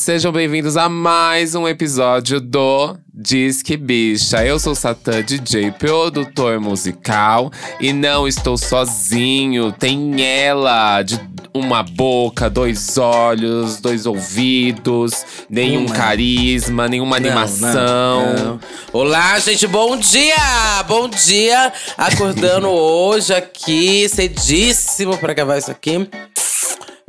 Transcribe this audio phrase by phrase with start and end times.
[0.00, 4.42] Sejam bem-vindos a mais um episódio do Disque Bicha.
[4.42, 9.70] Eu sou Satã DJ, produtor musical, e não estou sozinho.
[9.70, 11.20] Tem ela de
[11.52, 15.94] uma boca, dois olhos, dois ouvidos, nenhum Uma.
[15.94, 18.34] carisma, nenhuma animação.
[18.34, 18.60] Não, não.
[18.94, 20.82] Olá, gente, bom dia!
[20.88, 21.74] Bom dia!
[21.98, 26.08] Acordando hoje aqui, cedíssimo pra gravar isso aqui.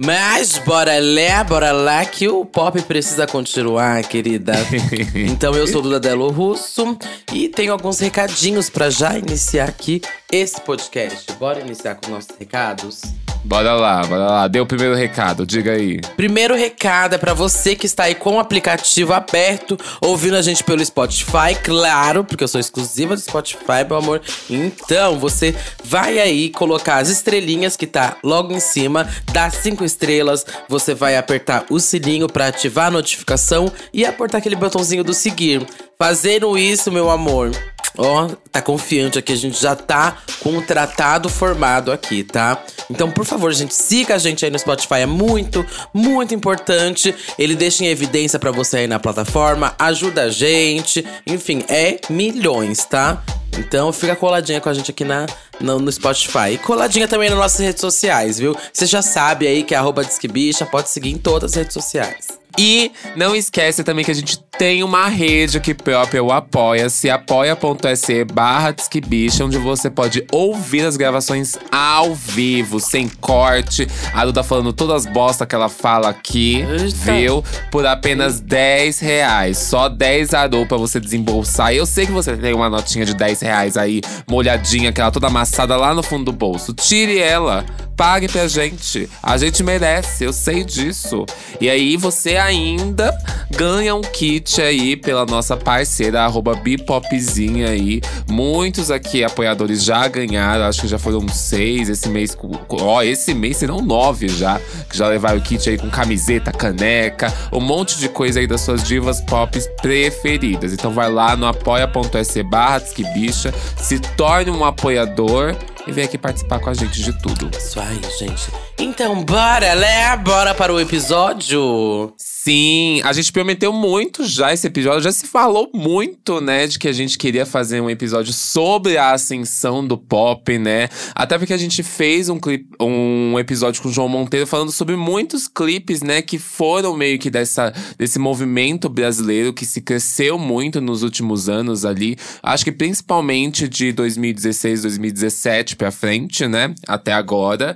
[0.03, 4.53] Mas bora lá, bora lá, que o pop precisa continuar, querida.
[5.13, 6.97] então eu sou Duda Delo Russo
[7.31, 10.01] e tenho alguns recadinhos pra já iniciar aqui
[10.31, 11.31] esse podcast.
[11.33, 13.20] Bora iniciar com os nossos recados?
[13.43, 14.47] Bora lá, bora lá.
[14.47, 15.99] Dê o primeiro recado, diga aí.
[16.15, 20.63] Primeiro recado é pra você que está aí com o aplicativo aberto, ouvindo a gente
[20.63, 24.21] pelo Spotify, claro, porque eu sou exclusiva do Spotify, meu amor.
[24.49, 30.45] Então, você vai aí colocar as estrelinhas que tá logo em cima, dá cinco estrelas,
[30.69, 35.65] você vai apertar o sininho pra ativar a notificação e apertar aquele botãozinho do seguir.
[35.97, 37.51] Fazendo isso, meu amor,
[37.97, 42.63] Ó, tá confiante aqui, a gente já tá com o tratado formado aqui, tá?
[42.89, 47.13] Então, por favor, gente, siga a gente aí no Spotify, é muito, muito importante.
[47.37, 52.85] Ele deixa em evidência pra você aí na plataforma, ajuda a gente, enfim, é milhões,
[52.85, 53.21] tá?
[53.57, 55.25] Então fica coladinha com a gente aqui na,
[55.59, 56.53] no, no Spotify.
[56.53, 58.55] E coladinha também nas nossas redes sociais, viu?
[58.71, 62.40] Você já sabe aí que é arroba Disquebicha, pode seguir em todas as redes sociais.
[62.57, 68.23] E não esquece também que a gente tem uma rede aqui própria, o Apoia-se, apoia.se
[68.25, 73.87] barra Disquebicha, onde você pode ouvir as gravações ao vivo, sem corte.
[74.13, 77.13] A Duda falando todas as bosta que ela fala aqui, Eita.
[77.13, 77.43] viu?
[77.71, 79.57] Por apenas 10 reais.
[79.57, 81.73] Só 10 arou pra você desembolsar.
[81.73, 85.75] Eu sei que você tem uma notinha de 10 reais aí, molhadinha, aquela toda amassada
[85.75, 86.73] lá no fundo do bolso.
[86.73, 87.65] Tire ela.
[87.95, 89.07] Pague pra gente.
[89.21, 91.25] A gente merece, eu sei disso.
[91.59, 93.17] E aí você ainda
[93.51, 98.01] ganha um kit aí pela nossa parceira, arroba Bipopzinha aí.
[98.29, 102.37] Muitos aqui apoiadores já ganharam, acho que já foram seis esse mês.
[102.69, 104.59] Ó, esse mês serão nove já.
[104.89, 108.61] Que já levaram o kit aí com camiseta, caneca, um monte de coisa aí das
[108.61, 110.73] suas divas pop preferidas.
[110.73, 115.55] Então vai lá no apoia.se barra Disquebicha, se torne um apoiador
[115.87, 117.49] e vem aqui participar com a gente de tudo.
[117.55, 118.70] Isso aí, gente.
[118.83, 120.17] Então, bora, né?
[120.17, 122.11] Bora para o episódio.
[122.17, 125.01] Sim, a gente prometeu muito já esse episódio.
[125.01, 129.11] Já se falou muito, né, de que a gente queria fazer um episódio sobre a
[129.11, 130.89] ascensão do pop, né?
[131.13, 134.95] Até porque a gente fez um, clipe, um episódio com o João Monteiro falando sobre
[134.95, 140.81] muitos clipes, né, que foram meio que dessa, desse movimento brasileiro que se cresceu muito
[140.81, 142.17] nos últimos anos ali.
[142.41, 146.73] Acho que principalmente de 2016, 2017 pra frente, né?
[146.87, 147.75] Até agora.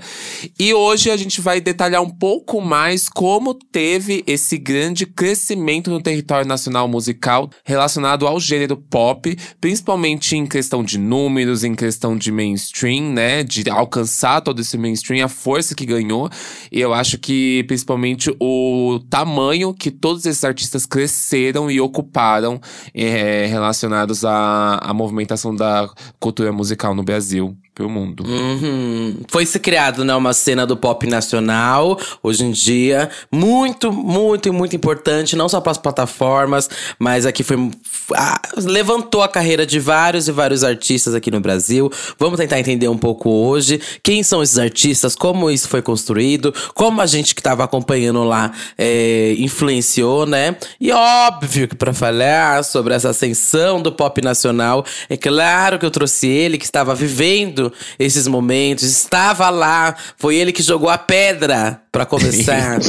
[0.58, 6.02] E hoje a gente vai detalhar um pouco mais como teve esse grande crescimento no
[6.02, 12.32] território nacional musical relacionado ao gênero pop, principalmente em questão de números, em questão de
[12.32, 13.44] mainstream, né?
[13.44, 16.30] De alcançar todo esse mainstream, a força que ganhou.
[16.72, 22.60] E eu acho que principalmente o tamanho que todos esses artistas cresceram e ocuparam
[22.94, 25.90] eh, relacionados à, à movimentação da
[26.20, 27.58] cultura musical no Brasil.
[27.76, 28.24] Pro mundo.
[28.26, 29.18] Uhum.
[29.28, 33.10] Foi se criado, né, uma cena do pop nacional, hoje em dia.
[33.30, 37.70] Muito, muito muito importante, não só para as plataformas, mas aqui foi.
[38.16, 41.92] ah, levantou a carreira de vários e vários artistas aqui no Brasil.
[42.18, 47.02] Vamos tentar entender um pouco hoje quem são esses artistas, como isso foi construído, como
[47.02, 50.56] a gente que estava acompanhando lá é, influenciou, né?
[50.80, 55.92] E óbvio que para falar sobre essa ascensão do pop nacional, é claro que eu
[55.92, 57.65] trouxe ele que estava vivendo
[58.00, 62.80] esses momentos, estava lá, foi ele que jogou a pedra para começar.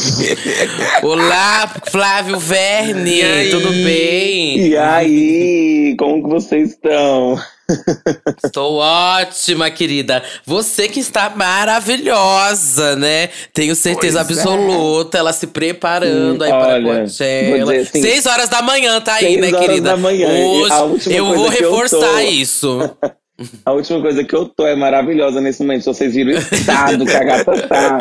[1.03, 4.69] Olá, Flávio Verne, tudo bem?
[4.69, 7.39] E aí, como que vocês estão?
[8.45, 10.23] Estou ótima, querida.
[10.45, 13.29] Você que está maravilhosa, né?
[13.53, 14.41] Tenho certeza Pois é.
[14.43, 15.19] absoluta.
[15.19, 17.77] Ela se preparando aí para a olha, vou Coachella.
[17.81, 19.91] assim, Seis horas da manhã tá aí, né, horas querida?
[19.91, 20.29] da manhã.
[20.29, 22.79] Hoje a eu vou eu reforçar tô- isso.
[23.65, 25.83] A última coisa que eu tô é maravilhosa nesse momento.
[25.83, 27.99] Se vocês viram o estado que a gata tá.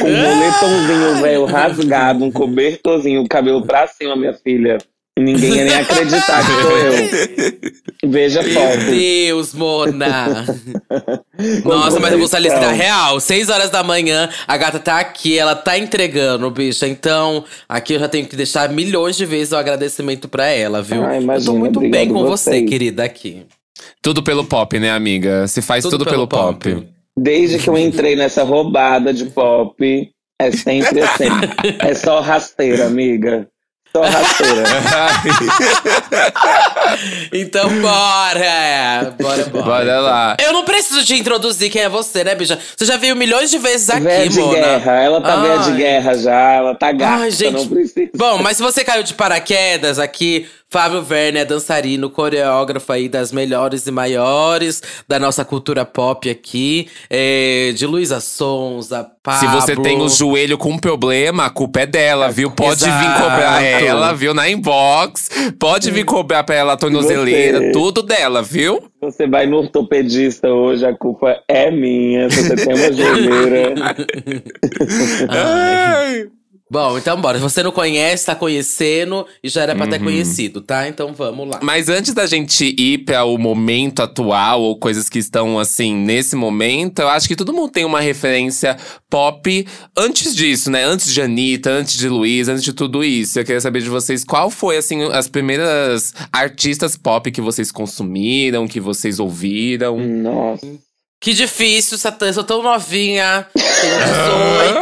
[0.00, 4.78] Com um moletomzinho velho rasgado, um cobertorzinho, o cabelo pra cima, minha filha.
[5.18, 8.10] E ninguém ia nem acreditar que sou eu.
[8.10, 8.90] Veja a Meu foto.
[8.90, 10.46] Deus, Mona.
[11.64, 12.76] Nossa, mas eu vou solicitar estão?
[12.76, 13.18] real.
[13.18, 16.86] Seis horas da manhã, a gata tá aqui, ela tá entregando, bicha.
[16.86, 21.04] Então, aqui eu já tenho que deixar milhões de vezes o agradecimento pra ela, viu?
[21.04, 23.44] Ah, eu tô imagina, muito bem com você, querida, aqui.
[24.02, 25.46] Tudo pelo pop, né, amiga?
[25.46, 26.88] Se faz tudo, pelo, pop.
[27.18, 30.10] Desde que eu entrei nessa roubada de pop,
[30.40, 31.28] é sempre assim.
[31.80, 33.48] é só rasteira, amiga.
[33.94, 34.62] a rasteira.
[37.32, 39.14] Então bora!
[39.20, 39.64] Bora, bora.
[39.64, 40.36] Bora lá.
[40.42, 42.58] Eu não preciso te introduzir quem é você, né, bicha?
[42.76, 44.54] Você já veio milhões de vezes aqui, Véia de Mona.
[44.54, 47.52] guerra, ela tá véia de guerra já, ela tá gata, Ai, gente.
[47.52, 48.10] não precisa.
[48.16, 53.32] Bom, mas se você caiu de paraquedas aqui, Fábio Verne é dançarino, coreógrafo aí das
[53.32, 56.88] melhores e maiores da nossa cultura pop aqui.
[57.08, 59.40] É, de Luísa Sonza, Pablo.
[59.40, 62.50] Se você tem o joelho com problema, a culpa é dela, viu?
[62.50, 63.22] Pode vir Exato.
[63.22, 64.34] cobrar ela, viu?
[64.34, 65.30] Na inbox.
[65.58, 68.82] Pode vir cobrar pra ela a tornozeleira, Você- tudo dela, viu?
[69.00, 72.28] Você vai no ortopedista hoje, a culpa é minha.
[72.28, 73.74] Se você tem uma joelheira.
[75.30, 76.26] Ai.
[76.70, 77.38] Bom, então bora.
[77.38, 79.90] Se você não conhece, tá conhecendo e já era pra Uhum.
[79.90, 80.86] ter conhecido, tá?
[80.86, 81.60] Então vamos lá.
[81.62, 86.36] Mas antes da gente ir para o momento atual ou coisas que estão assim nesse
[86.36, 88.76] momento, eu acho que todo mundo tem uma referência
[89.08, 89.66] pop
[89.96, 90.84] antes disso, né?
[90.84, 93.38] Antes de Anitta, antes de Luiz, antes de tudo isso.
[93.38, 98.68] Eu queria saber de vocês qual foi assim as primeiras artistas pop que vocês consumiram,
[98.68, 99.98] que vocês ouviram.
[99.98, 100.66] Nossa.
[101.20, 102.26] Que difícil, Satã.
[102.26, 103.46] Eu sou tão novinha.
[103.52, 103.98] Tenho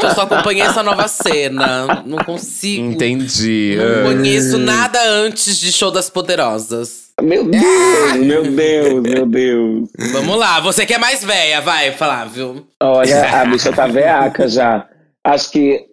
[0.00, 2.02] 18, só acompanhei essa nova cena.
[2.04, 2.92] Não consigo.
[2.92, 3.76] Entendi.
[3.78, 7.06] Não conheço nada antes de Show das Poderosas.
[7.22, 9.88] Meu Deus, meu Deus, meu Deus.
[10.12, 12.66] Vamos lá, você que é mais velha, vai, Flávio.
[12.82, 14.86] Olha, a bicha tá veaca já.
[15.24, 15.86] Acho que.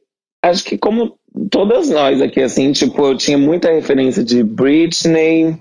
[0.44, 1.18] Acho que como
[1.50, 5.58] todas nós aqui, assim, tipo, eu tinha muita referência de Britney,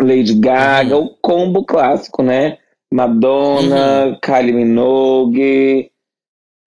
[0.00, 2.56] Lady Gaga, o combo clássico, né?
[2.96, 5.90] Madonna, Kylie Minogue.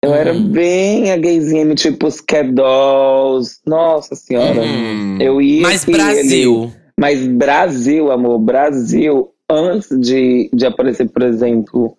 [0.04, 0.48] Eu era Uhum.
[0.50, 3.58] bem a gayzinha, tipo os Cat Dolls.
[3.66, 4.60] Nossa senhora.
[4.62, 5.18] Hum.
[5.20, 5.62] Eu ia.
[5.62, 6.62] Mais aqui, Brasil.
[6.64, 11.96] ele- Mas Brasil, amor, Brasil, antes de, de aparecer, por exemplo,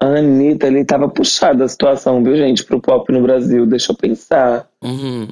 [0.00, 3.64] a Anitta, ele tava puxada a situação, viu, gente, pro pop no Brasil.
[3.66, 4.68] Deixa eu pensar.
[4.82, 5.26] Uhum.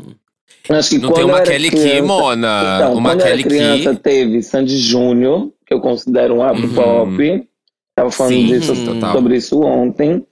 [0.69, 2.77] Acho que Não quando tem uma eu era Kelly Key, Mona.
[2.77, 4.03] Então, uma quando eu Kelly era criança, Key.
[4.03, 6.75] teve Sandy Júnior, que eu considero um Uhum.
[6.75, 7.49] pop.
[7.97, 8.75] Tava falando Sim, disso,
[9.13, 10.25] sobre isso ontem.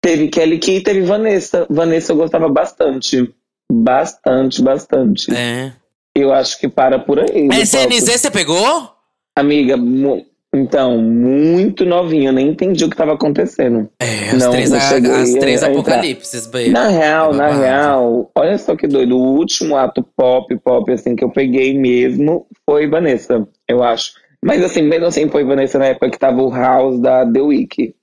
[0.00, 1.66] Teve Kelly Key e teve Vanessa.
[1.68, 3.32] Vanessa eu gostava bastante.
[3.70, 5.32] Bastante, bastante.
[5.34, 5.72] É.
[6.14, 7.48] Eu acho que para por aí.
[7.52, 8.90] SNZ você pegou?
[9.36, 13.88] Amiga, mu- então, muito novinha, eu nem entendi o que estava acontecendo.
[14.00, 16.70] É, as Não, três, não a- as três apocalipses, baby.
[16.70, 19.16] Na real, É na real, olha só que doido.
[19.16, 24.12] O último ato pop, pop, assim, que eu peguei mesmo foi Vanessa, eu acho.
[24.44, 27.94] Mas assim, mesmo assim, foi Vanessa na época que tava o House da The Week.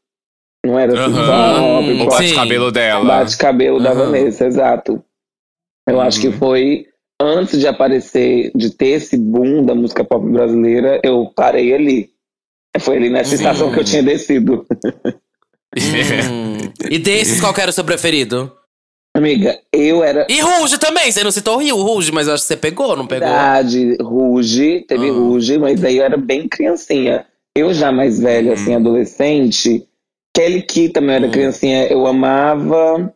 [0.66, 2.02] Não era assim, Sim.
[2.02, 3.06] O bate-cabelo dela.
[3.06, 4.06] Bate-cabelo da Aham.
[4.06, 5.04] Vanessa, exato.
[5.88, 6.34] Eu acho que Uhum.
[6.34, 6.86] foi
[7.20, 12.10] antes de aparecer, de ter esse boom da música pop brasileira, eu parei ali.
[12.80, 13.36] Foi ali nessa Sim.
[13.38, 14.66] estação que eu tinha descido.
[15.76, 16.58] Hum.
[16.90, 18.52] E desses, qual que era o seu preferido?
[19.18, 22.44] Amiga, eu era E Ruge também, você não citou o Rio, Ruge, mas eu acho
[22.44, 23.28] que você pegou, não pegou?
[23.28, 25.14] idade, Ruge, teve Ah.
[25.14, 27.26] Ruge, mas aí eu era bem criancinha.
[27.56, 29.84] Eu já mais velha, assim, adolescente,
[30.36, 31.32] Kelly Key também era Hum.
[31.32, 33.12] criancinha, eu amava.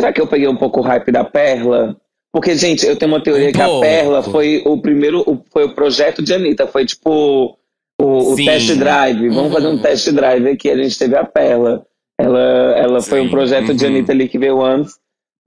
[0.00, 1.96] Será que eu peguei um pouco o hype da Perla?
[2.32, 3.80] Porque, gente, eu tenho uma teoria Um que a.
[3.80, 7.56] Perla foi o primeiro, o- foi o projeto de Anitta, foi tipo
[8.00, 9.28] o, o test drive.
[9.30, 9.50] Vamos Uhum.
[9.52, 11.84] fazer um test drive aqui, a gente teve a Perla.
[12.20, 12.40] Ela,
[12.76, 13.90] ela foi um projeto de uhum.
[13.92, 14.96] Anitta ali que veio antes.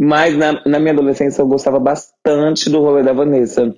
[0.04, 3.72] Mas na, na minha adolescência eu gostava bastante do rolê da Vanessa.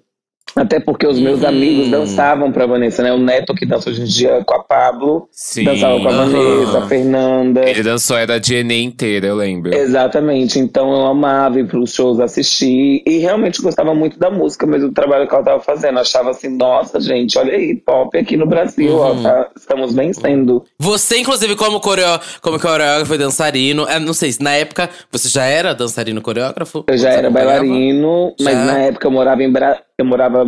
[0.55, 1.47] Até porque os meus Uhum.
[1.47, 3.11] amigos dançavam pra Vanessa, né?
[3.11, 5.63] O Neto, que dança hoje em dia com a Pablo, Sim.
[5.63, 6.25] dançava com a Aham.
[6.29, 7.67] Vanessa, a Fernanda.
[7.67, 9.73] Ele dançou era a DNA inteira, eu lembro.
[9.73, 14.81] Exatamente, então eu amava ir pros shows assistir e realmente gostava muito da música, mas
[14.83, 15.97] do trabalho que ela tava fazendo.
[15.97, 19.23] Achava assim, nossa, gente, olha aí, pop aqui no Brasil, ó, Uhum.
[19.23, 20.63] tá- estamos vencendo.
[20.77, 22.19] Você, inclusive, como, coreo...
[22.43, 26.83] como coreógrafo e dançarino, é, não sei, se na época você já era dançarino coreógrafo?
[26.87, 28.65] Eu já era bailarino, mas Já?
[28.65, 29.81] na época eu morava em Bra...
[30.03, 30.45] eu morava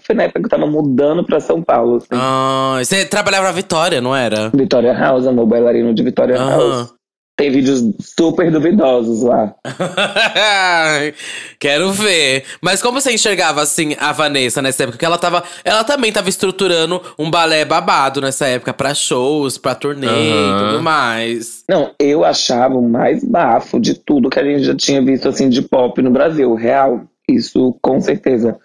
[0.00, 2.08] foi na época que eu tava mudando pra São Paulo, assim.
[2.12, 4.50] Ah, você trabalhava na Vitória, não era?
[4.50, 6.50] Vitória House, amor, bailarino de Vitória Aham.
[6.50, 6.96] House.
[7.38, 9.54] Tem vídeos super duvidosos lá.
[11.60, 12.44] Quero ver.
[12.62, 14.96] Mas como você enxergava, assim, a Vanessa nessa época?
[14.96, 15.44] Porque ela tava.
[15.62, 20.82] Ela também tava estruturando um balé babado nessa época pra shows, pra turnê e tudo
[20.82, 21.62] mais.
[21.68, 25.50] Não, eu achava o mais bafo de tudo que a gente já tinha visto assim
[25.50, 27.02] de pop no Brasil, real.
[27.28, 28.58] Isso com certeza.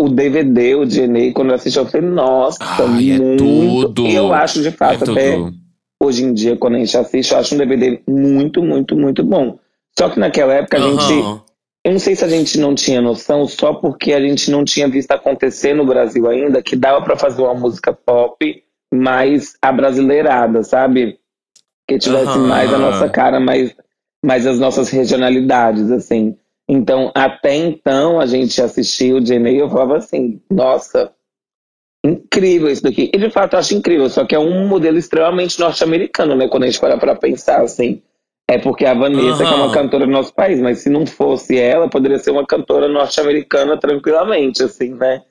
[0.00, 3.38] O DVD, o DNA, quando eu assisti, eu falei, nossa, Ai, é muito.
[3.38, 4.06] tudo.
[4.06, 5.54] E eu acho de É fato até tudo.
[6.02, 9.58] hoje em dia, quando a gente assiste, eu acho um DVD muito, muito, muito bom.
[9.98, 11.12] Só que naquela época a gente.
[11.82, 14.88] Eu não sei se a gente não tinha noção, só porque a gente não tinha
[14.88, 18.62] visto acontecer no Brasil ainda, que dava pra fazer uma música pop
[18.92, 21.18] mais abrasileirada, sabe?
[21.88, 22.48] Que tivesse Aham.
[22.48, 23.72] mais a nossa cara, mais,
[24.24, 26.36] mais as nossas regionalidades, assim.
[26.68, 31.12] Então, até então, a gente assistia o DNA e eu falava assim, nossa,
[32.04, 33.10] incrível isso daqui.
[33.12, 36.48] E de fato eu acho incrível, só que é um modelo extremamente norte-americano, né?
[36.48, 38.02] Quando a gente para pra pensar assim.
[38.48, 41.58] É porque a Vanessa, que é uma cantora do nosso país, mas se não fosse
[41.58, 45.22] ela, poderia ser uma cantora norte-americana tranquilamente, assim, né?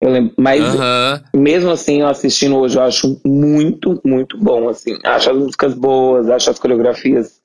[0.00, 1.22] Eu lembro, mas Aham.
[1.34, 4.96] mesmo assim, eu assistindo hoje, eu acho muito, muito bom, assim.
[5.04, 7.39] Acho as músicas boas, acho as coreografias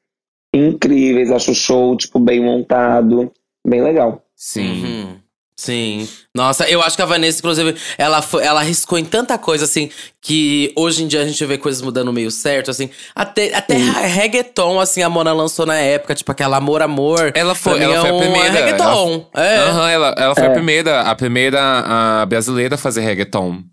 [0.57, 3.31] incríveis, acho o show, tipo, bem montado,
[3.65, 4.21] bem legal.
[4.35, 4.83] Sim.
[4.83, 5.15] Uhum.
[5.57, 6.05] Sim.
[6.35, 9.89] Nossa, eu acho que a Vanessa, inclusive, ela, foi, ela arriscou em tanta coisa, assim,
[10.21, 12.89] que hoje em dia a gente vê coisas mudando meio certo, assim.
[13.15, 17.31] Até, até reggaeton, assim, a Mona lançou na época, tipo aquela Amor, Amor.
[17.33, 19.27] Ela foi- ela é foi a primeira, reggaeton.
[19.33, 19.57] É.
[19.59, 20.47] Aham, ela, ela foi É.
[20.47, 23.63] a primeira, a primeira a brasileira a fazer reggaeton.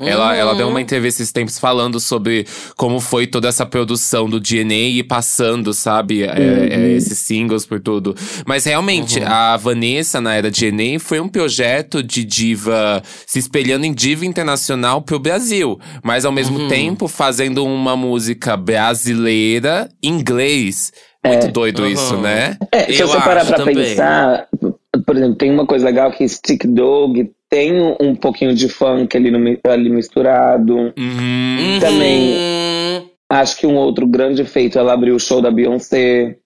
[0.00, 0.72] Ela, ela deu Uhum.
[0.72, 5.72] uma entrevista esses tempos falando sobre como foi toda essa produção do DNA e passando,
[5.74, 8.14] sabe, é, é, esses singles por tudo.
[8.46, 13.92] Mas realmente, a Vanessa, na era DNA, foi um projeto de diva se espelhando em
[13.92, 15.78] diva internacional pro Brasil.
[16.02, 20.92] Mas ao mesmo tempo fazendo uma música brasileira em inglês.
[21.24, 22.22] Muito doido isso, Uhum.
[22.22, 22.56] né?
[22.72, 23.74] É, se Eu você parar acho pra também.
[23.74, 24.46] pensar,
[25.06, 29.30] por exemplo, tem uma coisa legal que Stick Dog tem um, pouquinho de funk ali,
[29.30, 30.76] no, ali misturado.
[30.76, 30.92] Uhum.
[30.96, 31.80] Uhum.
[31.80, 36.36] Também- Acho que um outro grande feito, ela abriu o show da Beyoncé,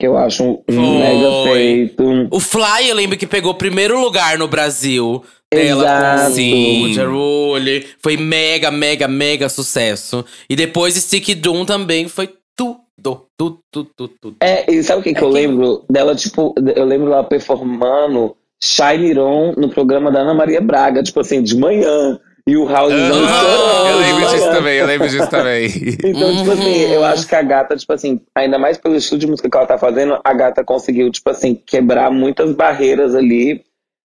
[0.00, 0.98] que eu acho um, um Foi.
[0.98, 2.28] mega feito.
[2.32, 5.22] O Fly, eu lembro que pegou primeiro lugar no Brasil.
[5.54, 6.32] Dela Exato.
[6.32, 7.84] com.
[8.02, 10.24] Foi mega, mega, mega sucesso.
[10.48, 14.12] E depois Stick Doom também foi tudo, tudo, tudo, tudo.
[14.20, 14.36] tudo.
[14.40, 17.22] É, e sabe o que, que É eu que- lembro dela, tipo, eu lembro ela
[17.22, 22.18] performando Shine On no programa da Ana Maria Braga, tipo assim, de manhã.
[22.46, 23.88] E o House Aham.
[23.88, 24.50] Eu lembro disso manhã.
[24.52, 25.68] também, eu lembro disso também.
[26.04, 26.92] Então, tipo assim, Uhum.
[26.92, 29.66] eu acho que a gata, tipo assim, ainda mais pelo estilo de música que ela
[29.66, 33.62] tá fazendo, a gata conseguiu, tipo assim, quebrar muitas barreiras ali,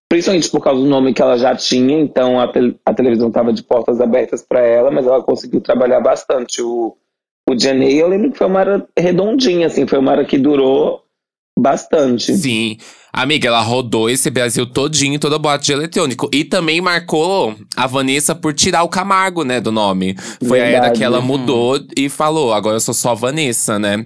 [0.09, 2.51] principalmente por causa do nome que ela já tinha, então a,
[2.85, 6.95] a televisão tava de portas abertas pra ela, mas ela conseguiu trabalhar bastante o,
[7.49, 7.97] o Janey.
[7.97, 11.01] Eu lembro que foi uma era redondinha, assim, foi uma era que durou
[11.59, 12.35] bastante.
[12.37, 12.77] Sim.
[13.17, 16.29] Amiga, ela rodou esse Brasil todinho, toda boate de eletrônico.
[16.31, 20.15] E também marcou a Vanessa por tirar o Camargo, né, do nome.
[20.47, 20.99] Foi a era Verdade.
[20.99, 24.05] que ela mudou e falou, agora eu sou só Vanessa, né?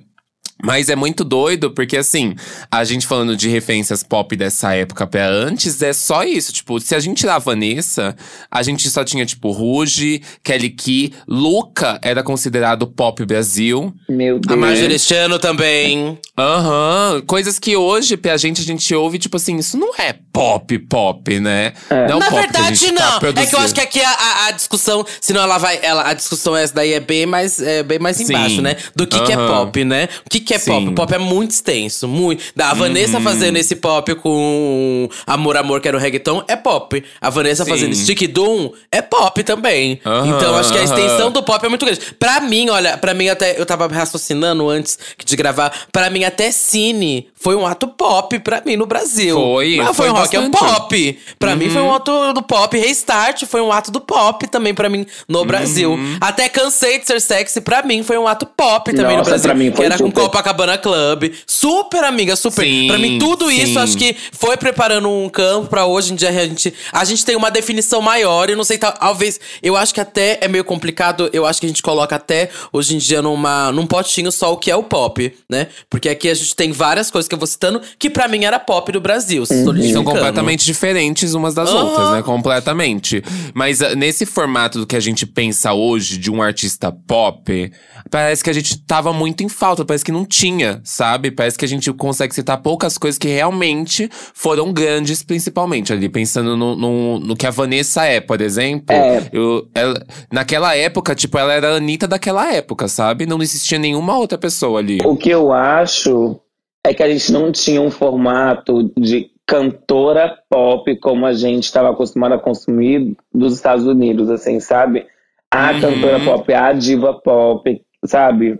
[0.63, 2.35] Mas é muito doido, porque assim,
[2.71, 6.53] a gente falando de referências pop dessa época pra antes, é só isso.
[6.53, 8.15] Tipo, se a gente tirar a Vanessa,
[8.49, 13.93] a gente só tinha, tipo, Ruge, Kelly Key, Luca era considerado pop Brasil.
[14.09, 14.59] Meu A Deus.
[14.59, 16.17] Marjorie Chano também.
[16.37, 20.77] Aham, coisas que hoje, pra gente, a gente ouve, tipo assim, isso não é pop,
[20.79, 21.73] pop, né?
[21.89, 22.07] É.
[22.07, 23.29] Não é Na pop que a verdade, tá não.
[23.41, 25.79] é que eu acho que aqui a, a- a discussão, senão ela vai.
[25.81, 28.23] Ela, a discussão essa daí é bem mais, é, bem mais Sim.
[28.25, 28.75] embaixo, né?
[28.95, 30.07] Do que, que é pop, né?
[30.25, 30.71] O que, que é Sim.
[30.71, 30.85] Uhum.
[30.85, 30.95] pop?
[30.95, 32.43] Pop é muito extenso, muito.
[32.55, 37.03] Da a Vanessa fazendo esse pop com Amor Amor, que era o reggaeton, é pop.
[37.19, 37.71] A Vanessa Sim.
[37.71, 39.99] fazendo Stick Doom é pop também.
[40.25, 42.01] Então acho que a extensão do pop é muito grande.
[42.19, 43.59] Pra mim, olha, pra mim até.
[43.59, 45.71] Eu tava raciocinando antes de gravar.
[45.91, 49.35] Pra mim, até Cine foi um ato pop pra mim no Brasil.
[49.35, 50.73] Foi, Não, foi, foi um rock, é um bastante.
[50.73, 51.19] pop.
[51.39, 52.77] Pra mim foi um ato do pop.
[52.77, 55.97] Restart foi um ato do pop também pra mim no Brasil.
[56.19, 59.47] Até Cansei de Ser Sexy pra mim foi um ato pop também no Nossa, Brasil.
[59.49, 60.21] pra mim que foi era com super.
[60.21, 61.31] Copacabana Club.
[61.47, 62.63] Super, amiga, super.
[62.63, 63.77] Sim, pra mim tudo isso sim.
[63.79, 67.35] acho que foi preparando um campo pra hoje em dia a gente, a gente tem
[67.35, 68.49] uma definição maior.
[68.49, 69.39] Eu não sei, tal- talvez.
[69.63, 71.29] Eu acho que até é meio complicado.
[71.33, 74.57] Eu acho que a gente coloca até hoje em dia numa, num potinho só o
[74.57, 75.67] que é o pop, né?
[75.89, 78.59] Porque aqui a gente tem várias coisas que eu vou citando que pra mim era
[78.59, 79.43] pop do Brasil.
[79.49, 79.91] Uhum.
[79.93, 81.83] São completamente diferentes umas das Aham.
[81.85, 82.21] outras, né?
[82.21, 83.23] Completamente.
[83.53, 87.71] Mas ah, nesse formato do que a gente pensa hoje de um artista pop,
[88.09, 91.31] parece que a gente tava muito em falta, parece que não tinha, sabe?
[91.31, 96.57] Parece que a gente consegue citar poucas coisas que realmente foram grandes, principalmente ali, pensando
[96.57, 98.93] no, no, no que a Vanessa é, por exemplo.
[98.95, 99.29] É.
[99.31, 103.25] Eu, ela- naquela época, tipo, ela era a Anitta daquela época, sabe?
[103.25, 104.99] Não existia nenhuma outra pessoa ali.
[105.05, 106.39] O que eu acho
[106.85, 111.89] é que a gente não tinha um formato de cantora pop como a gente estava
[111.91, 115.05] acostumado a consumir dos Estados Unidos, assim, sabe?
[115.51, 115.81] A Uhum.
[115.81, 118.59] cantora pop, a diva pop, sabe?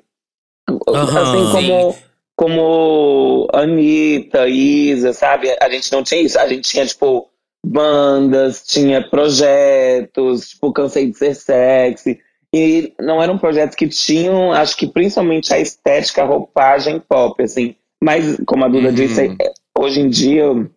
[0.87, 1.21] Aham.
[1.21, 1.95] assim como,
[2.35, 5.49] como Anitta, Isa, sabe?
[5.61, 6.37] A gente não tinha isso.
[6.39, 7.29] A gente tinha, tipo,
[7.65, 12.19] bandas, tinha projetos, tipo, cansei de ser sexy.
[12.53, 17.75] E não eram projetos que tinham, acho que principalmente a estética, a roupagem pop, assim.
[18.03, 18.93] Mas, como a Duda Uhum.
[18.95, 19.35] disse,
[19.77, 20.69] hoje em dia eu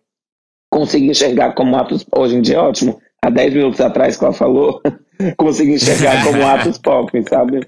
[0.71, 2.05] consigo enxergar como atos.
[2.15, 2.99] Hoje em dia é ótimo.
[3.23, 4.81] Há 10 minutos atrás que ela falou,
[5.37, 7.61] consigo enxergar como atos pop, sabe?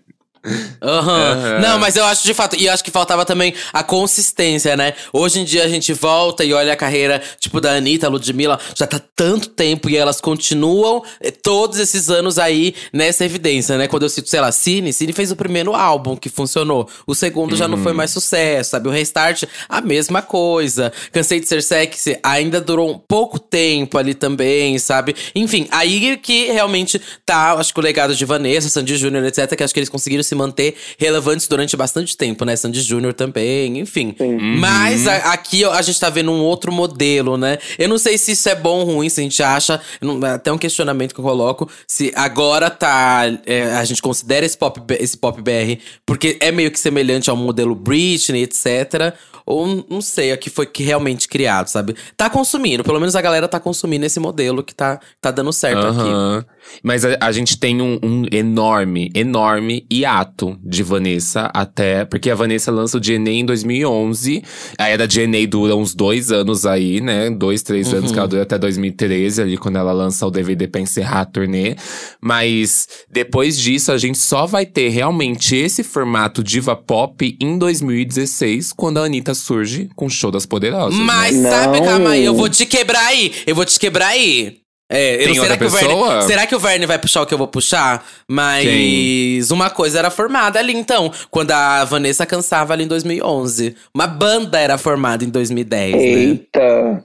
[0.82, 1.32] Aham.
[1.32, 1.60] Aham.
[1.60, 2.56] Não, mas eu acho de fato.
[2.56, 4.94] E eu acho que faltava também a consistência, né?
[5.12, 8.88] Hoje em dia a gente volta e olha a carreira, tipo, da Anitta, Ludmilla, já
[8.88, 13.88] tá tanto tempo e elas continuam eh, todos esses anos aí nessa evidência, né?
[13.88, 16.88] Quando eu cito, sei lá, Cine, Cine fez o primeiro álbum que funcionou.
[17.06, 18.88] O segundo já não foi mais sucesso, sabe?
[18.88, 20.92] O Restart, a mesma coisa.
[21.12, 25.16] Cansei de ser sexy, ainda durou um pouco tempo ali também, sabe?
[25.36, 29.64] Enfim, aí que realmente tá, acho que o legado de Vanessa, Sandy Júnior, etc., que
[29.64, 32.56] acho que eles conseguiram se manter relevantes durante bastante tempo, né?
[32.56, 34.16] Sandy Júnior também, enfim.
[34.60, 37.58] Mas a- aqui a gente tá vendo um outro modelo, né?
[37.78, 39.82] Eu não sei se isso é bom ou ruim, se a gente acha.
[40.02, 41.70] não- Até um questionamento que eu coloco.
[41.88, 43.24] Se agora tá.
[43.46, 47.36] é, a gente considera esse pop, esse pop BR porque é meio que semelhante ao
[47.36, 49.14] modelo Britney, etc.
[49.46, 51.96] Ou não sei, é que foi que realmente criado, sabe?
[52.18, 55.88] Tá consumindo, pelo menos a galera tá consumindo esse modelo que tá, tá dando certo
[55.88, 56.00] aqui.
[56.02, 56.46] Aham.
[56.84, 60.27] Mas a, a gente tem um, um enorme, enorme hiato
[60.64, 62.06] de Vanessa até.
[62.06, 64.44] Porque a Vanessa lança o DNA em 2011.
[64.78, 67.30] A era DNA dura uns dois anos aí, né?
[67.30, 70.82] Dois, três anos que ela dura até 2013, ali quando ela lança o DVD pra
[70.82, 71.76] encerrar a turnê.
[72.22, 78.74] Mas depois disso, a gente só vai ter realmente esse formato diva pop em 2016,
[78.74, 80.98] quando a Anitta surge com o Show das Poderosas.
[80.98, 81.06] né?
[81.06, 81.50] Mas Não.
[81.50, 83.32] sabe, calma aí, eu vou te quebrar aí.
[83.46, 84.58] Eu vou te quebrar aí.
[84.90, 87.22] É, eu Tem não- será, outra que o Verne, será que o Verne vai puxar
[87.22, 88.06] o que eu vou puxar?
[88.28, 89.42] Mas Quem?
[89.52, 91.12] uma coisa era formada ali, então.
[91.30, 93.76] Quando a Vanessa cansava ali em 2011.
[93.94, 97.02] Uma banda era formada em 2010, né?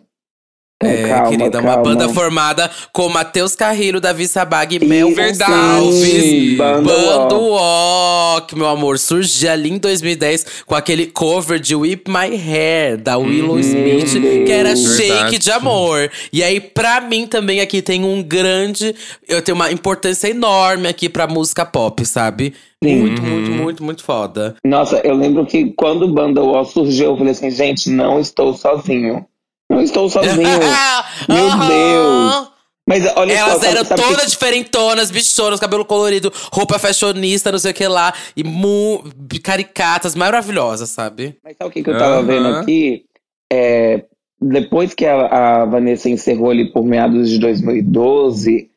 [0.86, 1.82] É, calma, querida, uma calma.
[1.82, 6.56] banda formada com Matheus Carrilho, Davi Sabag e Mel verdade.
[6.56, 7.40] Banda Bando.
[7.42, 13.16] Walk, meu amor, surgiu ali em 2010 com aquele cover de Whip My Hair, da
[13.18, 14.12] Willow Smith,
[14.46, 14.96] que era Deus.
[14.96, 15.38] shake Verdade.
[15.38, 16.10] de amor.
[16.32, 18.94] E aí, pra mim também aqui tem um grande.
[19.28, 22.54] Eu tenho uma importância enorme aqui pra música pop, sabe?
[22.82, 24.56] Muito, muito, muito, muito foda.
[24.64, 28.54] Nossa, eu lembro que quando o Banda Wall surgiu, eu falei assim, gente, não estou
[28.54, 29.24] sozinho.
[29.72, 30.36] Não estou sozinho.
[31.28, 31.68] Meu Aham.
[31.68, 32.52] Deus.
[32.88, 37.52] Mas olha só, Elas sabe- eram sabe que- todas diferentonas, bichonas, cabelo colorido, roupa fashionista,
[37.52, 38.12] não sei o que lá.
[38.36, 39.04] E mu
[39.42, 41.36] caricatas, maravilhosas, sabe?
[41.44, 42.24] Mas sabe o que, que eu tava Aham.
[42.26, 43.04] vendo aqui?
[43.52, 44.04] É,
[44.40, 48.68] depois que a, a Vanessa encerrou ali por meados de 2012,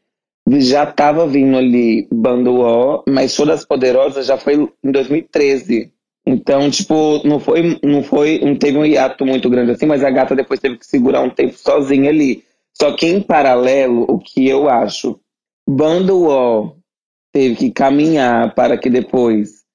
[0.59, 5.91] já tava vindo ali Bando O, mas Show das Poderosas já foi em 2013.
[6.25, 10.09] Então, tipo, não foi, não foi, não teve um hiato muito grande assim, mas a
[10.09, 12.43] gata depois teve que segurar um tempo sozinha ali.
[12.73, 15.19] Só que em paralelo, o que eu acho,
[15.67, 16.75] Bando O
[17.31, 19.65] teve que caminhar para que depois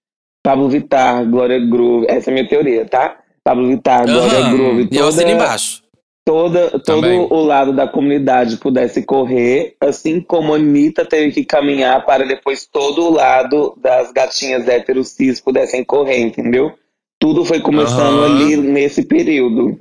[0.42, 3.18] Pablo Vittar, Glória Groove, essa é a minha teoria, tá?
[3.44, 4.56] Pablo Vittar, Glória Aham.
[4.56, 5.82] Groove, E eu assino toda, embaixo.
[6.30, 7.26] Toda, todo Também.
[7.28, 12.66] o lado da comunidade pudesse correr, assim como a Anitta teve que caminhar para depois
[12.70, 16.72] todo o lado das gatinhas héteros cis pudessem correr, entendeu?
[17.18, 18.24] Tudo foi começando Aham.
[18.26, 19.76] ali nesse período.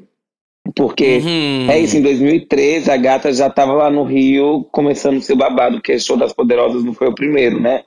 [0.76, 1.68] Porque Uhum.
[1.70, 6.00] é isso, em 2013 a gata já estava lá no Rio começando seu babado, porque
[6.00, 7.84] Show das Poderosas não foi o primeiro, né?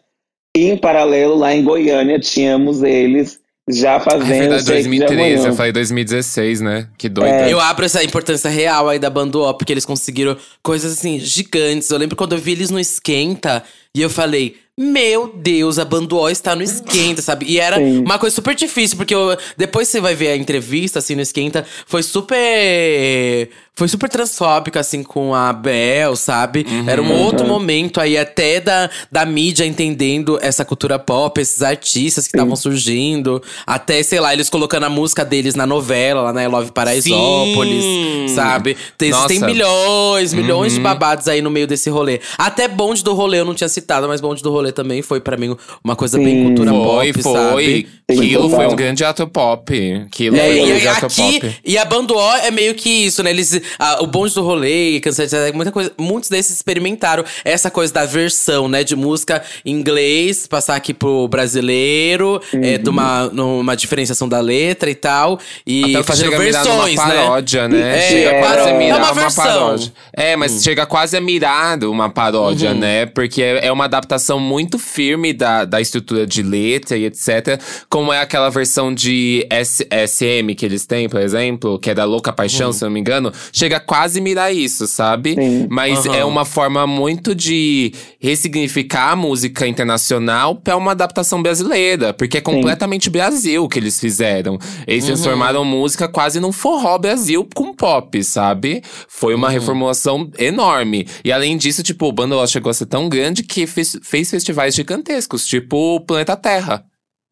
[0.57, 4.88] E em paralelo, lá em Goiânia, tínhamos eles já Ah, fazendo é verdade, Shake de
[4.98, 5.35] 2013.
[5.35, 5.48] Amanhã.
[5.48, 6.88] Eu falei 2016, né?
[6.98, 7.48] Que doida.
[7.48, 11.88] Eu abro essa importância real aí da Bando Ó, porque eles conseguiram coisas assim gigantes.
[11.90, 13.62] Eu lembro quando eu vi eles no Esquenta
[13.94, 14.57] e eu falei.
[14.75, 17.44] Meu Deus, a Bando Ó está no Esquenta, sabe?
[17.46, 17.98] E era Sim.
[18.01, 21.64] uma coisa super difícil, porque eu- depois você vai ver a entrevista, assim, no Esquenta,
[21.87, 23.51] foi super.
[23.74, 26.66] Foi super transfóbica, assim, com a Bel, sabe?
[26.87, 32.26] Era um outro momento aí, até da, da mídia entendendo essa cultura pop, esses artistas
[32.28, 33.42] que estavam surgindo.
[33.66, 37.82] Até, sei lá, eles colocando a música deles na novela, lá na I Love Paraisópolis,
[37.82, 38.26] Sim.
[38.35, 38.76] sabe?
[38.98, 42.20] Tem, tem milhões, milhões de babados aí no meio desse rolê.
[42.37, 45.37] Até Bonde do Rolê eu não tinha citado, mas Bonde do Rolê também foi pra
[45.38, 46.44] mim uma coisa bem Sim.
[46.44, 47.32] cultura Foi, pop, foi.
[47.32, 47.88] sabe?
[48.11, 49.72] Aquilo foi um grande ato pop.
[50.06, 51.56] Aquilo É, foi um grande ato pop.
[51.64, 53.30] e a Bando O é meio que isso, né?
[53.30, 57.92] Eles, a- o bonde do rolê, Cansado de muita coisa, muitos desses experimentaram essa coisa
[57.92, 58.85] da versão, né?
[58.85, 64.90] De música em inglês, passar aqui pro brasileiro, é, de uma, numa diferenciação da letra
[64.90, 65.38] e tal.
[65.66, 67.98] E Até que fazendo versões, numa paródia, né?
[67.98, 69.44] É, chega é, quase a é mirar uma uma, versão.
[69.44, 69.92] paródia.
[70.12, 73.07] É, mas chega quase a mirar uma paródia, né?
[73.07, 77.61] Porque é é uma adaptação muito firme da, da estrutura de letra e etc.
[77.88, 82.05] Como é aquela versão de S- SM que eles têm, por exemplo, que é da
[82.05, 83.33] Louca Paixão, se eu não me engano.
[83.52, 85.34] Chega quase a mirar isso, sabe?
[85.34, 85.66] Sim.
[85.70, 86.16] Mas Aham.
[86.16, 92.14] é uma forma muito de ressignificar a música internacional pra uma adaptação brasileira.
[92.14, 94.58] Porque é completamente Brasil que eles fizeram.
[94.86, 98.82] Eles transformaram música quase num forró Brasil com pop, sabe?
[99.06, 101.06] Foi uma reformulação enorme.
[101.22, 104.74] E além disso, tipo, o Banda chegou a ser tão grande que fez, fez festivais
[104.74, 106.84] gigantescos, tipo o Planeta Terra.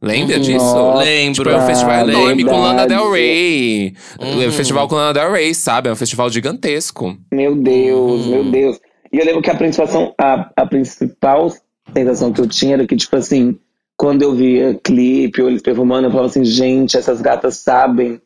[0.02, 0.42] Lembra Uhum.
[0.42, 0.92] disso?
[0.98, 1.34] Lembro.
[1.34, 3.10] Tipo, é um festival Ah, enorme com Lana Del.
[3.12, 3.94] Rey.
[4.20, 4.42] Uhum.
[4.42, 5.88] É um festival com Lana Del Rey, sabe?
[5.88, 7.16] É um festival gigantesco.
[7.32, 8.30] Meu Deus, Uhum.
[8.30, 8.80] meu Deus.
[9.12, 11.52] E eu lembro que a principal, a, a principal
[11.92, 13.58] sensação que eu tinha era que, tipo assim,
[13.98, 18.20] quando eu via clipe ou eles performando, eu falava assim, gente, essas gatas sabem.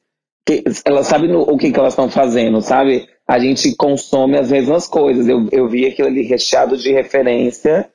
[0.47, 3.09] Que, elas sabem no- o que, que elas estão fazendo, sabe?
[3.27, 5.27] A gente consome as mesmas coisas.
[5.27, 7.89] Eu, eu vi aquilo ali recheado de referência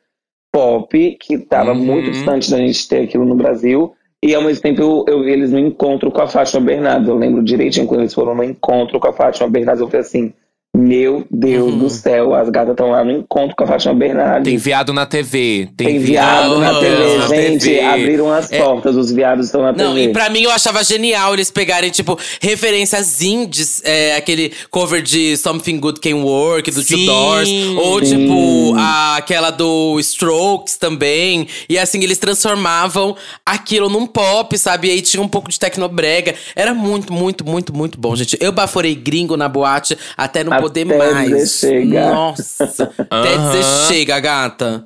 [0.51, 1.77] pop, que estava Uhum.
[1.77, 3.93] muito distante da gente ter aquilo no Brasil.
[4.23, 7.07] E ao mesmo tempo eu, eu vi eles no encontro com a Fátima Bernardes.
[7.07, 9.81] Eu lembro direitinho quando eles foram no encontro com a Fátima Bernardes.
[9.81, 10.33] Eu falei assim:
[10.77, 11.79] Meu Deus Uhum.
[11.79, 14.43] do céu, as gatas estão lá no encontro com a Fátima Bernardes.
[14.45, 15.67] Tem viado na TV.
[15.75, 17.65] Tem, Tem viado na TV, na gente.
[17.65, 17.81] TV.
[17.81, 18.61] Abriram as É.
[18.61, 20.03] portas, os viados estão na Não, TV.
[20.03, 25.35] e pra mim eu achava genial eles pegarem, tipo, referências indies, é, aquele cover de
[25.37, 27.05] Something Good Can Work, do Two Sim.
[27.07, 28.17] Doors, ou Sim.
[28.27, 31.47] tipo, a- aquela do Strokes também.
[31.67, 34.89] E assim, eles transformavam aquilo num pop, sabe?
[34.89, 36.35] E aí tinha um pouco de tecnobrega.
[36.55, 38.37] Era muito, muito, muito, muito bom, gente.
[38.39, 41.51] Eu baforei gringo na boate até não Até poder dizer mais.
[41.51, 42.11] chega.
[42.11, 44.85] Nossa, até dizer chega, gata.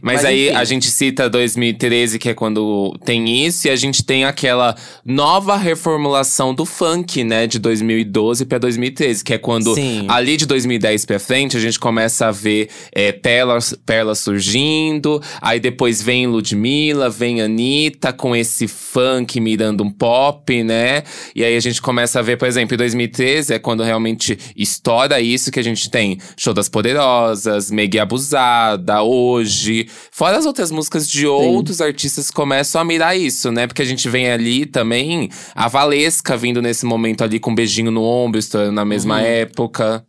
[0.00, 0.56] Mas, Mas, aí enfim.
[0.56, 5.56] a gente cita 2013, que é quando tem isso, e a gente tem aquela nova
[5.56, 10.06] reformulação do funk, né, de 2012 pra 2013, que é quando Sim.
[10.08, 15.58] ali de 2010 pra frente a gente começa a ver é, pérolas, pérolas surgindo, aí
[15.58, 21.02] depois vem Ludmilla, vem Anitta com esse funk mirando um pop, né?
[21.34, 25.20] E aí a gente começa a ver, por exemplo, em 2013 é quando realmente estoura
[25.20, 29.71] isso que a gente tem Show das Poderosas, Meg Abusada, Hoje.
[30.10, 33.66] Fora as outras músicas de outros artistas que começam a mirar isso, né?
[33.66, 37.90] Porque a gente vem ali também a Valesca vindo nesse momento ali com um beijinho
[37.90, 39.24] no ombro, estourando na mesma Uhum.
[39.26, 40.04] época.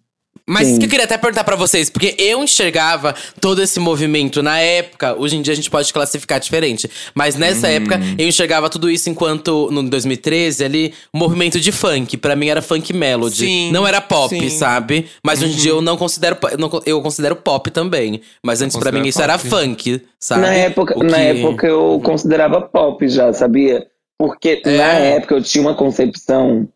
[0.47, 0.77] Mas Sim.
[0.79, 5.15] que eu queria até perguntar pra vocês, porque eu enxergava todo esse movimento na época,
[5.17, 7.71] hoje em dia a gente pode classificar diferente, mas nessa Hum.
[7.71, 12.17] época eu enxergava tudo isso enquanto, no 2013 ali, um movimento de funk.
[12.17, 13.37] Pra mim era funk melody.
[13.37, 14.49] Sim, não era pop, sim.
[14.49, 15.05] sabe?
[15.25, 18.19] Mas hoje em dia eu não considero, po- não co- eu considero pop também.
[18.45, 19.49] Mas antes pra mim considero isso era pop.
[19.49, 20.41] funk, sabe?
[20.41, 23.87] Na época, O na que- época eu considerava pop já, sabia?
[24.19, 24.77] Porque É.
[24.77, 26.67] na época eu tinha uma concepção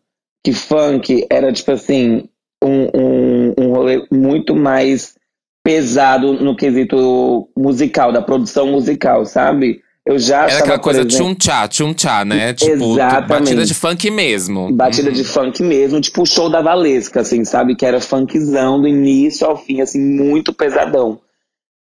[0.44, 2.27] que funk era tipo assim,
[2.62, 5.16] um, um, um rolê muito mais
[5.62, 9.82] pesado no quesito musical, da produção musical, sabe?
[10.06, 12.54] Eu já Era aquela coisa tchum-tchá, tchum-tchá, né?
[12.54, 13.28] Tipo, Exatamente.
[13.28, 14.72] batida de funk mesmo.
[14.72, 17.76] batida de funk mesmo, tipo o show da Valesca, assim, sabe?
[17.76, 21.20] Que era funkzão do início ao fim, assim, muito pesadão.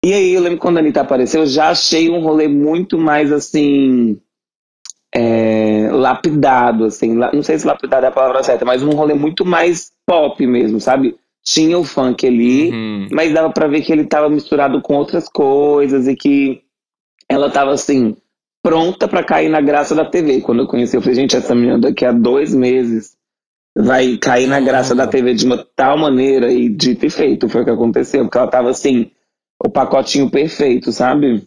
[0.05, 3.33] E aí eu lembro quando a Anitta apareceu, eu já achei um rolê muito mais
[3.33, 4.16] assim.
[5.14, 7.14] É, lapidado, assim.
[7.14, 10.81] Não sei se lapidado é a palavra certa, mas um rolê muito mais pop mesmo,
[10.81, 11.16] sabe?
[11.44, 13.09] Tinha o funk ali, Uhum.
[13.12, 16.62] mas dava pra ver que ele tava misturado com outras coisas e que
[17.29, 18.16] ela tava assim,
[18.62, 20.40] pronta pra cair na graça da TV.
[20.40, 23.14] Quando eu conheci, eu falei, gente, essa menina daqui a dois meses
[23.77, 27.62] vai cair na graça da TV de uma tal maneira e dito e feito foi
[27.62, 29.11] o que aconteceu, porque ela tava assim,
[29.62, 31.42] o pacotinho perfeito, sabe?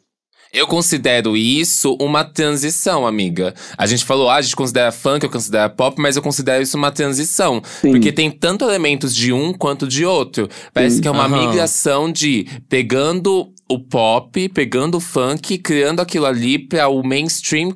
[0.54, 3.54] Eu considero isso uma transição, amiga.
[3.78, 6.78] A gente falou, ah, a gente considera funk, eu considero pop, mas eu considero isso
[6.78, 7.62] uma transição.
[7.82, 7.92] Sim.
[7.92, 10.48] Porque tem tanto elementos de um quanto de outro.
[10.74, 11.02] Parece Sim.
[11.02, 11.48] que é uma Aham.
[11.48, 17.72] migração de pegando o pop, pegando o funk, criando aquilo ali para o mainstream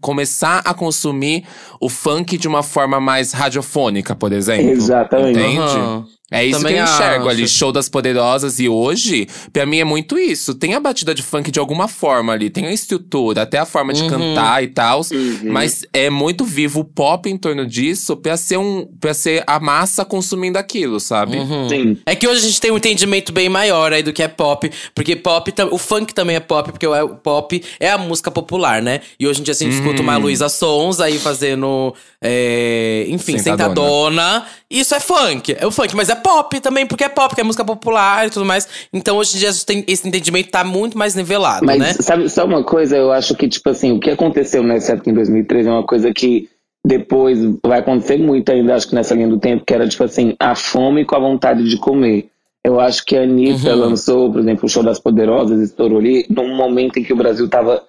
[0.00, 1.44] começar a consumir
[1.80, 4.70] o funk de uma forma mais radiofônica, por exemplo.
[4.70, 5.38] Exatamente.
[5.38, 5.58] Entende?
[5.58, 6.06] Aham.
[6.30, 7.54] É isso Também que eu enxergo ali, acho.
[7.54, 8.58] show das poderosas.
[8.60, 10.54] E hoje, pra mim é muito isso.
[10.54, 13.92] Tem a batida de funk de alguma forma ali, tem a estrutura, até a forma
[13.92, 14.08] de Uhum.
[14.08, 15.00] cantar e tal.
[15.10, 15.40] Uhum.
[15.52, 19.58] Mas é muito vivo o pop em torno disso pra ser, um, pra ser a
[19.58, 21.36] massa consumindo aquilo, sabe?
[21.36, 21.68] Uhum.
[21.68, 21.98] Sim.
[22.06, 24.70] É que hoje a gente tem um entendimento bem maior aí do que é pop,
[24.94, 28.80] porque pop, o funk também é pop, porque o o pop é a música popular,
[28.82, 29.00] né?
[29.18, 33.38] E hoje em dia assim, a gente escuta uma Luísa Sons aí fazendo, é, enfim,
[33.38, 33.68] Sentadona.
[33.74, 34.46] sentadona.
[34.70, 37.44] Isso é funk, é o funk, mas é pop também, porque é pop, que é
[37.44, 38.68] música popular e tudo mais.
[38.92, 41.92] Então hoje em dia tem, esse entendimento tá muito mais nivelado, Mas né?
[41.94, 45.14] sabe só uma coisa, eu acho que, tipo assim, o que aconteceu nessa época em
[45.14, 46.48] 2013 é uma coisa que
[46.86, 50.34] depois vai acontecer muito ainda, acho que nessa linha do tempo, que era, tipo assim,
[50.38, 52.28] a fome com a vontade de comer.
[52.64, 53.80] Eu acho que a Anitta Uhum.
[53.80, 57.48] lançou, por exemplo, o Show das Poderosas, estourou ali, num momento em que o Brasil
[57.48, 57.82] tava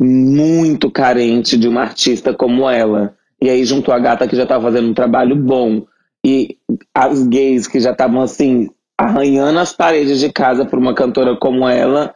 [0.00, 3.14] muito carente de uma artista como ela.
[3.40, 5.82] E aí juntou a gata que já tava fazendo um trabalho bom.
[6.26, 6.56] E
[6.92, 11.68] as gays que já estavam assim, arranhando as paredes de casa por uma cantora como
[11.68, 12.12] ela,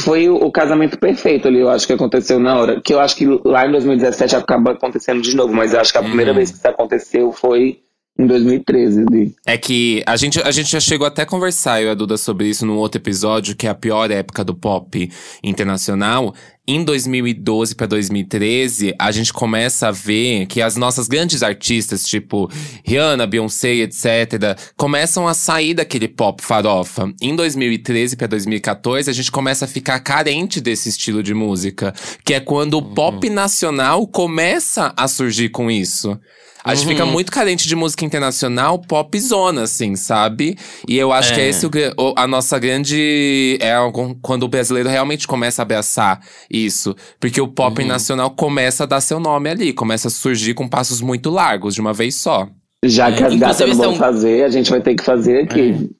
[0.00, 2.80] foi o, o casamento perfeito ali, eu acho que aconteceu na hora.
[2.82, 5.96] Que eu acho que lá em 2017 acaba acontecendo de novo, mas eu acho que
[5.98, 6.36] a primeira Uhum.
[6.36, 7.78] vez que isso aconteceu foi
[8.18, 9.04] em 2013.
[9.10, 9.34] ali.
[9.46, 12.16] É que a gente, a gente já chegou até a conversar, eu e a Duda,
[12.18, 15.10] sobre isso num outro episódio, que é a pior época do pop
[15.42, 16.34] internacional.
[16.66, 22.50] Em 2012 para 2013, a gente começa a ver que as nossas grandes artistas, tipo
[22.84, 27.12] Rihanna, Beyoncé, etc., começam a sair daquele pop farofa.
[27.20, 32.34] Em 2013 para 2014, a gente começa a ficar carente desse estilo de música, que
[32.34, 36.18] é quando o pop nacional começa a surgir com isso.
[36.66, 40.56] A gente fica muito carente de música internacional, pop zona, assim, sabe?
[40.88, 41.48] E eu acho que é É.
[41.48, 43.56] esse o gra- o- a nossa grande.
[43.60, 46.94] É algum- quando o brasileiro realmente começa a abraçar isso.
[47.20, 51.00] Porque o pop nacional começa a dar seu nome ali, começa a surgir com passos
[51.00, 52.48] muito largos, de uma vez só.
[52.84, 55.44] Já que É, as gatas não vão são- fazer, a gente vai ter que fazer
[55.44, 55.90] aqui.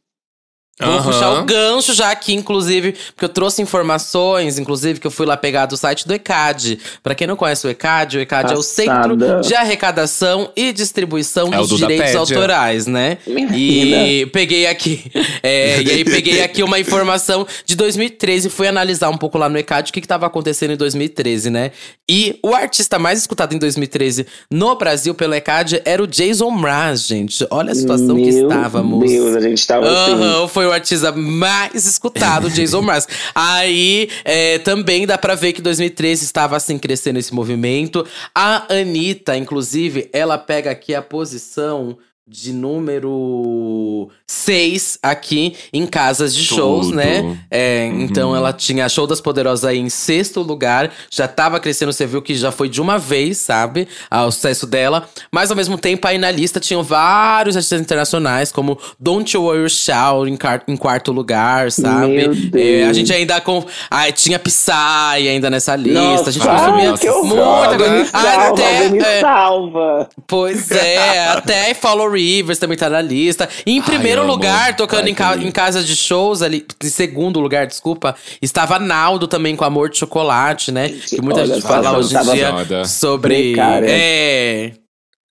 [0.78, 1.02] Vou Aham.
[1.04, 5.34] puxar o gancho já aqui, inclusive, porque eu trouxe informações, inclusive, que eu fui lá
[5.34, 6.78] pegar do site do ECAD.
[7.02, 9.40] Pra quem não conhece o ECAD, o ECAD é o Centro Passada.
[9.40, 12.14] de Arrecadação e Distribuição É dos Direitos.
[12.14, 13.16] Autorais, né?
[13.26, 15.10] E peguei aqui.
[15.42, 19.56] é, e aí peguei aqui uma informação de 2013, fui analisar um pouco lá no
[19.58, 21.70] ECAD o que estava acontecendo em 2013, né?
[22.08, 27.06] E o artista mais escutado em 2013 no Brasil pelo ECAD era o Jason Mraz,
[27.06, 27.46] gente.
[27.50, 29.08] Olha a situação que Meu estávamos.
[29.10, 30.12] Deus, a gente tava assim.
[30.12, 33.07] Aham, foi o artista mais escutado, Jason Mraz.
[33.35, 38.05] Aí é, também dá pra ver que 2013 estava assim crescendo esse movimento.
[38.35, 46.44] A Anitta, inclusive, ela pega aqui a posição de número 6 aqui em casas de
[46.44, 46.96] shows, Tudo.
[46.96, 47.38] né?
[47.50, 50.90] É, Então ela tinha Show das Poderosas aí em sexto lugar.
[51.10, 53.86] Já tava crescendo, você viu que já foi de uma vez, sabe?
[54.10, 55.08] O sucesso dela.
[55.30, 59.70] Mas ao mesmo tempo, aí na lista tinham vários artistas internacionais, como Don't You Worry
[59.70, 60.38] Shout em,
[60.72, 62.28] em quarto lugar, sabe?
[62.28, 63.64] Meu É, a gente ainda com.
[63.90, 66.00] Ah, tinha Psy ainda nessa lista.
[66.00, 68.10] Nossa, a gente consumia que muita horror, coisa.
[68.12, 70.08] Ah, salva, até, me é, salva.
[70.26, 73.48] Pois é, até Follow Rivers também tá na lista.
[73.64, 74.33] E em primeiro amo.
[74.33, 78.79] lugar, tocando Ai, em, ca- em casas de shows ali, em segundo lugar, desculpa, estava
[78.79, 80.88] Naldo também com Amor de Chocolate, né?
[80.88, 82.85] Que muita olha gente fala hoje em dia foda.
[82.85, 83.52] sobre.
[83.55, 83.87] Precária.
[83.90, 84.72] É.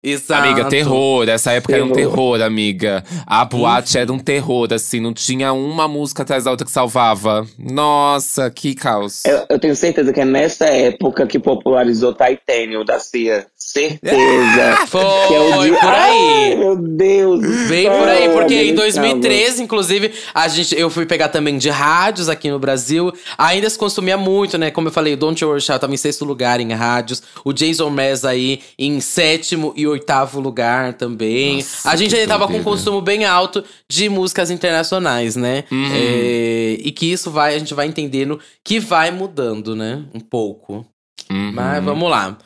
[0.06, 0.44] Exato.
[0.48, 1.28] Amiga, terror.
[1.28, 2.12] Essa época era um Terror.
[2.12, 3.04] terror, amiga.
[3.26, 5.00] A boate era um terror, assim.
[5.00, 7.46] Não tinha uma música atrás da outra que salvava.
[7.58, 9.24] Nossa, que caos.
[9.26, 13.48] Eu, eu tenho certeza que é nessa época que popularizou Titanium da Cia.
[13.58, 14.86] Certeza.
[14.88, 16.50] Foi, que é o dia- por aí.
[16.52, 17.42] Ai, meu Deus.
[17.68, 18.82] Bem céu, por aí, porque em salva.
[18.82, 23.12] 2013, inclusive, a gente, eu fui pegar também de rádios aqui no Brasil.
[23.38, 24.70] Ainda se consumia muito, né?
[24.70, 27.24] Como eu falei, o Don't You Worry Shout tava em sexto lugar em rádios.
[27.44, 29.95] O Jason Mraz aí em sétimo e oitavo
[30.40, 31.58] lugar também.
[31.58, 35.64] Nossa, a gente ainda tava com um consumo bem alto de músicas internacionais, né?
[35.72, 35.92] Uhum.
[35.94, 40.04] É, e que isso vai, a gente vai entendendo que vai mudando, né?
[40.14, 40.86] Um pouco.
[41.30, 41.52] Uhum.
[41.54, 42.38] Mas vamos lá.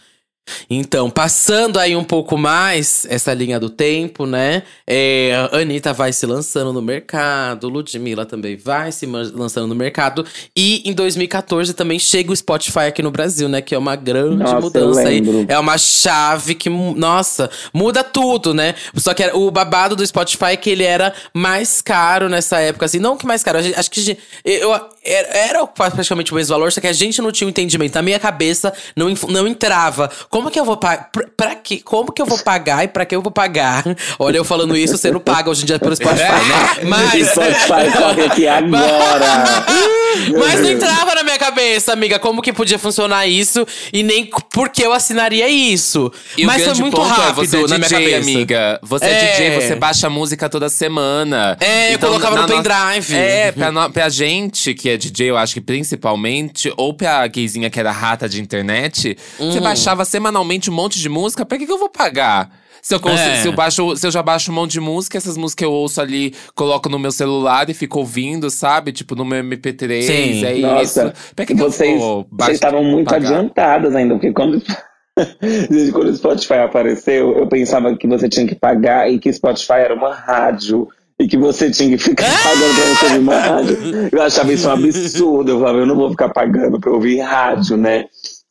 [0.70, 4.64] Então, passando aí um pouco mais essa linha do tempo, né?
[4.88, 10.26] É, a Anitta vai se lançando no mercado, Ludmilla também vai se lançando no mercado.
[10.56, 13.62] E em 2014 também chega o Spotify aqui no Brasil, né?
[13.62, 15.22] Que é uma grande Nossa, mudança aí.
[15.48, 18.76] É uma chave que, nossa, muda tudo, né?
[18.96, 23.00] Só que o babado do Spotify é que ele era mais caro nessa época, assim.
[23.00, 24.72] Não que mais caro, gente- acho que gente- eu,
[25.04, 27.96] era, praticamente o mesmo valor, só que a gente não tinha o entendimento.
[27.96, 30.10] Na minha cabeça não, não entrava.
[30.40, 31.10] Como que eu vou pagar?
[31.12, 31.82] Pra, pra quê?
[31.84, 33.84] Como que eu vou pagar e pra que eu vou pagar?
[34.18, 36.84] Olha, eu falando isso, você não paga hoje em dia pelo Spotify, né?
[36.88, 37.28] Mas.
[37.30, 39.66] Spotify corre aqui agora.
[40.40, 44.32] Mas não entrava na minha cabeça, amiga, como que podia funcionar isso e nem c-
[44.52, 46.12] por que eu assinaria isso.
[46.38, 48.18] E Mas foi muito rápido é, você é na minha DJ, cabeça.
[48.18, 48.80] amiga.
[48.84, 49.10] Você é.
[49.10, 49.32] É.
[49.32, 51.58] DJ, você baixa música toda semana.
[51.60, 53.16] É, eu colocava na no pendrive.
[53.16, 57.70] É, pra, no- pra gente que é DJ, eu acho que principalmente, ou pra gayzinha
[57.70, 59.52] que era rata de internet, Hum.
[59.52, 62.52] você baixava semanalmente um monte de música, pra que, que eu vou pagar?
[62.82, 63.42] Se eu, cons- É.
[63.42, 66.00] se, eu baixo, se eu já baixo um monte de música, essas músicas eu ouço
[66.00, 68.92] ali, coloco no meu celular e fico ouvindo, sabe?
[68.94, 70.46] Tipo, no meu MP3, Sim.
[70.46, 71.34] é Nossa, isso.
[71.36, 73.28] Pra que, que vocês, eu vocês estavam muito pagar?
[73.30, 74.62] adiantadas ainda, porque quando,
[75.70, 79.74] desde quando o Spotify apareceu, eu pensava que você tinha que pagar e que Spotify
[79.74, 80.88] era uma rádio.
[81.22, 83.78] E que você tinha que ficar pagando pra você ouvir uma rádio.
[84.10, 85.52] Eu achava isso um absurdo.
[85.52, 88.06] Eu falava, eu não vou ficar pagando pra ouvir rádio, né?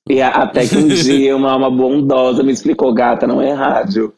[0.09, 4.14] E até que um dia uma alma bondosa me explicou, gata, não é rádio.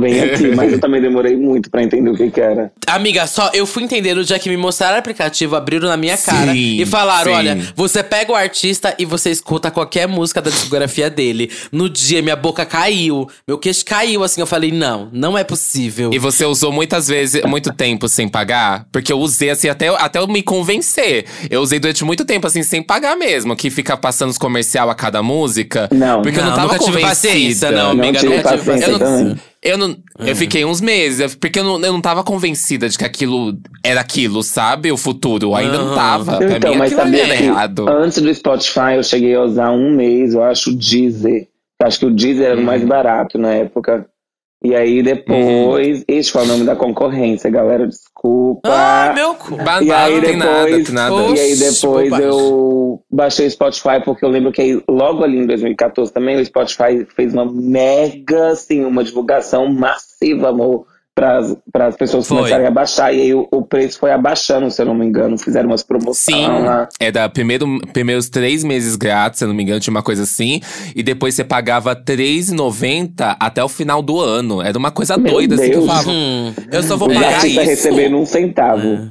[0.00, 2.72] Vem aqui, mas eu também demorei muito pra entender o que que era.
[2.88, 6.18] Amiga, só eu fui entender no dia que me mostraram o aplicativo, abriram na minha
[6.18, 7.36] cara Sim, e falaram: sim.
[7.38, 11.52] olha, você pega o artista e você escuta qualquer música da discografia dele.
[11.70, 14.40] No dia, minha boca caiu, meu queixo caiu, assim.
[14.40, 16.10] Eu falei: não, não é possível.
[16.12, 18.86] E você usou muitas vezes, muito tempo sem pagar?
[18.90, 21.26] Porque eu usei assim até, até eu me convencer.
[21.48, 23.54] Eu usei durante muito tempo assim, sem pagar mesmo.
[23.54, 25.88] Que fica passando os comercial a cada música.
[25.92, 26.22] Não.
[26.22, 27.08] Porque eu não Não, tava nunca tive convencida.
[27.28, 28.18] paciência, não, Não amiga.
[28.18, 29.44] tive nunca tive paciência Eu não.
[29.64, 33.04] Eu não, Eu fiquei uns meses, porque eu não, eu não tava convencida de que
[33.04, 34.92] aquilo era aquilo, sabe?
[34.92, 35.46] O futuro.
[35.46, 35.94] Eu ainda não Aham.
[35.94, 36.36] tava.
[36.38, 37.88] Pra Então, mim mas sabia era que errado.
[37.88, 41.48] antes do Spotify eu cheguei a usar um mês, eu acho, o Deezer.
[41.80, 42.64] Eu acho que o Deezer era o Uhum.
[42.66, 44.06] mais barato na época.
[44.64, 45.98] E aí depois.
[45.98, 46.04] Uhum.
[46.08, 47.86] Esse foi o nome da concorrência, galera.
[47.86, 48.62] Desculpa.
[48.64, 49.56] Ah, meu cu.
[49.82, 51.14] E aí nada, depois- tem nada.
[51.14, 55.36] Oxe, E aí depois eu baixei o Spotify, porque eu lembro que aí, logo ali
[55.38, 61.96] em 2014 também, o Spotify fez uma mega, assim, uma divulgação massiva, amor, para as
[61.96, 62.38] pessoas Foi.
[62.38, 63.12] começarem a baixar.
[63.14, 65.38] E aí o, o preço foi abaixando, se eu não me engano.
[65.38, 66.88] Fizeram umas promoções Sim, lá.
[66.98, 70.24] é da primeiro, primeiros três meses grátis, se eu não me engano, tinha uma coisa
[70.24, 70.60] assim.
[70.94, 74.60] E depois você pagava R$3,90 até o final do ano.
[74.60, 75.86] Era uma coisa Meu doida, assim, que eu Deus.
[75.86, 76.10] falava.
[76.10, 77.70] Hum, eu só vou pagar artistas isso.
[77.88, 79.10] recebendo um centavo.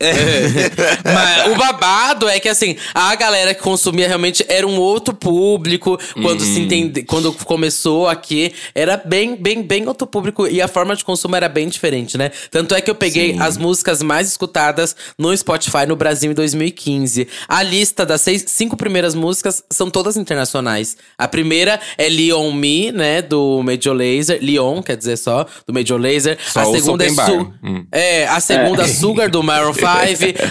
[1.04, 5.98] Mas o babado é que assim, a galera que consumia realmente era um outro público.
[6.22, 10.46] Quando se entende, quando começou aqui, era bem, bem, bem outro público.
[10.46, 12.30] E a forma de consumo era bem diferente, né?
[12.50, 17.28] Tanto é que eu peguei as músicas mais escutadas no Spotify no Brasil em 2015.
[17.46, 20.96] A lista das seis, cinco primeiras músicas são todas internacionais.
[21.18, 23.20] A primeira é Leon Me, né?
[23.22, 24.38] Do Major Lazer.
[24.40, 26.38] Leon, quer dizer só, do Major Lazer.
[26.46, 27.10] Só a segunda é.
[27.10, 27.84] Su Hum.
[27.92, 29.86] é, a segunda, Sugar, do Maroon 5.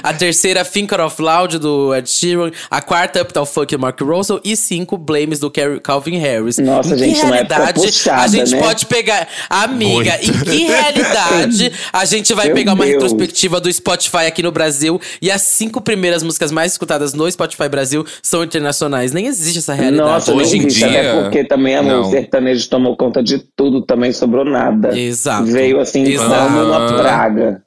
[0.04, 2.52] A terceira, Thinker of Loud, do Ed Sheeran.
[2.70, 4.40] A quarta, Uptown Funk, do Mark Russell.
[4.44, 6.58] E cinco, Blames, do Calvin Harris.
[6.58, 8.62] Nossa, em que gente, uma época realidade puxada, a gente né?
[8.62, 9.28] pode pegar…
[9.50, 10.30] Amiga, Muito.
[10.30, 12.96] em que realidade a gente vai Meu pegar uma Deus.
[13.04, 17.68] retrospectiva do Spotify aqui no Brasil e as cinco primeiras músicas mais escutadas no Spotify
[17.70, 19.12] Brasil são internacionais?
[19.12, 20.10] Nem existe essa realidade.
[20.10, 22.02] Nossa, Hoje em existe, dia, até porque também a não.
[22.02, 24.98] o sertanejo tomou conta de tudo, também sobrou nada.
[24.98, 25.46] Exato.
[25.46, 26.30] Veio assim Exato.
[26.54, 27.64] como uma praga.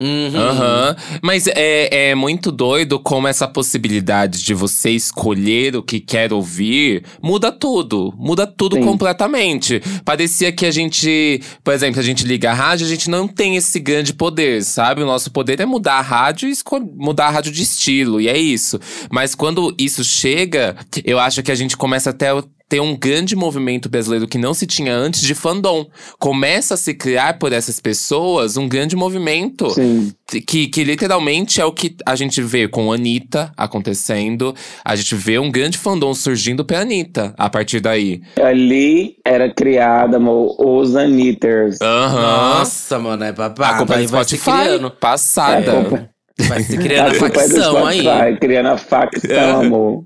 [0.00, 0.34] Uhum.
[0.34, 0.96] Aham.
[1.22, 7.04] Mas é, é muito doido como essa possibilidade de você escolher o que quer ouvir
[7.22, 8.12] muda tudo.
[8.16, 8.82] Muda tudo Sim.
[8.82, 9.82] completamente.
[10.04, 13.56] Parecia que a gente, por exemplo, a gente liga a rádio, a gente não tem
[13.56, 15.02] esse grande poder, sabe?
[15.02, 16.54] O nosso poder é mudar a rádio e
[16.96, 18.80] mudar a rádio de estilo, e é isso.
[19.10, 22.30] Mas quando isso chega, eu acho que a gente começa até
[22.70, 25.84] ter um grande movimento brasileiro que não se tinha antes de fandom.
[26.20, 30.12] Começa a se criar por essas pessoas um grande movimento Sim.
[30.46, 34.54] que, que literalmente é o que a gente vê com a Anitta acontecendo.
[34.84, 38.20] A gente vê um grande fandom surgindo pra Anitta a partir daí.
[38.40, 41.76] Ali era criada amor, os Anitters.
[41.82, 42.20] Aham.
[42.60, 43.74] Nossa, mano, é babado.
[43.74, 44.50] A culpa é vai Spotify.
[44.62, 44.90] criando.
[44.92, 45.72] Passada.
[45.72, 46.10] É, culpa-
[46.48, 48.00] Vai se criando a é facção aí.
[48.00, 50.04] Spotify, criando a facção, amor.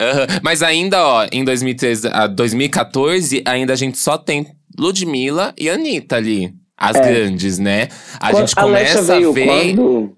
[0.00, 0.26] Aham.
[0.42, 4.46] Mas ainda, ó, em 2013, a 2014, ainda a gente só tem
[4.78, 6.52] Ludmilla e Anitta ali.
[6.76, 7.00] As É.
[7.00, 7.88] grandes, né?
[8.20, 9.46] A Quando- gente começa a veio ver.
[9.46, 10.16] quando?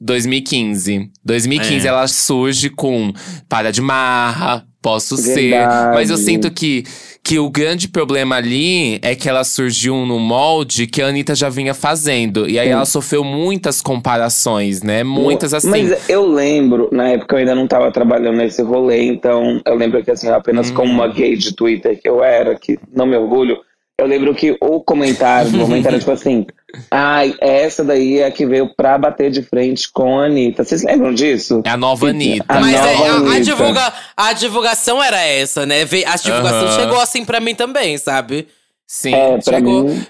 [0.00, 1.10] 2015.
[1.24, 1.90] 2015 É.
[1.90, 3.12] ela surge com
[3.48, 5.50] Para de Marra, Posso Ser.
[5.50, 5.94] Verdade.
[5.94, 6.84] Mas eu sinto que,
[7.22, 11.48] que o grande problema ali é que ela surgiu no molde que a Anitta já
[11.50, 12.48] vinha fazendo.
[12.48, 12.72] E aí Sim.
[12.72, 15.04] ela sofreu muitas comparações, né?
[15.04, 15.68] Muitas assim.
[15.68, 20.02] Mas eu lembro, na época eu ainda não tava trabalhando nesse rolê, então eu lembro
[20.02, 20.74] que assim, apenas Hum.
[20.74, 23.58] como uma gay de Twitter que eu era, que não me orgulho,
[23.98, 26.46] eu lembro que o comentário do momento era tipo assim,
[26.90, 30.64] ai, essa daí é a que veio pra bater de frente com a Anitta.
[30.64, 31.62] Vocês lembram disso?
[31.64, 32.44] É a nova Anitta.
[32.48, 33.40] A Mas é, nova a, a Anitta.
[33.40, 35.82] divulga, a divulgação era essa, né?
[35.82, 36.80] A divulgação Aham.
[36.80, 38.48] chegou assim pra mim também, sabe?
[38.86, 39.84] Sim, É, pra chegou.
[39.84, 40.06] mim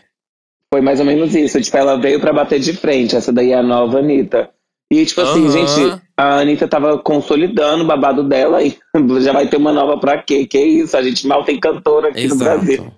[0.72, 1.60] foi mais ou menos isso.
[1.60, 3.16] Tipo, ela veio pra bater de frente.
[3.16, 4.50] Essa daí é a nova Anitta.
[4.92, 5.66] E, tipo assim, Aham.
[5.66, 8.76] gente, a Anitta tava consolidando o babado dela e
[9.20, 10.46] já vai ter uma nova pra quê?
[10.46, 10.96] Que isso?
[10.96, 12.92] A gente mal tem cantora aqui no Brasil.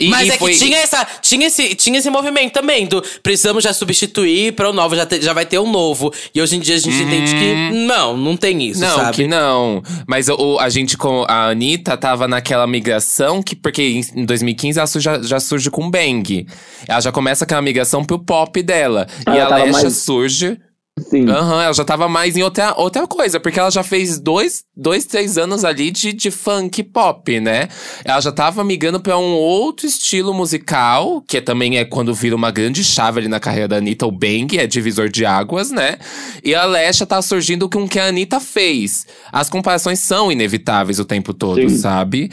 [0.00, 3.02] E, Mas e é foi- que tinha, essa, tinha, esse, tinha esse movimento também do
[3.22, 6.10] precisamos já substituir para o novo, já, te- já vai ter um novo.
[6.34, 9.16] E hoje em dia a gente entende que não, não tem isso, Não, sabe?
[9.16, 9.82] que não.
[10.06, 14.78] Mas o, a gente com a Anitta tava naquela migração que, porque em em 2015
[14.78, 16.46] ela já, já surge com Bang.
[16.88, 19.06] Ela já começa aquela migração pro pop dela.
[19.26, 20.58] Ah, e ela a Lesha mais- surge.
[21.08, 21.28] Sim.
[21.28, 25.04] Aham, ela já tava mais em outra, outra coisa, porque ela já fez dois, dois
[25.04, 27.68] três anos ali de, de funk pop, né?
[28.04, 32.50] Ela já tava migrando pra um outro estilo musical, que também é quando vira uma
[32.50, 35.98] grande chave ali na carreira da Anitta, o Bang, é divisor de águas, né?
[36.44, 39.06] E a Lesha tá surgindo com o que a Anitta fez.
[39.32, 41.76] As comparações são inevitáveis o tempo todo, Sim.
[41.76, 42.30] sabe?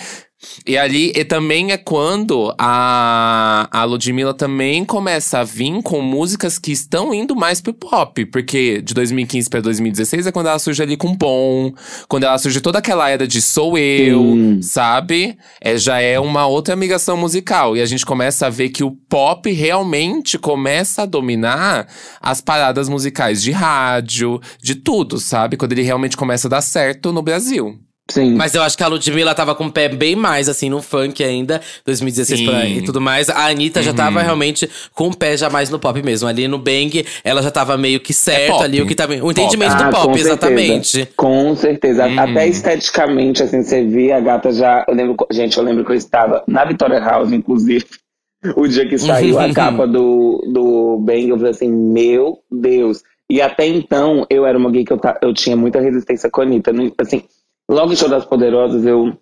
[0.66, 6.60] E ali e também é quando a, a Ludmilla também começa a vir com músicas
[6.60, 8.26] que estão indo mais pro pop.
[8.28, 11.74] Porque de 2015 pra 2016 é quando ela surge ali com Bom.
[12.08, 14.62] Quando ela surge toda aquela era de Sou Eu, Sim.
[14.62, 15.38] sabe?
[15.60, 17.76] É, já é uma outra migração musical.
[17.76, 21.88] E a gente começa a ver que o pop realmente começa a dominar
[22.22, 25.58] as paradas musicais de rádio, de tudo, sabe?
[25.58, 27.87] Quando ele realmente começa a dar certo no Brasil.
[28.10, 28.36] Sim.
[28.36, 31.24] Mas eu acho que a Ludmilla tava com o pé bem mais, assim, no funk
[31.24, 33.30] ainda, 2016 pra, e tudo mais.
[33.30, 36.28] A Anitta já tava realmente com o pé já mais no pop mesmo.
[36.28, 38.64] Ali no Bang, ela já tava meio que certo pop.
[38.64, 39.14] ali, o que tava.
[39.16, 40.30] O entendimento Ah, do com pop, certeza.
[40.30, 41.10] exatamente.
[41.18, 42.06] Com certeza.
[42.08, 42.20] Uhum.
[42.20, 44.86] Até esteticamente, assim, você via a gata já.
[44.88, 47.86] Eu lembro, gente, eu lembro que eu estava na Victoria House, inclusive,
[48.56, 53.02] o dia que saiu a capa do, do Bang, eu falei assim, meu Deus.
[53.30, 56.44] E até então, eu era uma gay que eu, eu tinha muita resistência com a
[56.46, 56.72] Anitta.
[57.00, 57.24] Assim,
[57.70, 59.18] logo em Show das Poderosas, eu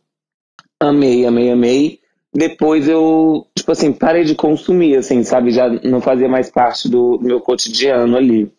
[0.80, 2.00] amei, amei, amei.
[2.34, 5.52] Depois eu, tipo assim, parei de consumir, assim, sabe?
[5.52, 8.52] Já não fazia mais parte do meu cotidiano ali.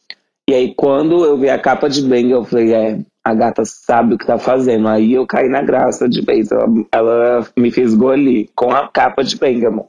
[0.49, 4.15] E aí, quando eu vi a capa de Bang, eu falei, é, a gata sabe
[4.15, 4.89] o que tá fazendo.
[4.89, 6.51] Aí eu caí na graça de vez.
[6.51, 9.89] Ela, ela me fisgou ali, com a capa de Bang, amor.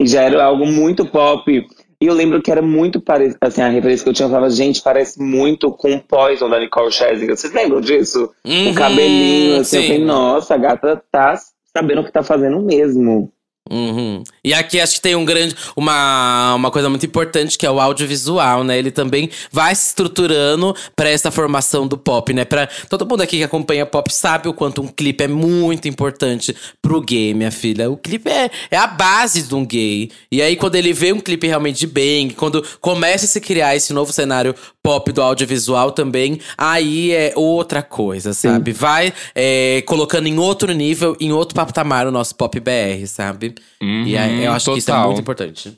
[0.00, 1.66] E já era algo muito pop.
[2.02, 4.50] E eu lembro que era muito parecido, assim, a referência que eu tinha, eu falava,
[4.50, 7.36] gente, parece muito com Poison da Nicole Scherzinger.
[7.36, 8.28] Vocês lembram disso?
[8.44, 9.88] Uhum, o cabelinho, assim, eu sim.
[9.88, 11.38] falei, nossa, a gata tá
[11.72, 13.32] sabendo o que tá fazendo mesmo.
[13.72, 14.22] Uhum.
[14.44, 17.80] E aqui acho que tem um grande, uma, uma coisa muito importante que é o
[17.80, 18.78] audiovisual, né?
[18.78, 22.44] Ele também vai se estruturando para essa formação do pop, né?
[22.44, 26.54] Para todo mundo aqui que acompanha pop sabe o quanto um clipe é muito importante
[26.82, 27.90] pro gay, minha filha.
[27.90, 30.10] O clipe é, é a base de um gay.
[30.30, 33.74] E aí quando ele vê um clipe realmente de bang, quando começa a se criar
[33.74, 38.72] esse novo cenário pop do audiovisual também, aí é outra coisa, sabe?
[38.72, 43.54] Vai é, colocando em outro nível, em outro patamar o nosso pop BR, sabe?
[43.80, 45.06] e aí, eu acho que isso é total.
[45.08, 45.74] muito importante.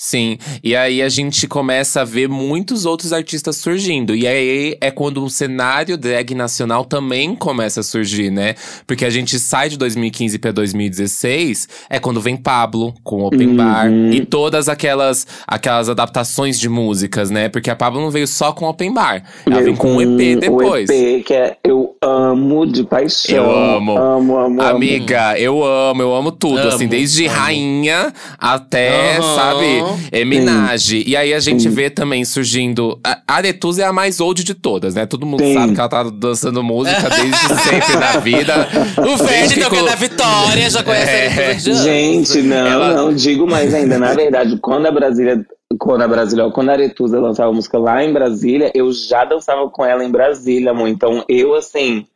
[0.00, 4.14] Sim, e aí a gente começa a ver muitos outros artistas surgindo.
[4.14, 8.54] E aí é quando o cenário drag nacional também começa a surgir, né?
[8.86, 13.90] Porque a gente sai de 2015 pra 2016, é quando vem Pablo com Open Bar
[14.12, 17.48] e todas aquelas aquelas adaptações de músicas, né?
[17.48, 20.88] Porque a Pablo não veio só com Open Bar, ela vem com um EP depois.
[20.88, 23.36] O EP, que é Eu Amo de Paixão.
[23.36, 23.98] Eu amo.
[23.98, 24.62] Amo, amo, amo.
[24.62, 27.34] Amiga, eu amo, eu amo tudo, Amo, assim, desde amo.
[27.36, 29.34] rainha até, Aham.
[29.34, 30.92] sabe, é, Minaj.
[31.06, 31.70] E aí a gente Sim.
[31.70, 32.98] vê também surgindo.
[33.04, 35.04] A a Aretusa é a mais old de todas, né?
[35.06, 35.52] Todo mundo Sim.
[35.54, 38.66] sabe que ela tá dançando música desde sempre na vida.
[38.96, 41.54] O Fred, colo- da Vitória, já conhece É.
[41.54, 41.82] dias.
[41.84, 43.98] Gente, não, Ela- não, digo mais ainda.
[43.98, 45.44] Na verdade, quando a Brasília,
[45.78, 49.84] quando a Brasília, quando a Aretusa lançava música lá em Brasília, eu já dançava com
[49.84, 50.88] ela em Brasília, amor.
[50.88, 52.06] Então eu, assim,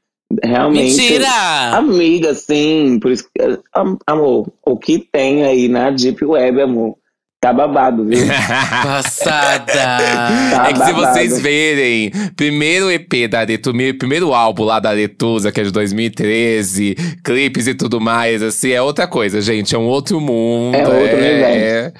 [0.42, 0.96] realmente.
[0.96, 1.28] Mentira!
[1.76, 2.98] Amiga, sim.
[3.00, 6.96] Por isso que, am- amor, o que tem aí na Deep Web, amor,
[7.42, 8.18] tá babado, viu?
[8.84, 9.66] Passada!
[9.66, 11.12] Tá É que se babado.
[11.12, 16.94] vocês verem, primeiro EP da Aretusa, primeiro álbum lá da Aretusa, que é de 2013,
[17.24, 19.74] clipes e tudo mais, assim, é outra coisa, gente.
[19.74, 20.76] É um outro mundo.
[20.76, 21.94] É outro é, universo.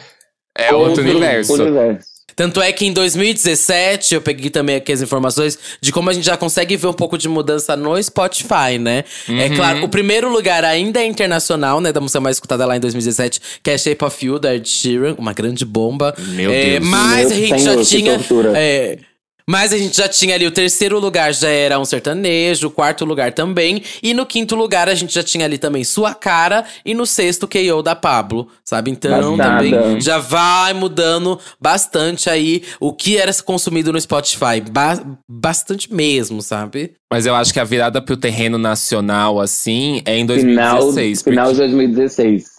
[0.56, 1.62] É outro universo.
[1.62, 2.11] universo.
[2.34, 6.24] Tanto é que em 2017, eu peguei também aqui as informações de como a gente
[6.24, 9.04] já consegue ver um pouco de mudança no Spotify, né?
[9.28, 9.56] É Uhum.
[9.56, 11.92] claro, o primeiro lugar ainda é internacional, né?
[11.92, 15.14] Da música mais escutada lá em 2017, que é Shape of You, da Ed Sheeran,
[15.18, 16.14] uma grande bomba.
[16.18, 16.88] Meu É, Deus.
[16.88, 18.20] Mas Meu a gente senhor, já que tinha.
[18.54, 18.98] é,
[19.46, 23.04] mas a gente já tinha ali o terceiro lugar já era um sertanejo, o quarto
[23.04, 23.82] lugar também.
[24.02, 26.64] E no quinto lugar a gente já tinha ali também Sua Cara.
[26.84, 28.90] E no sexto, KO da Pablo, sabe?
[28.90, 34.60] Então também já vai mudando bastante aí o que era consumido no Spotify.
[34.70, 36.92] Ba- bastante mesmo, sabe?
[37.10, 41.22] Mas eu acho que a virada pro terreno nacional, assim, é em Final, 2016.
[41.22, 42.51] final de porque- 2016.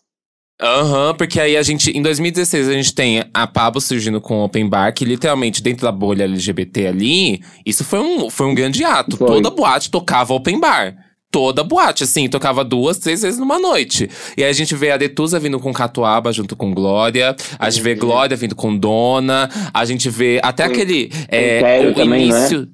[0.63, 4.45] Aham, porque aí a gente, em 2016, a gente tem a Pablo surgindo com o
[4.45, 8.81] Open Bar, que literalmente dentro da bolha LGBT ali, isso foi um, foi um grande
[8.85, 9.17] ato.
[9.17, 9.27] Foi.
[9.27, 10.95] Toda boate tocava Open Bar.
[11.29, 14.09] Toda boate, assim, tocava duas, três vezes numa noite.
[14.37, 17.35] E aí a gente vê a Detusa vindo com Catuaba junto com Glória.
[17.59, 19.49] A gente vê Glória vindo com Dona.
[19.73, 21.11] A gente vê até aquele.
[21.27, 22.37] É, o também, é?
[22.37, 22.69] início.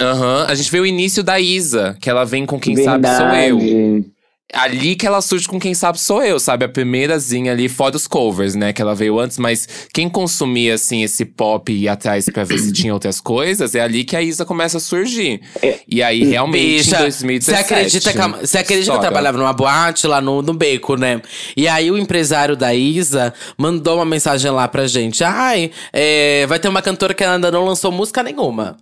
[0.00, 3.26] Aham, a gente vê o início da Isa, que ela vem com Quem Sabe Sou
[3.28, 4.15] Eu.
[4.56, 6.64] Ali que ela surge com Quem Sabe Sou Eu, sabe?
[6.64, 8.72] A primeirazinha ali, fora os covers, né?
[8.72, 12.72] Que ela veio antes, mas quem consumia, assim, esse pop e atrás pra ver se
[12.72, 15.40] tinha outras coisas, é ali que a Isa começa a surgir.
[15.62, 15.80] É.
[15.88, 17.44] E aí, realmente, Bicha, em 2017…
[17.44, 20.96] Você acredita que, a- você acredita que eu trabalhava numa boate lá no, no Beco,
[20.96, 21.20] né?
[21.56, 25.22] E aí o empresário da Isa mandou uma mensagem lá pra gente.
[25.22, 28.76] Ai, é, vai ter uma cantora que ainda não lançou música nenhuma.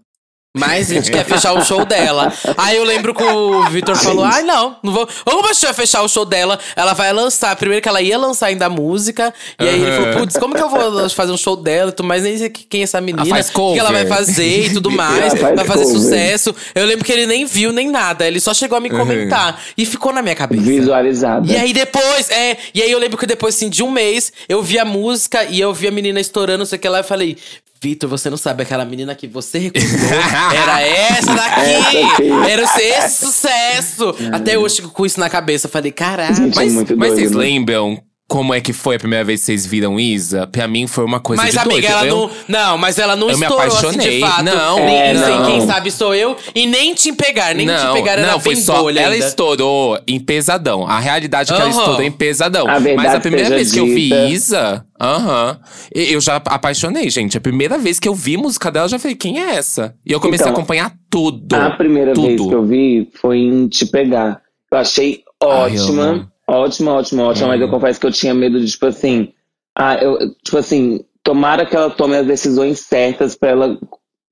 [0.57, 2.33] Mas a gente quer fechar o show dela.
[2.57, 5.09] Aí eu lembro que o Vitor falou: ai, não, não vou.
[5.53, 6.61] Gente vai fechar o show dela?
[6.77, 7.57] Ela vai lançar.
[7.57, 9.35] Primeiro que ela ia lançar ainda a música.
[9.61, 10.03] E aí ele Aham.
[10.03, 12.23] falou: putz, como que eu vou fazer um show dela e tudo mais?
[12.23, 13.25] Nem sei quem é essa menina.
[13.25, 15.35] O que ela vai fazer e tudo mais.
[15.35, 16.01] Faz vai fazer cover.
[16.01, 16.55] sucesso.
[16.73, 18.25] Eu lembro que ele nem viu nem nada.
[18.25, 19.61] Ele só chegou a me comentar.
[19.77, 20.63] E ficou na minha cabeça.
[20.63, 21.51] Visualizada.
[21.51, 22.57] E aí depois, é.
[22.73, 25.61] E aí eu lembro que depois, assim, de um mês, eu vi a música e
[25.61, 27.37] eu vi a menina estourando, não sei o que lá, eu falei.
[27.85, 30.09] Vitor, você não sabe, aquela menina que você recusou
[30.57, 32.23] era essa daqui!
[32.51, 34.15] Era esse sucesso!
[34.33, 35.67] Até hoje fico com isso na cabeça.
[35.67, 36.35] Eu falei, caralho.
[36.35, 37.37] Gente, Mas, muito mas doido, vocês né?
[37.37, 38.03] lembram
[38.35, 40.45] como é que foi a primeira vez que vocês viram Isa?
[40.49, 41.87] Pra mim foi uma coisa Mas, de amiga, doido.
[41.93, 42.31] ela Eu- não.
[42.49, 44.21] Não, mas ela não eu me estourou assim de apaixonei.
[44.21, 44.43] fato.
[44.43, 45.47] Não, nem, é, nem não.
[45.47, 46.37] quem sabe sou eu.
[46.53, 48.83] E nem te pegar, nem não, te pegar era não, foi bem só.
[48.83, 49.25] bolha ela ainda.
[49.25, 50.85] estourou em pesadão.
[50.85, 51.79] A realidade é que ela Aham.
[51.79, 52.67] estourou em pesadão.
[52.69, 54.25] A verdade Mas a primeira vez que eu vi dita.
[54.27, 55.61] Isa, aham,
[55.95, 57.39] e- eu já apaixonei, gente.
[57.39, 59.95] A primeira vez que eu vi música dela, eu já falei, quem é essa?
[60.05, 61.55] E eu comecei Então, a acompanhar tudo.
[61.55, 62.27] A primeira tudo.
[62.27, 64.41] vez que eu vi foi em Te Pegar.
[64.73, 66.59] Eu achei Ai, ótima, amo.
[66.59, 69.33] ótima, ótima, ótima, mas eu confesso que eu tinha medo de, tipo assim,
[69.77, 73.79] ah, eu, tipo assim, tomara que ela tome as decisões certas pra ela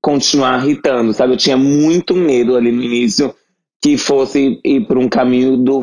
[0.00, 1.32] continuar irritando, sabe?
[1.32, 3.34] Eu tinha muito medo ali no início
[3.82, 5.82] que fosse ir por um caminho do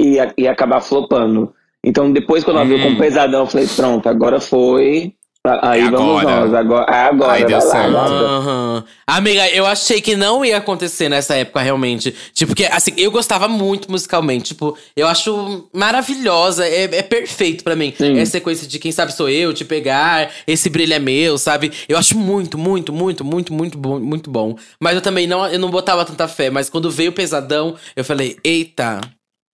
[0.00, 1.54] ia, ia acabar flopando.
[1.84, 2.96] Então, depois, quando ela veio com Hum.
[2.96, 5.14] pesadão, eu falei, pronto, agora foi.
[5.62, 6.40] Aí É vamos agora.
[6.40, 6.54] nós.
[6.54, 7.32] Agora, é agora.
[7.32, 7.96] Ai, deu certo.
[7.96, 8.84] Aham.
[9.06, 12.14] Amiga, eu achei que não ia acontecer nessa época, realmente.
[12.32, 14.48] Tipo, porque, assim, eu gostava muito musicalmente.
[14.48, 16.66] Tipo, eu acho maravilhosa.
[16.66, 17.92] É, é perfeito pra mim.
[17.96, 18.18] Sim.
[18.18, 21.72] Essa sequência de Quem Sabe Sou Eu, Te Pegar, Esse Brilho é Meu, sabe?
[21.88, 23.98] Eu acho muito, muito, muito, muito, muito bom.
[23.98, 24.56] Muito bom.
[24.80, 26.50] Mas eu também não, eu não botava tanta fé.
[26.50, 29.00] Mas quando veio o Pesadão, eu falei, eita…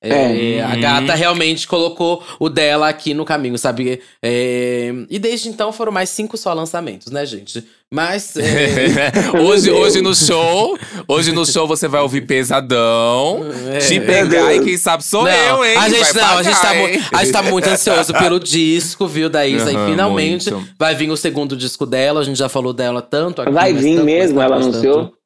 [0.04, 0.62] É, É.
[0.62, 4.00] A gata realmente colocou o dela aqui no caminho, sabe?
[4.22, 7.64] É, e desde então foram mais cinco só lançamentos, né, gente?
[7.90, 8.34] Mas.
[8.36, 10.76] é, hoje, hoje no show,
[11.06, 13.40] hoje no show você vai ouvir pesadão,
[13.72, 13.78] É.
[13.78, 15.76] te pegar e quem sabe sou não, eu, hein?
[15.76, 17.02] a gente Vai não, a gente, tá, pagar, hein?
[17.12, 19.70] a gente tá muito ansioso pelo disco, viu, da Isa?
[19.70, 20.68] Aham, e finalmente muito.
[20.78, 22.20] vai vir o segundo disco dela.
[22.20, 23.52] A gente já falou dela tanto aqui.
[23.52, 25.04] Vai vir tanto, mesmo, ela anunciou?
[25.04, 25.23] tanto.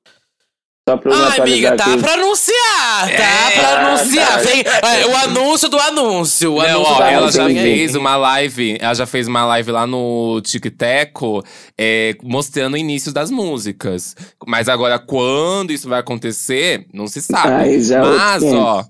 [0.89, 1.99] Só pra Ai, amiga, tá aqui.
[2.01, 4.29] pra anunciar, tá É, pra anunciar.
[4.33, 4.37] tá.
[4.39, 6.55] Vem é, o anúncio do anúncio.
[6.55, 9.87] O Não, anúncio ó, ela já fez uma live, ela já fez uma live lá
[9.87, 11.43] no TikTok,
[11.77, 14.17] é, mostrando o início das músicas.
[14.47, 17.53] Mas agora, quando isso vai acontecer, não se sabe.
[17.53, 18.65] Ai, já é Mas, 800.
[18.65, 18.85] ó,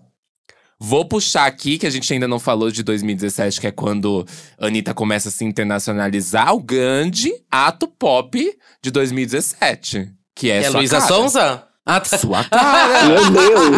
[0.79, 4.25] vou puxar aqui, que a gente ainda não falou de 2017, que é quando
[4.61, 8.39] a Anitta começa a se internacionalizar, o grande ato pop
[8.81, 10.09] de 2017.
[10.35, 11.01] Que é, É Luísa.
[11.01, 11.65] Sonza?
[11.91, 12.19] Ah, tá.
[12.19, 13.05] Sua cara!
[13.09, 13.71] Meu Deus!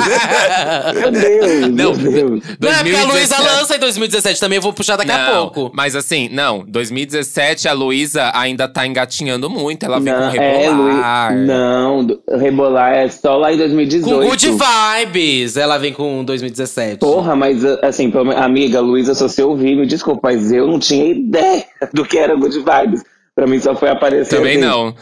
[0.95, 1.69] Meu Deus!
[1.71, 2.43] Não, meu Deus!
[2.59, 3.43] Não, é porque a Luísa 2017.
[3.43, 5.71] lança em 2017 também, eu vou puxar daqui a Não, pouco.
[5.73, 9.87] Mas assim, não, 2017 a Luísa ainda tá engatinhando muito.
[9.87, 11.33] Ela vem com é, rebolar.
[11.33, 11.47] Lu...
[11.47, 12.07] Não,
[12.37, 14.23] rebolar é só lá em 2018.
[14.23, 16.99] Com Good Vibes, ela vem com 2017.
[16.99, 20.81] Porra, mas assim, pelo menos- amiga, Luísa, se você ouvir, me desculpa, mas eu não
[20.81, 23.05] tinha ideia do que era Good Vibes.
[23.37, 24.37] Pra mim só foi aparecer.
[24.37, 24.95] Também assim, não.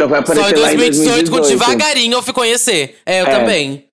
[0.00, 1.58] Só foi aparecer Só em lá em 2018, com 2018.
[1.76, 2.96] devagarinho, eu fui conhecer.
[3.04, 3.30] É, eu É.
[3.30, 3.84] também.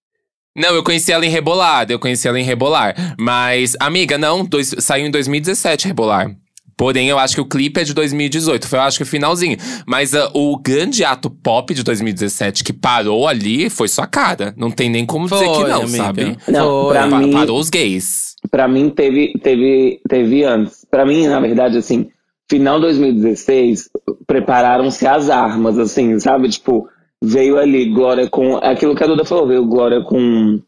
[0.56, 2.96] Não, eu conheci ela em Rebolada, eu conheci ela em Rebolar.
[3.20, 6.32] Mas, amiga, não, dois- saiu em 2017 Rebolar.
[6.78, 8.68] Porém, eu acho que o clipe é de 2018.
[8.68, 9.58] Foi, eu acho que o finalzinho.
[9.88, 14.54] Mas ah, o grande ato pop de 2017 que parou ali foi sua cara.
[14.58, 15.98] Não tem nem como dizer que Foi, não, amiga.
[15.98, 16.38] sabe?
[16.50, 16.94] Não, Foi.
[16.94, 18.36] pra Pa- mim, parou os gays.
[18.52, 20.86] Pra mim teve, teve, teve antes.
[20.92, 22.08] Pra mim, na verdade, assim,
[22.50, 23.90] final 2016,
[24.28, 26.50] prepararam-se as armas, assim, sabe?
[26.50, 26.88] Tipo,
[27.22, 28.58] veio ali Glória com.
[28.58, 30.62] Aquilo que a Duda falou, veio Glória com.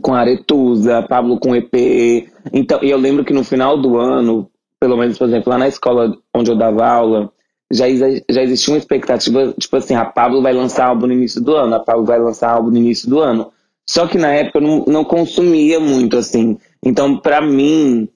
[0.00, 2.28] Com Aretusa, Pablo com EP.
[2.52, 4.50] Então, e eu lembro que no final do ano,
[4.80, 7.30] pelo menos, por exemplo, lá na escola onde eu dava aula,
[7.70, 7.84] já,
[8.28, 11.74] já existia uma expectativa, tipo assim, a Pablo vai lançar álbum no início do ano,
[11.74, 13.52] a Pablo vai lançar álbum no início do ano.
[13.88, 16.58] Só que na época eu não, não consumia muito, assim.
[16.82, 18.08] Então, pra mim,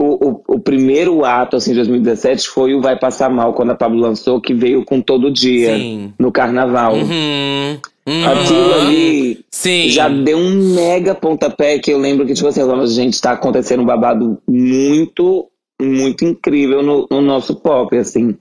[0.00, 3.74] o, o, o primeiro ato, assim, de 2017 foi o Vai Passar Mal, quando a
[3.74, 6.14] Pablo lançou, que veio com todo dia, Sim.
[6.18, 6.94] no carnaval.
[6.94, 7.78] Uhum.
[8.04, 8.28] Uhum.
[8.28, 9.88] Aquilo ali Sim.
[9.88, 13.82] já deu um mega pontapé que eu lembro que, tipo assim, eu, gente, tá acontecendo
[13.82, 15.48] um babado muito,
[15.80, 18.36] muito incrível no, no nosso pop, assim.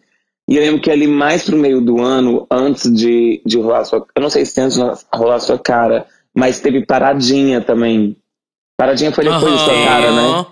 [0.50, 4.06] E eu lembro que ali mais pro meio do ano, antes de, de rolar sua.
[4.16, 4.84] Eu não sei se antes de
[5.14, 8.18] rolar sua cara, mas teve paradinha também.
[8.76, 10.46] Paradinha foi depois de sua cara, né?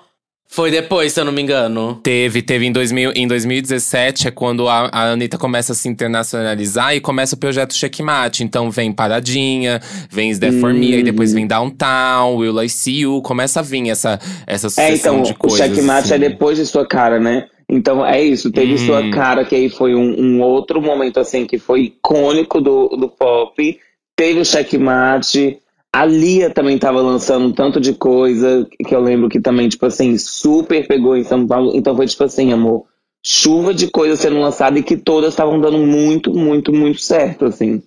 [0.52, 2.00] Foi depois, se eu não me engano.
[2.02, 6.96] Teve, teve em, 2000, em 2017, é quando a, a Anitta começa a se internacionalizar
[6.96, 8.44] e começa o projeto Checkmate.
[8.44, 9.80] Então vem Paradinha,
[10.10, 13.22] vem Is There For Me, aí depois vem Downtown, Will I See You.
[13.22, 15.60] Começa a vir essa, essa É, sucessão então, de o coisas.
[15.60, 16.14] checkmate assim.
[16.16, 17.46] é depois de sua cara, né?
[17.70, 18.78] Então é isso, teve Hum.
[18.80, 23.08] sua cara, que aí foi um, um outro momento assim que foi icônico do, do
[23.08, 23.80] pop.
[24.16, 25.60] Teve o checkmate.
[25.92, 29.86] A Lia também tava lançando um tanto de coisa que eu lembro que também, tipo
[29.88, 31.72] assim, super pegou em São Paulo.
[31.76, 32.86] Então foi tipo assim, amor,
[33.24, 37.82] chuva de coisas sendo lançadas e que todas estavam dando muito, muito, muito certo, assim.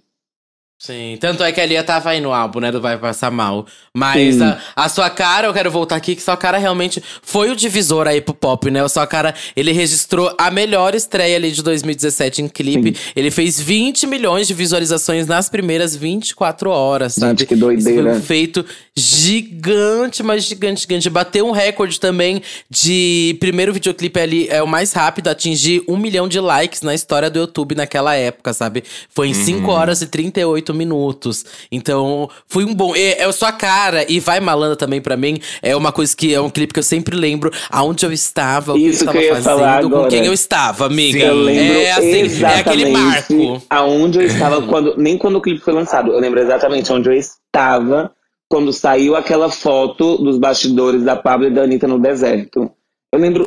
[0.85, 3.65] Sim, tanto é que a Lia tava aí no álbum, né, do Vai Passar Mal.
[3.95, 7.55] Mas a, a, sua cara, eu quero voltar aqui, que sua cara realmente foi o
[7.55, 8.83] divisor aí pro pop, né?
[8.83, 12.97] A sua cara, ele registrou a melhor estreia ali de 2017 em clipe.
[12.97, 13.13] Sim.
[13.15, 17.39] Ele fez 20 milhões de visualizações nas primeiras 24 horas, sabe?
[17.39, 18.01] Gente, que doideira.
[18.01, 18.67] Isso foi um feito
[18.97, 21.09] gigante, mas gigante, gigante.
[21.09, 26.27] Bateu um recorde também de primeiro videoclipe ali, é o mais rápido, atingir um milhão
[26.27, 28.83] de likes na história do YouTube naquela época, sabe?
[29.11, 29.69] Foi em 5 uhum.
[29.69, 31.45] horas e 38 minutos.
[31.71, 32.95] Então, foi um bom.
[32.95, 35.41] É, é sua cara e vai malanda também para mim.
[35.63, 38.75] É uma coisa que é um clipe que eu sempre lembro aonde eu estava, o
[38.75, 41.21] que Isso eu estava fazendo, com quem eu estava, amiga.
[41.21, 43.63] Sim, eu lembro é assim, é aquele marco.
[43.69, 44.97] Aonde eu estava quando.
[44.97, 46.13] Nem quando o clipe foi lançado.
[46.13, 48.13] Eu lembro exatamente onde eu estava
[48.49, 52.71] quando saiu aquela foto dos bastidores da Pablo e da Anitta no deserto.
[53.11, 53.47] Eu lembro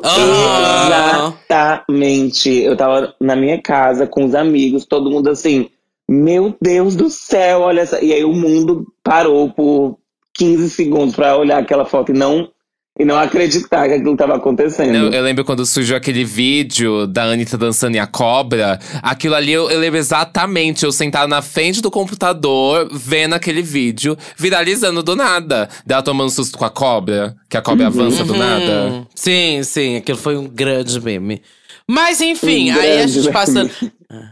[1.48, 2.50] exatamente.
[2.50, 5.70] Eu tava na minha casa com os amigos, todo mundo assim,
[6.10, 8.04] meu Deus do céu, olha essa.
[8.04, 9.98] E aí o mundo parou por
[10.34, 12.50] 15 segundos para olhar aquela foto e não
[12.98, 14.96] e não acreditar que aquilo estava acontecendo.
[14.96, 18.80] Eu, eu, lembro quando surgiu aquele vídeo da Anitta dançando e a cobra.
[19.02, 20.86] Aquilo ali eu, eu, lembro exatamente.
[20.86, 25.68] Eu sentado na frente do computador, vendo aquele vídeo, viralizando do nada.
[25.86, 27.88] Dela tomando susto com a cobra, que a cobra uhum.
[27.90, 28.86] avança do nada.
[28.86, 29.06] Uhum.
[29.14, 31.42] Sim, sim, aquilo foi um grande meme.
[31.88, 33.70] Mas enfim, um aí a gente passa.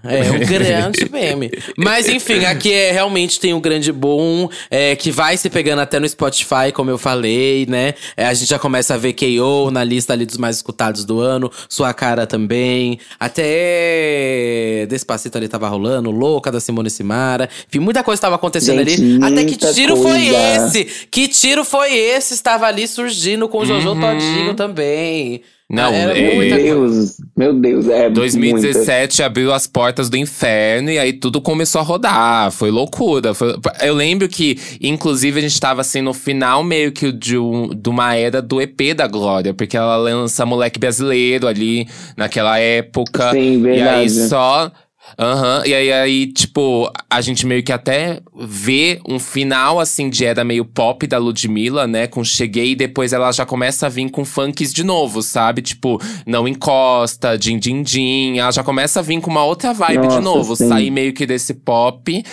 [0.04, 1.52] É, um grande meme.
[1.76, 6.00] Mas enfim, aqui é realmente tem um grande boom é, que vai se pegando até
[6.00, 7.96] no Spotify, como eu falei, né?
[8.16, 11.20] É, a gente já começa a ver KO na lista ali dos mais escutados do
[11.20, 13.00] ano, sua cara também.
[13.20, 17.50] Até Despacito ali tava rolando, louca da Simone Simara.
[17.68, 19.24] Enfim, muita coisa estava acontecendo gente, ali.
[19.24, 20.10] Até que tiro coisa.
[20.10, 20.86] foi esse?
[21.10, 22.34] Que tiro foi esse?
[22.34, 24.00] Estava ali surgindo com o Jojo uhum.
[24.00, 25.42] Todinho também.
[25.74, 29.26] Não, Era é, meu Deus, meu Deus, é 2017 muita.
[29.26, 32.52] abriu as portas do inferno e aí tudo começou a rodar.
[32.52, 33.34] Foi loucura.
[33.34, 37.70] Foi, eu lembro que, inclusive, a gente tava assim no final meio que de, um,
[37.70, 43.32] de uma era do EP da Glória, porque ela lança Moleque Brasileiro ali naquela época.
[43.32, 43.80] Sim, verdade.
[43.80, 44.72] E aí só
[45.18, 45.66] Aham, uhum.
[45.66, 50.44] e aí, aí, tipo, a gente meio que até vê um final, assim, de era
[50.44, 52.08] meio pop da Ludmilla, né?
[52.08, 55.62] Com Cheguei e depois ela já começa a vir com funks de novo, sabe?
[55.62, 58.40] Tipo, Não Encosta, Din Din Din.
[58.40, 60.56] Ela já começa a vir com uma outra vibe Nossa, de novo.
[60.56, 60.68] Sim.
[60.68, 62.24] Sair meio que desse pop.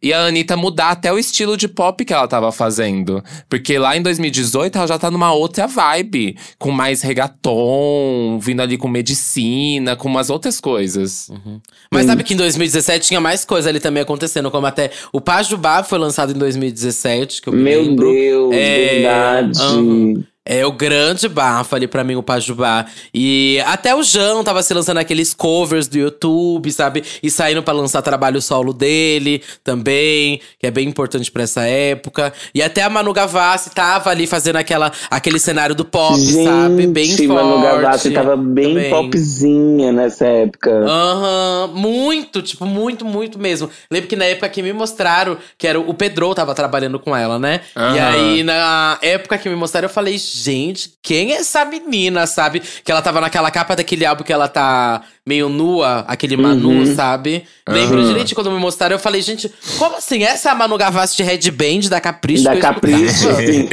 [0.00, 3.22] E a Anitta mudar até o estilo de pop que ela tava fazendo.
[3.48, 6.36] Porque lá em 2018 ela já tá numa outra vibe.
[6.58, 11.28] Com mais reggaeton, vindo ali com medicina, com umas outras coisas.
[11.28, 11.60] Uhum.
[11.90, 14.50] Mas sabe que em 2017 tinha mais coisa ali também acontecendo.
[14.50, 18.12] Como até o Pajubá foi lançado em 2017, que eu me Meu lembro.
[18.12, 18.88] Deus, é...
[18.94, 19.60] verdade.
[19.60, 20.24] Uhum.
[20.50, 22.86] É o grande bafo ali pra mim, o Pajubá.
[23.12, 27.04] E até o Jão tava se lançando aqueles covers do YouTube, sabe?
[27.22, 32.32] E saindo para lançar trabalho solo dele também, que é bem importante para essa época.
[32.54, 36.86] E até a Manu Gavassi tava ali fazendo aquela, aquele cenário do pop, Gente, sabe?
[36.86, 37.26] Bem forte.
[37.26, 38.90] Manu Gavassi tava bem também.
[38.90, 40.70] popzinha nessa época.
[40.70, 43.68] Aham, uhum, muito, tipo, muito, muito mesmo.
[43.90, 47.38] Lembro que na época que me mostraram, que era o Pedro tava trabalhando com ela,
[47.38, 47.60] né?
[47.76, 47.94] Uhum.
[47.94, 52.62] E aí, na época que me mostraram, eu falei, gente, quem é essa menina, sabe?
[52.84, 56.94] Que ela tava naquela capa daquele álbum que ela tá meio nua, aquele Manu, uhum.
[56.94, 57.44] sabe?
[57.68, 57.74] Uhum.
[57.74, 60.22] Lembro direito quando me mostraram, eu falei, gente, como assim?
[60.22, 62.44] Essa é a Manu Gavassi de Headband da Capricho?
[62.44, 63.68] Da Capricho, sim.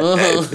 [0.00, 0.46] uhum.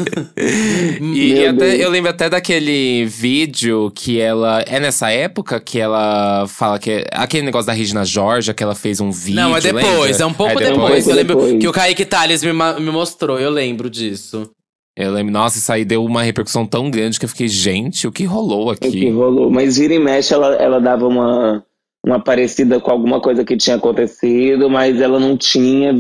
[1.14, 4.64] E, e até, eu lembro até daquele vídeo que ela…
[4.66, 7.06] É nessa época que ela fala que…
[7.12, 10.24] Aquele negócio da Regina Georgia, que ela fez um vídeo, Não, é depois, lembra?
[10.24, 10.78] é um pouco é depois.
[10.78, 11.08] depois.
[11.08, 11.60] Eu lembro depois.
[11.60, 14.50] que o Kaique Thales me, me mostrou, eu lembro disso.
[15.02, 18.12] Eu lembro, nossa, isso aí deu uma repercussão tão grande que eu fiquei, gente, o
[18.12, 18.88] que rolou aqui?
[18.88, 19.50] O que rolou?
[19.50, 21.66] Mas vira e mexe, ela, ela dava uma,
[22.06, 25.94] uma parecida com alguma coisa que tinha acontecido, mas ela não tinha.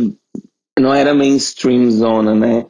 [0.80, 2.66] Não era mainstream zona, né?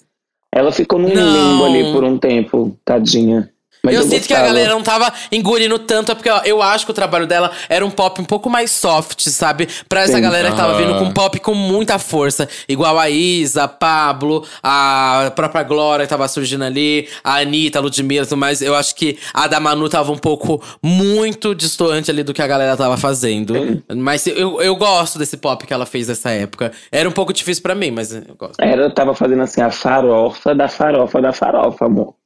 [0.54, 1.52] Ela ficou num não.
[1.52, 3.50] limbo ali por um tempo, tadinha.
[3.84, 6.62] Mas eu, eu sinto que a galera não tava engolindo tanto, é porque ó, eu
[6.62, 9.68] acho que o trabalho dela era um pop um pouco mais soft, sabe?
[9.90, 10.22] Pra essa Sim.
[10.22, 12.48] galera que tava vindo com pop com muita força.
[12.70, 17.82] Igual a Isa, a Pablo, a própria Glória que tava surgindo ali, a Anitta, a
[17.82, 18.62] Ludmilla e tudo mais.
[18.62, 22.48] Eu acho que a da Manu tava um pouco muito distante ali do que a
[22.48, 23.56] galera tava fazendo.
[23.56, 23.84] Sim.
[23.96, 26.72] Mas eu, eu gosto desse pop que ela fez nessa época.
[26.92, 28.60] Era um pouco difícil para mim, mas eu gosto.
[28.60, 32.21] Era, tava fazendo assim, a farofa da farofa da farofa, amor.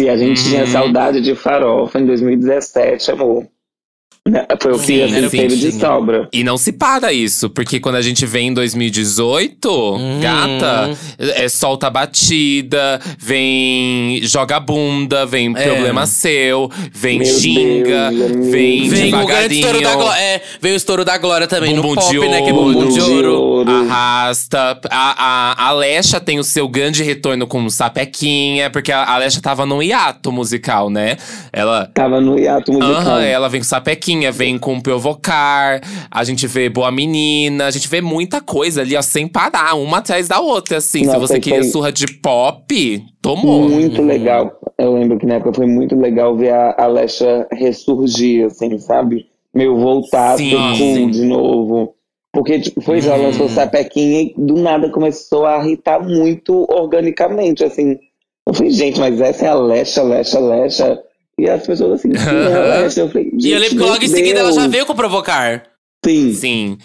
[0.00, 0.48] Se a gente uhum.
[0.48, 3.46] tinha saudade de farofa em 2017, amor.
[4.28, 6.28] Né, Foi o que Sim, sim, teve de sobra.
[6.30, 10.20] E não se para isso, porque quando a gente vem em 2018, Uhum.
[10.20, 15.62] gata, é, solta a batida, vem joga bunda, vem É.
[15.66, 18.50] problema seu, vem Meu xinga, Deus, amigo.
[18.50, 19.98] vem, Vem o grande estouro da devagarinho.
[20.04, 20.20] glória.
[20.22, 22.42] É, vem o estouro da glória também Bumbum no pop, de né?
[22.42, 22.74] Que é ouro.
[22.78, 23.32] bumbum de ouro.
[23.40, 23.70] ouro.
[23.70, 24.78] Arrasta.
[24.90, 25.14] A,
[25.58, 29.82] a, a Alexa tem o seu grande retorno com Sapequinha, porque a Alexa tava num
[29.82, 31.16] hiato musical, né?
[31.52, 31.86] Ela.
[31.94, 32.92] Tava no hiato musical.
[33.00, 35.80] Aham, ela vem com Sapequinha, vem com Provocar,
[36.10, 39.98] a gente vê Boa Menina, a gente vê muita coisa ali, ó, sem parar, uma
[39.98, 41.04] atrás da outra, assim.
[41.04, 43.68] Nossa, Se você queria foi- surra de pop, tomou.
[43.68, 44.52] Muito legal.
[44.78, 49.26] Eu lembro que na época foi muito legal ver a Alexa ressurgir, assim, sabe?
[49.54, 51.10] Meu, voltar Sim, sim.
[51.10, 51.94] de novo.
[52.32, 53.22] Porque tipo, foi já Uhum.
[53.24, 57.98] lançou Sapequinha e do nada começou a irritar muito organicamente, assim.
[58.46, 61.02] Eu falei, gente, mas essa é a Alexa, Alexa, Alexa.
[61.40, 63.00] E as pessoas assim, sim, é a Alexa.
[63.00, 65.62] Eu falei, E eu lembro que logo em seguida ela já veio com provocar.
[66.04, 66.32] Sim.
[66.34, 66.78] Sim.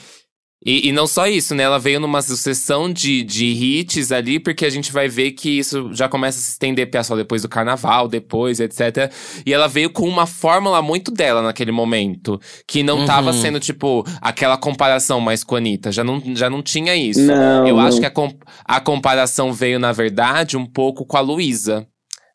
[0.68, 1.62] E, e não só isso, né?
[1.62, 5.91] Ela veio numa sucessão de, de hits ali, porque a gente vai ver que isso
[5.93, 9.12] já começa a se estender só depois do carnaval, depois, etc.
[9.45, 12.39] E ela veio com uma fórmula muito dela naquele momento.
[12.68, 13.41] Que não tava Uhum.
[13.41, 15.91] sendo, tipo, aquela comparação mais com a Anitta.
[15.91, 17.22] Já não, já não tinha isso.
[17.22, 17.84] Não, Eu não.
[17.86, 18.34] acho que a, com-
[18.66, 21.86] a comparação veio, na verdade, um pouco com a Luísa.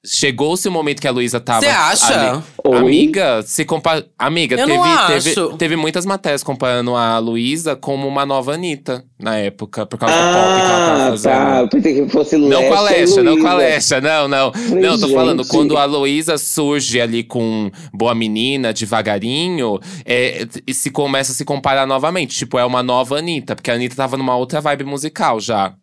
[0.07, 1.61] Chegou-se o momento que a Luísa tava.
[1.61, 2.31] Você acha?
[2.33, 2.43] ali-?
[2.75, 4.03] Amiga, se compa...
[4.19, 5.57] Amiga, Eu teve, não teve, acho.
[5.59, 10.23] teve muitas matérias comparando a Luísa como uma nova Anitta na época, por causa do
[10.23, 11.33] pop que ela tava Ah, fazendo.
[11.33, 11.69] tá.
[11.71, 13.51] Pensei que fosse Não com a Lesha não com a.
[13.51, 14.53] Alexa, não, não.
[14.55, 15.53] Falei, Não, tô falando, gente.
[15.53, 21.45] quando a Luísa surge ali com Boa Menina, devagarinho, é, e se começa a se
[21.45, 22.39] comparar novamente.
[22.39, 25.75] Tipo, é uma nova Anitta, porque a Anitta tava numa outra vibe musical já.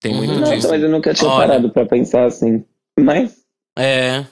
[0.00, 0.40] Tem muito Uhum.
[0.40, 0.68] Nossa, disso.
[0.68, 1.46] mas eu nunca tinha Olha.
[1.46, 2.64] parado pra pensar assim.
[2.98, 3.41] Mas
[3.78, 4.24] É.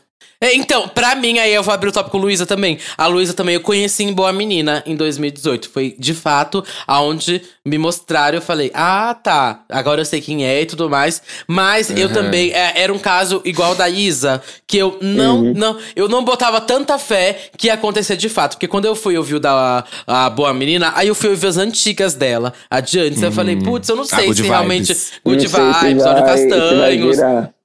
[0.42, 2.78] É, Então, pra mim, aí eu vou abrir o tópico Luísa também.
[2.96, 5.68] A Luísa também eu conheci em Boa Menina em 2018.
[5.68, 8.38] Foi, de fato, aonde me mostraram.
[8.38, 9.64] Eu falei, ah, tá.
[9.68, 11.20] Agora eu sei quem é e tudo mais.
[11.46, 12.14] Mas eu Uhum.
[12.14, 12.52] também.
[12.52, 15.52] é, era um caso igual da Isa, que eu não, Uhum.
[15.54, 15.78] não.
[15.94, 18.52] Eu não botava tanta fé que ia acontecer de fato.
[18.52, 21.58] Porque quando eu fui ouvir o da a Boa Menina, aí eu fui ouvir as
[21.58, 23.22] antigas dela, a de antes.
[23.22, 24.86] Eu falei, putz, eu não sei Ah, se realmente.
[24.86, 25.12] Vibes.
[25.22, 27.59] Good não Vibes, vai Castanhos.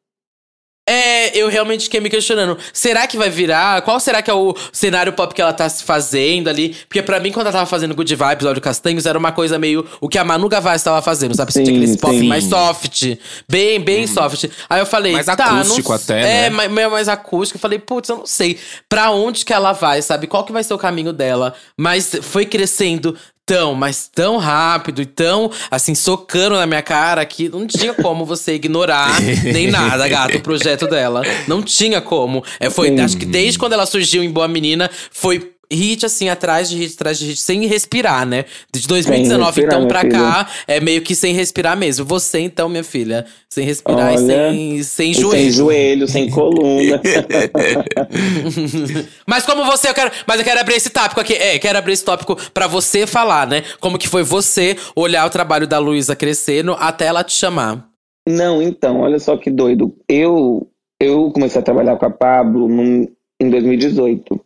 [0.88, 2.58] É, eu realmente fiquei me questionando.
[2.72, 3.82] Será que vai virar?
[3.82, 6.76] Qual será que é o cenário pop que ela tá se fazendo ali?
[6.88, 9.84] Porque pra mim, quando ela tava fazendo Good Vibes, Olho Castanhos, era uma coisa meio
[10.00, 11.52] o que a Manu Gavassi tava fazendo, sabe?
[11.52, 12.28] Você tinha Sim, aquele pop sim.
[12.28, 13.18] mais soft.
[13.50, 14.46] Bem, bem soft.
[14.70, 16.50] Aí eu falei, Mais tá, acústico não, até, É, né?
[16.52, 17.58] mais, meio mais acústico.
[17.58, 20.28] Eu falei, putz, eu não sei pra onde que ela vai, sabe?
[20.28, 21.56] Qual que vai ser o caminho dela?
[21.76, 27.48] Mas foi crescendo tão, mas tão rápido e tão, assim, socando na minha cara que
[27.48, 31.22] não tinha como você ignorar nem nada, gato, o projeto dela.
[31.48, 32.44] Não tinha como.
[32.60, 36.70] É, foi, acho que desde quando ela surgiu em Boa Menina, foi hit, assim, atrás
[36.70, 38.46] de hit, atrás de hit, sem respirar, né?
[38.74, 40.12] De 2019, respirar, então, pra filha.
[40.14, 42.06] cá, é meio que sem respirar mesmo.
[42.06, 45.42] Você, então, minha filha, sem respirar e Olha, sem, sem E joelho.
[45.44, 47.02] Sem joelho, sem coluna.
[49.28, 50.12] Mas como você, eu quero.
[50.28, 51.34] Mas eu quero abrir esse tópico aqui.
[51.34, 53.64] É, quero abrir esse tópico pra você falar, né?
[53.80, 57.88] Como que foi você olhar o trabalho da Luísa crescendo até ela te chamar.
[58.28, 59.96] Não, então, olha só que doido.
[60.10, 60.68] Eu,
[61.00, 63.08] eu comecei a trabalhar com a Pablo num-
[63.40, 64.40] em 2018.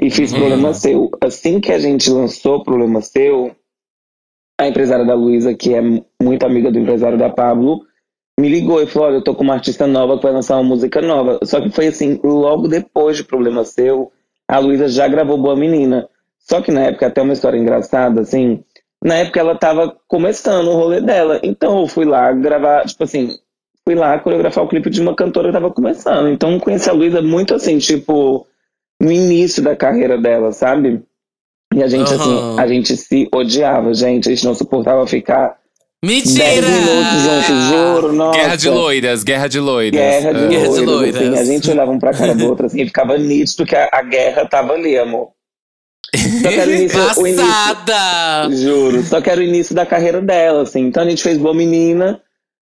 [0.00, 0.38] E fiz Uhum.
[0.38, 1.10] Problema Seu.
[1.20, 3.54] Assim que a gente lançou Problema Seu,
[4.58, 5.82] a empresária da Luísa, que é
[6.22, 7.82] muito amiga do empresário da Pablo,
[8.38, 10.64] me ligou e falou: Olha, eu tô com uma artista nova que vai lançar uma
[10.64, 11.38] música nova.
[11.42, 14.10] Só que foi assim, logo depois de Problema Seu,
[14.48, 16.08] a Luísa já gravou Boa Menina.
[16.38, 18.64] Só que na época, até uma história engraçada, assim,
[19.04, 21.40] na época ela tava começando o rolê dela.
[21.42, 23.36] Então eu fui lá gravar, tipo assim,
[23.84, 26.28] fui lá coreografar o clipe de uma cantora que tava começando.
[26.28, 28.46] Então eu conheci a Luísa muito assim, tipo,
[29.00, 31.02] no início da carreira dela, sabe?
[31.74, 32.20] E a gente, Aham.
[32.54, 34.28] assim, a gente se odiava, gente.
[34.28, 35.56] A gente não suportava ficar
[36.04, 36.66] 10 Mentira!
[36.68, 38.38] minutos juntos, juro, nossa.
[38.38, 40.00] Guerra de loiras, guerra de loiras.
[40.00, 40.48] Guerra de Ah.
[40.48, 41.38] Guerra de loiras, assim, loiras.
[41.48, 44.02] a gente olhava um pra cara do outro assim, e ficava nítido que a, a
[44.02, 45.28] guerra tava ali, amor.
[46.42, 48.50] Só que era o início, o início, Passada!
[48.56, 49.02] Juro.
[49.04, 50.80] Só que era o início da carreira dela, assim.
[50.86, 52.20] Então a gente fez Boa Menina,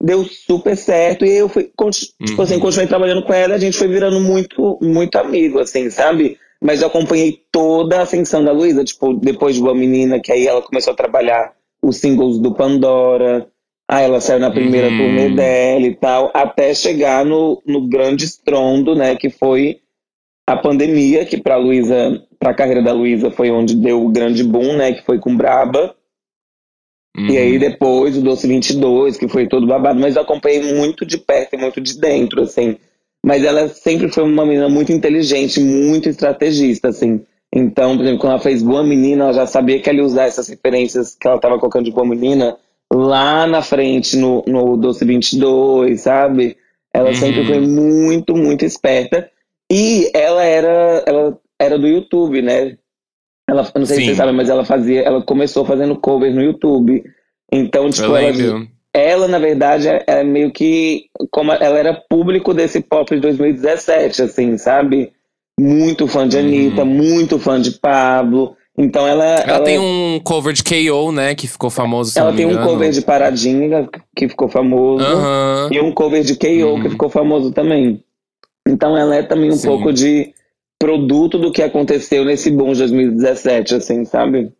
[0.02, 1.24] deu super certo.
[1.24, 2.42] E eu fui, tipo Uhum.
[2.42, 3.54] assim, continuei trabalhando com ela.
[3.54, 6.36] A gente foi virando muito, muito amigo, assim, sabe?
[6.60, 8.84] Mas eu acompanhei toda a ascensão da Luísa.
[8.84, 13.46] Tipo, depois de Boa Menina, que aí ela começou a trabalhar os singles do Pandora.
[13.90, 14.96] Aí ela saiu na primeira Uhum.
[14.96, 16.30] turnê dela e tal.
[16.34, 19.16] Até chegar no, no grande estrondo, né?
[19.16, 19.78] Que foi
[20.46, 24.76] a pandemia, que pra Luísa, pra carreira da Luísa foi onde deu o grande boom,
[24.76, 24.92] né?
[24.92, 25.94] Que foi com Braba.
[27.16, 27.58] E aí Uhum.
[27.58, 31.58] depois o Doce 22, que foi todo babado, mas eu acompanhei muito de perto e
[31.58, 32.76] muito de dentro, assim.
[33.24, 37.20] Mas ela sempre foi uma menina muito inteligente, muito estrategista, assim.
[37.54, 40.24] Então, por exemplo, quando ela fez Boa Menina, ela já sabia que ela ia usar
[40.24, 42.56] essas referências que ela estava colocando de Boa Menina
[42.92, 46.56] lá na frente, no, no Doce 22, sabe?
[46.94, 47.14] Ela Uhum.
[47.14, 49.30] sempre foi muito, muito esperta.
[49.70, 52.76] E ela era, ela era do YouTube, né?
[53.52, 54.00] Ela, não sei Sim.
[54.02, 57.04] se vocês sabem, mas ela fazia, ela começou fazendo covers no YouTube.
[57.52, 58.68] Então, tipo, Eu ela, lembro.
[58.94, 61.04] ela, na verdade, é, é meio que.
[61.30, 65.12] Como ela era público desse pop de 2017, assim, sabe?
[65.60, 66.42] Muito fã de Uhum.
[66.42, 68.56] Anitta, muito fã de Pablo.
[68.78, 69.24] Então ela.
[69.40, 71.34] Ela, tem um cover de KO, né?
[71.34, 72.18] Que ficou famoso.
[72.18, 73.86] ela tem um cover de Paradinha,
[74.16, 75.04] que ficou famoso.
[75.04, 75.68] Aham.
[75.70, 76.82] E um cover de KO, Uhum.
[76.82, 78.02] que ficou famoso também.
[78.66, 79.68] Então ela é também um Sim.
[79.68, 80.32] pouco de
[80.82, 84.52] produto do que aconteceu nesse boom de 2017, assim, sabe?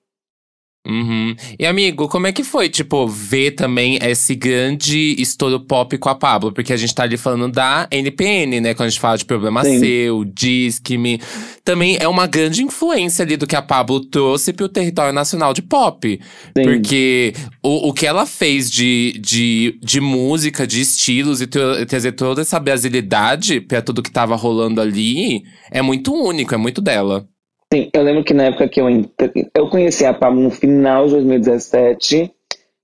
[0.85, 1.37] Uhum.
[1.59, 6.15] E amigo, como é que foi, tipo, ver também esse grande estouro pop com a
[6.15, 6.53] Pablo?
[6.53, 8.75] Porque a gente tá ali falando da NPN, né?
[8.75, 9.79] Quando a gente fala de Problema Sim.
[9.79, 11.21] Seu, Disque-me.
[11.65, 15.63] Também é uma grande influência ali do que a Pablo trouxe pro território nacional de
[15.63, 16.19] pop.
[16.57, 16.65] Sim.
[16.65, 22.13] Porque o, o que ela fez de, de, de música, de estilos e tra- trazer
[22.13, 27.25] toda essa brasilidade pra tudo que tava rolando ali é muito único, é muito dela.
[27.73, 31.07] Sim, eu lembro que na época que eu entrei, eu conheci a Pablo no final
[31.07, 32.31] de 2017,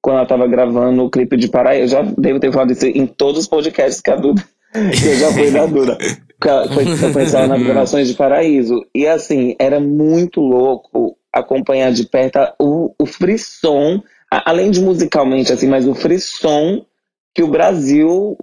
[0.01, 1.95] quando ela tava gravando o clipe de Paraíso.
[1.95, 5.15] Eu já devo ter falado isso em todos os podcasts que a Duda, que eu
[5.17, 5.99] já fui da Duda.
[6.41, 8.83] Eu conheci ela nas gravações de Paraíso.
[8.95, 15.67] E assim, era muito louco acompanhar de perto o, o frisson, além de musicalmente, assim,
[15.67, 16.87] mas o frisson
[17.35, 18.39] que o Brasil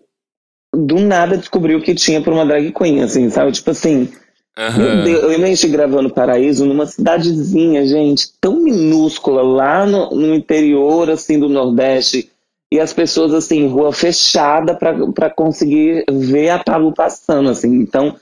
[0.75, 3.51] do nada descobriu que tinha por uma drag queen, assim, sabe?
[3.53, 4.11] Tipo assim,
[4.57, 5.03] meu Aham.
[5.03, 11.37] Deus, eu gente gravando Paraíso numa cidadezinha, gente, tão minúscula, lá no, no interior, assim,
[11.37, 12.29] do Nordeste.
[12.71, 17.73] E as pessoas, assim, rua fechada para conseguir ver a Pablo passando, assim.
[17.75, 18.15] Então,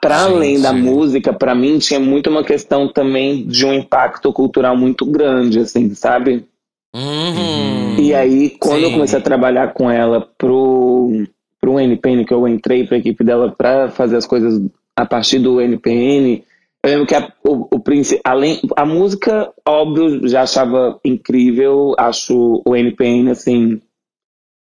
[0.00, 4.76] para além da música, para mim, tinha muito uma questão também de um impacto cultural
[4.76, 6.46] muito grande, assim, sabe?
[6.94, 7.96] Uhum.
[7.98, 8.94] E aí, quando eu Sim.
[8.94, 11.26] comecei a trabalhar com ela pro,
[11.60, 14.58] pro NPN, que eu entrei pra equipe dela pra fazer as coisas
[14.96, 16.42] a partir do NPN,
[16.84, 22.62] eu lembro que a, o, o princi- além, a música, óbvio, já achava incrível, acho
[22.64, 23.80] o NPN, assim,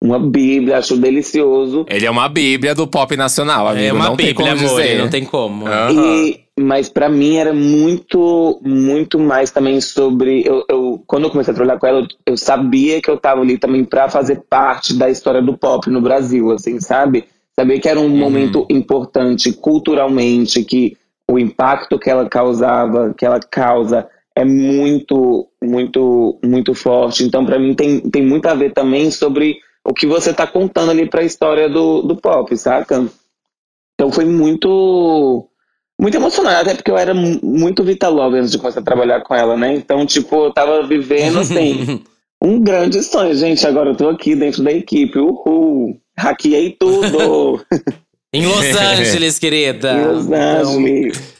[0.04, 1.86] uma bíblia, acho delicioso.
[1.90, 3.86] Ele é uma bíblia do pop nacional, amigo.
[3.86, 4.98] É uma não tem bíblia, como amor, dizer.
[4.98, 5.68] não tem como.
[5.68, 5.94] Aham.
[5.94, 10.44] E, mas pra mim era muito, muito mais também sobre.
[10.46, 13.42] Eu, eu- quando eu comecei a trabalhar com ela, eu, eu sabia que eu tava
[13.42, 17.26] ali também pra fazer parte da história do pop no Brasil, assim, sabe?
[17.60, 20.97] Sabia que era um momento importante culturalmente, que
[21.30, 27.24] o impacto que ela causava, que ela causa, é muito, muito, muito forte.
[27.24, 30.91] Então, pra mim, tem, tem muito a ver também sobre o que você tá contando
[30.91, 33.06] ali pra história do, do pop, saca?
[33.93, 35.47] Então foi muito
[35.99, 39.22] muito emocionante, até porque eu era mu- muito Vita Love antes de começar a trabalhar
[39.22, 39.74] com ela, né?
[39.76, 42.03] Então, tipo, eu tava vivendo assim,
[42.43, 43.66] um grande sonho, gente.
[43.66, 45.97] Agora eu tô aqui dentro da equipe, uhul!
[46.18, 47.66] Hackeei tudo!
[48.34, 49.93] Em Los Angeles, querida.
[49.93, 51.35] em Los Então, Angeles.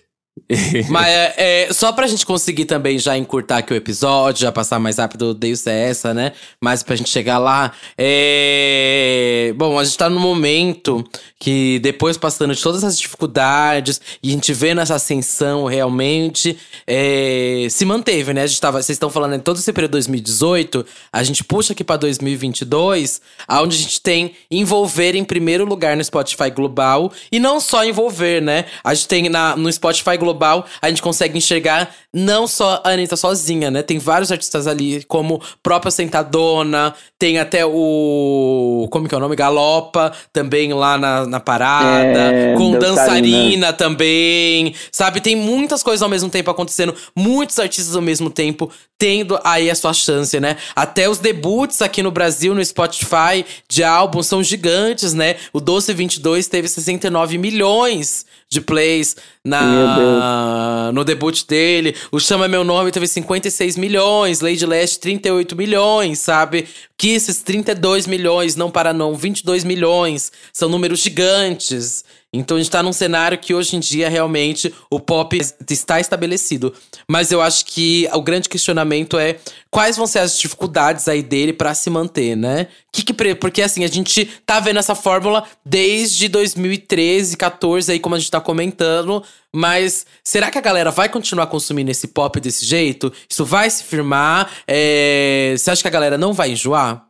[0.89, 4.80] Mas é, é, só pra gente conseguir também já encurtar aqui o episódio, já passar
[4.80, 6.34] mais rápido, odeio ser essa, né?
[6.62, 7.72] Mas pra gente chegar lá.
[7.98, 9.54] É...
[9.58, 11.04] Bom, a gente tá no momento
[11.39, 17.68] que depois passando de todas as dificuldades e a gente vendo essa ascensão realmente é,
[17.70, 18.43] se manteve, né?
[18.43, 21.74] A gente tava, vocês estão falando em todo esse período de 2018, a gente puxa
[21.74, 27.39] aqui pra 2022, aonde a gente tem envolver em primeiro lugar no Spotify Global e
[27.39, 28.66] não só envolver, né?
[28.84, 30.35] A gente tem na, no Spotify Global,
[30.82, 33.82] a gente consegue enxergar não só a Anitta sozinha, né?
[33.82, 38.88] Tem vários artistas ali, como própria Sentadona, tem até o.
[38.92, 39.36] Como que é o nome?
[39.36, 43.22] Galopa, também lá na, na parada, É, com dançarina.
[43.22, 45.22] dançarina também, sabe?
[45.22, 49.76] Tem muitas coisas ao mesmo tempo acontecendo, muitos artistas ao mesmo tempo tendo aí a
[49.76, 50.56] sua chance, né?
[50.76, 55.36] Até os debuts aqui no Brasil, no Spotify, de álbuns são gigantes, né?
[55.52, 61.96] O Doce 22 teve 69 milhões de plays na no debut dele.
[62.12, 66.68] O Chama Meu Nome teve 56 milhões, Lady Last 38 milhões, sabe?
[66.98, 70.32] Kisses 32 milhões, Não Para Não 22 milhões.
[70.54, 72.04] São números gigantes.
[72.38, 75.38] Então a gente tá num cenário que hoje em dia realmente o pop
[75.70, 76.74] está estabelecido.
[77.08, 79.38] Mas eu acho que o grande questionamento é
[79.72, 82.68] quais vão ser as dificuldades aí dele pra se manter, né?
[82.92, 88.16] Que que porque assim, a gente tá vendo essa fórmula desde 2013, 14 aí como
[88.16, 89.24] a gente tá comentando,
[89.54, 93.12] mas será que a galera vai continuar consumindo esse pop desse jeito?
[93.30, 94.52] Isso vai se firmar?
[94.68, 97.06] É, Você acha que a galera não vai enjoar?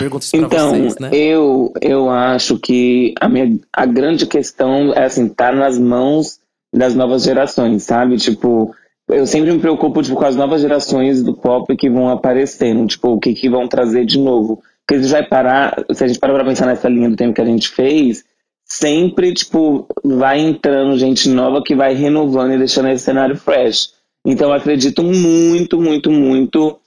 [0.00, 1.10] Pergunto isso pra Então, vocês, né?
[1.12, 6.40] eu, eu acho que a, minha, a grande questão é assim, tá nas mãos
[6.74, 8.16] das novas gerações, sabe?
[8.16, 8.74] Tipo,
[9.08, 13.08] eu sempre me preocupo tipo, com as novas gerações do pop que vão aparecendo, tipo,
[13.08, 14.62] o que, que vão trazer de novo.
[14.86, 17.40] Porque se, vai parar, se a gente parar pra pensar nessa linha do tempo que
[17.40, 18.24] a gente fez,
[18.64, 23.92] sempre, tipo, vai entrando gente nova que vai renovando e deixando esse cenário fresh.
[24.24, 26.79] Então eu acredito muito, muito, muito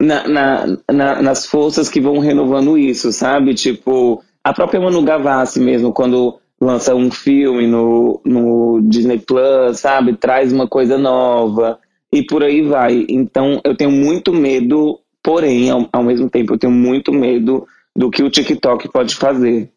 [0.00, 3.54] na, na, na, nas forças que vão renovando isso, sabe?
[3.54, 10.16] Tipo, a própria Manu Gavassi mesmo, quando lança um filme no, no Disney Plus, sabe?
[10.16, 11.78] Traz uma coisa nova
[12.12, 13.04] e por aí vai.
[13.08, 18.10] Então eu tenho muito medo, porém, ao, ao mesmo tempo, eu tenho muito medo do
[18.10, 19.70] que o TikTok pode fazer.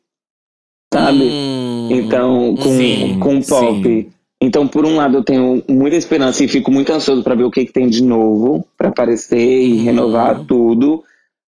[0.93, 1.23] Sabe?
[1.23, 3.83] Hum, então, com, sim, com pop.
[3.83, 4.11] Sim.
[4.43, 7.49] Então, por um lado, eu tenho muita esperança e fico muito ansioso para ver o
[7.49, 9.83] que, que tem de novo para aparecer e uhum.
[9.85, 11.01] renovar tudo.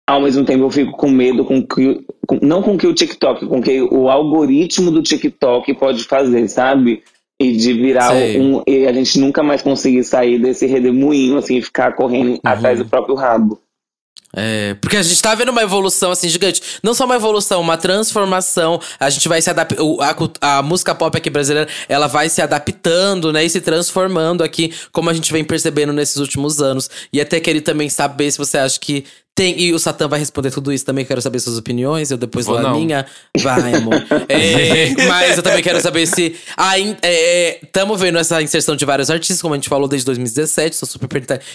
[0.07, 3.47] Ao mesmo tempo, eu fico com medo com que, com, não com que o TikTok,
[3.47, 7.01] com que o algoritmo do TikTok pode fazer, sabe?
[7.41, 8.39] E de virar Sei.
[8.39, 8.61] um.
[8.67, 12.39] E a gente nunca mais conseguir sair desse redemoinho, assim, ficar correndo uhum.
[12.43, 13.59] atrás do próprio rabo.
[14.35, 16.61] É, porque a gente tá vendo uma evolução assim gigante.
[16.81, 18.81] Não só uma evolução, uma transformação.
[18.99, 19.99] A gente vai se adaptando.
[20.01, 23.45] A, a, música pop aqui brasileira, ela vai se adaptando, né?
[23.45, 26.89] E se transformando aqui, como a gente vem percebendo nesses últimos anos.
[27.11, 29.05] E até queria também saber se você acha que
[29.35, 31.03] tem, e o Satã vai responder tudo isso também.
[31.03, 32.11] Quero saber suas opiniões.
[32.11, 33.03] Eu depois vou a minha.
[33.39, 33.95] Vai, amor.
[34.29, 36.35] é, mas eu também quero saber se.
[37.63, 40.75] Estamos é, vendo essa inserção de vários artistas, como a gente falou desde 2017.
[40.75, 41.09] São super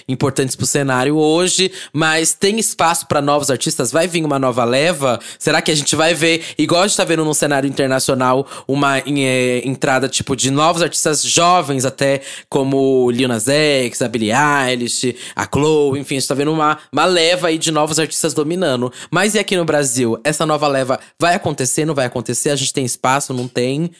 [0.08, 1.70] importantes pro cenário hoje.
[1.92, 3.92] Mas tem espaço para novos artistas?
[3.92, 5.20] Vai vir uma nova leva?
[5.38, 8.98] Será que a gente vai ver, igual a gente tá vendo no cenário internacional, uma
[8.98, 15.14] é, entrada tipo de novos artistas jovens, até como Lil Nas X, a Billie Eilish,
[15.36, 18.32] a Chloe, enfim, a gente tá vendo uma, uma leva aí de de novos artistas
[18.32, 18.92] dominando.
[19.10, 20.18] Mas e aqui no Brasil?
[20.24, 22.50] Essa nova leva vai acontecer, não vai acontecer?
[22.50, 23.90] A gente tem espaço, não tem?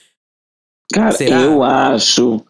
[0.93, 1.41] Cara, Será?
[1.41, 2.41] eu acho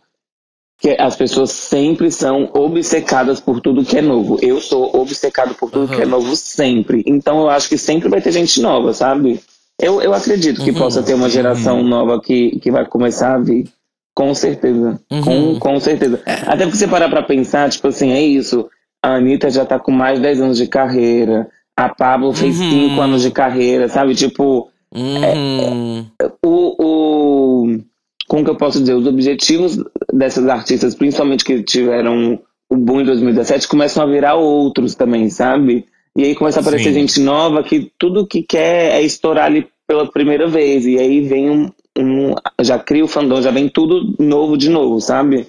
[0.81, 4.39] que as pessoas sempre são obcecadas por tudo que é novo.
[4.41, 5.97] Eu sou obcecado por tudo uhum.
[5.97, 7.03] que é novo sempre.
[7.05, 9.41] Então eu acho que sempre vai ter gente nova, sabe?
[9.81, 10.79] Eu, eu acredito que uhum.
[10.79, 11.89] possa ter uma geração uhum.
[11.89, 13.69] nova que, que vai começar a vir.
[14.15, 15.01] Com certeza.
[15.09, 15.59] Com, uhum.
[15.59, 16.21] com certeza.
[16.25, 16.33] É.
[16.47, 18.69] Até porque você parar pra pensar, tipo assim, é isso.
[19.03, 21.49] A Anitta já tá com mais de 10 anos de carreira.
[21.77, 23.01] A Pablo fez 5 uhum.
[23.01, 24.15] anos de carreira, sabe?
[24.15, 24.71] Tipo.
[24.93, 26.07] Uhum.
[26.21, 27.79] É, o, o.
[28.27, 28.95] Como que eu posso dizer?
[28.95, 29.79] Os objetivos
[30.13, 35.87] dessas artistas, principalmente que tiveram o boom em 2017, começam a virar outros também, sabe?
[36.17, 37.01] E aí começa a aparecer Sim.
[37.01, 40.85] gente nova que tudo que quer é estourar ali pela primeira vez.
[40.85, 41.71] E aí vem um.
[41.97, 45.47] um já cria o fandom, já vem tudo novo de novo, sabe?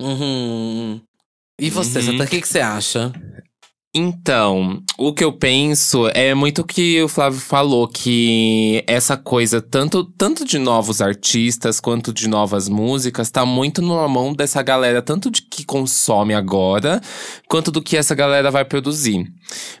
[0.00, 1.00] Uhum.
[1.60, 2.04] E você, uhum.
[2.04, 3.12] Santa, o que, que você acha?
[3.96, 9.62] Então, o que eu penso é muito o que o Flávio falou, que essa coisa,
[9.62, 15.00] tanto, tanto de novos artistas quanto de novas músicas, tá muito na mão dessa galera,
[15.00, 17.00] tanto de que consome agora,
[17.48, 19.32] quanto do que essa galera vai produzir.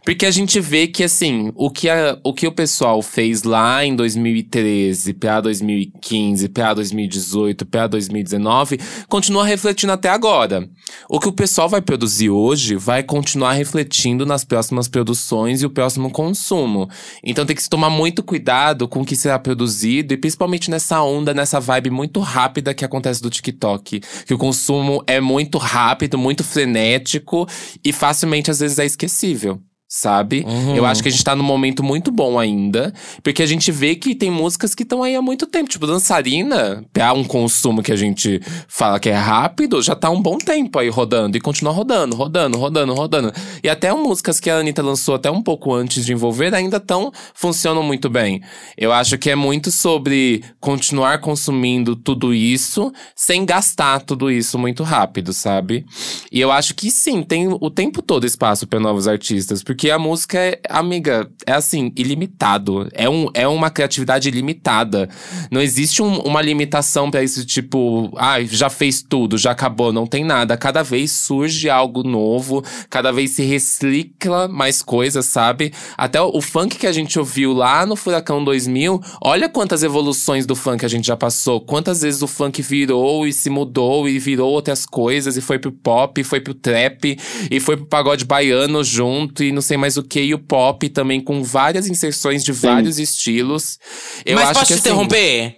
[0.04, 3.84] Porque a gente vê que, assim, o que, a, o, que o pessoal fez lá
[3.84, 10.68] em 2013, pra 2015, pra 2018, pra 2019, continua refletindo até agora.
[11.08, 15.70] O que o pessoal vai produzir hoje vai continuar refletindo nas próximas produções e o
[15.70, 16.88] próximo consumo.
[17.22, 21.00] Então tem que se tomar muito cuidado com o que será produzido e principalmente nessa
[21.02, 24.00] onda, nessa vibe muito rápida que acontece do TikTok.
[24.26, 27.46] Que o consumo é muito rápido, muito frenético
[27.84, 29.60] e facilmente às vezes é esquecível
[29.94, 30.44] sabe?
[30.44, 30.74] Uhum.
[30.74, 32.92] Eu acho que a gente tá num momento muito bom ainda,
[33.22, 35.70] porque a gente vê que tem músicas que estão aí há muito tempo.
[35.70, 40.20] Tipo, dançarina, pra um consumo que a gente fala que é rápido, já tá um
[40.20, 43.32] bom tempo aí rodando e continua rodando, rodando, rodando, rodando.
[43.62, 47.12] E até músicas que a Anitta lançou até um pouco antes de envolver ainda tão
[47.32, 48.42] funcionam muito bem.
[48.76, 54.82] Eu acho que é muito sobre continuar consumindo tudo isso sem gastar tudo isso muito
[54.82, 55.86] rápido, sabe?
[56.32, 59.90] E eu acho que sim, tem o tempo todo espaço para novos artistas, porque porque
[59.90, 62.88] a música é, amiga, é assim, ilimitado.
[62.94, 65.10] É, um, é uma criatividade ilimitada.
[65.50, 70.06] Não existe um, uma limitação para isso, tipo, ah, já fez tudo, já acabou, não
[70.06, 70.56] tem nada.
[70.56, 75.70] Cada vez surge algo novo, cada vez se recicla mais coisas, sabe?
[75.98, 80.46] Até o, o funk que a gente ouviu lá no Furacão 2000, olha quantas evoluções
[80.46, 81.60] do funk a gente já passou.
[81.60, 85.72] Quantas vezes o funk virou e se mudou e virou outras coisas, e foi pro
[85.72, 87.18] pop, e foi pro trap,
[87.50, 90.38] e foi pro pagode baiano junto, e não sei sei mais o que, e o
[90.38, 92.66] pop também, com várias inserções de Sim.
[92.66, 93.78] vários estilos.
[94.24, 95.56] Eu Mas acho posso que, te assim, interromper?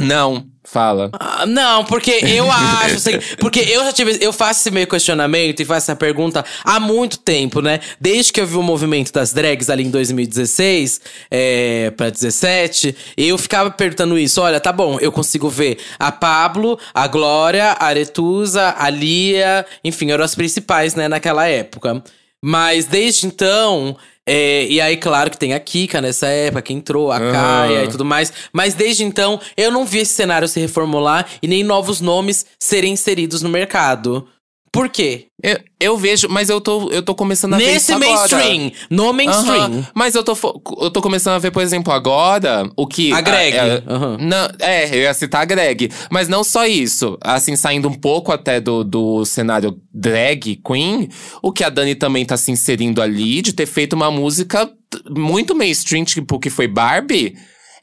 [0.00, 1.10] Não, fala.
[1.18, 5.58] Ah, não, porque eu acho, assim, porque eu já tive, eu faço esse meio questionamento
[5.58, 7.80] e faço essa pergunta há muito tempo, né?
[8.00, 13.36] Desde que eu vi o movimento das drags ali em 2016, é, pra 17, eu
[13.36, 14.40] ficava perguntando isso.
[14.40, 20.12] Olha, tá bom, eu consigo ver a Pablo, a Glória, a Aretusa, a Lia, enfim,
[20.12, 22.04] eram as principais, né, naquela época.
[22.42, 23.96] Mas desde então,
[24.30, 27.18] é, e aí, claro que tem a Kika nessa época, que entrou, a.
[27.18, 28.30] Kaia e tudo mais.
[28.52, 32.92] Mas desde então, eu não vi esse cenário se reformular e nem novos nomes serem
[32.92, 34.28] inseridos no mercado.
[34.72, 35.26] Por quê?
[35.42, 38.10] Eu, eu vejo, mas eu tô, eu tô começando a ver Nesse isso agora.
[38.10, 39.64] mainstream, no mainstream.
[39.64, 40.36] Aham, Mas eu tô,
[40.80, 43.12] eu tô começando a ver, por exemplo, agora o que.
[43.12, 43.56] A Greg.
[43.56, 44.18] É, Aham.
[44.20, 45.90] não, é, eu ia citar a Greg.
[46.10, 47.16] Mas não só isso.
[47.22, 51.08] Assim, saindo um pouco até do, do cenário drag queen,
[51.42, 54.70] o que a Dani também tá se inserindo ali, de ter feito uma música
[55.08, 57.36] muito mainstream, tipo, que foi Barbie.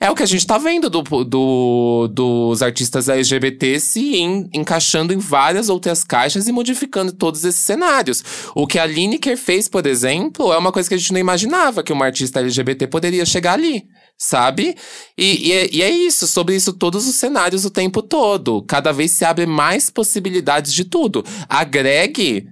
[0.06, 5.12] É o que a gente tá vendo do, do- dos artistas LGBT se en- encaixando
[5.12, 8.24] em várias outras caixas e modificando todos esses cenários.
[8.54, 11.82] O que a Lineker fez, por exemplo, é uma coisa que a gente não imaginava
[11.82, 13.84] que uma artista LGBT poderia chegar ali.
[14.16, 14.76] Sabe?
[15.18, 18.62] E, e é, e é isso, sobre isso todos os cenários o tempo todo.
[18.62, 21.26] Cada vez se abre mais possibilidades de tudo.
[21.50, 22.46] A Greg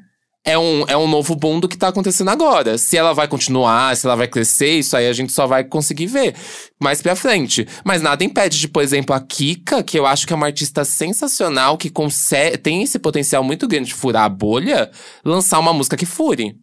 [0.46, 2.78] é um, é um novo mundo que tá acontecendo agora.
[2.78, 6.08] Se ela vai continuar, se ela vai crescer, isso aí a gente só vai conseguir
[6.08, 6.36] ver
[6.82, 7.68] mais pra frente.
[7.84, 10.84] Mas nada impede de, por exemplo, a Kika, que eu acho que é uma artista
[10.84, 14.92] sensacional, que consegue, tem esse potencial muito grande de furar a bolha,
[15.24, 16.56] lançar uma música que fure.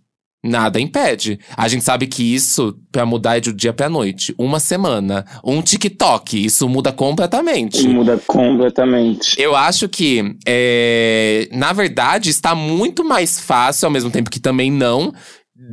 [0.43, 1.38] Nada impede.
[1.55, 4.34] A gente sabe que isso, pra mudar, é de um dia pra noite.
[4.38, 5.24] Uma semana.
[5.45, 6.43] Um TikTok.
[6.43, 7.86] Isso muda completamente.
[7.86, 9.34] Muda completamente.
[9.38, 14.70] Eu acho que, é, na verdade, está muito mais fácil, ao mesmo tempo que também
[14.72, 15.12] não,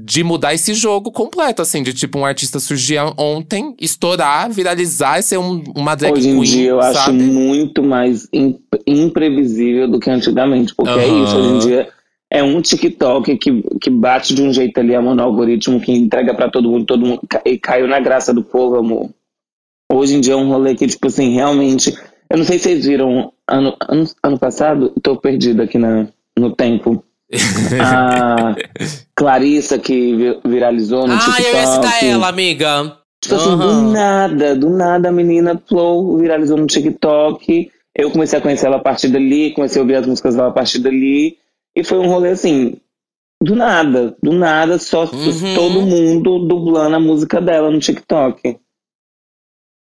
[0.03, 5.23] de mudar esse jogo completo, assim, de tipo um artista surgir ontem, estourar, viralizar e
[5.23, 7.17] ser um- uma drag Hoje em queen, dia eu acho sabe?
[7.23, 11.23] muito mais im- imprevisível do que antigamente, porque é Aham.
[11.23, 11.87] isso, hoje em dia
[12.31, 16.33] é um TikTok que, que bate de um jeito ali, é um algoritmo que entrega
[16.33, 19.09] pra todo mundo, todo mundo e caiu na graça do povo, amor.
[19.91, 21.95] Hoje em dia é um rolê que, tipo assim, realmente.
[22.29, 26.07] Eu não sei se vocês viram ano, ano, ano passado, tô perdido aqui na,
[26.37, 27.01] no tempo.
[27.81, 28.55] A
[29.15, 31.43] Clarissa que vi- viralizou no Ah, TikTok.
[31.43, 32.97] eu ia citar ela, amiga.
[33.21, 37.71] Tipo assim, do nada, do nada a menina Flow viralizou no TikTok.
[37.95, 40.51] Eu comecei a conhecer ela a partir dali, comecei a ouvir as músicas dela a
[40.51, 41.37] partir dali.
[41.77, 42.77] E foi um rolê assim,
[43.41, 45.53] do nada, do nada, só Uhum.
[45.53, 48.57] todo mundo dublando a música dela no TikTok.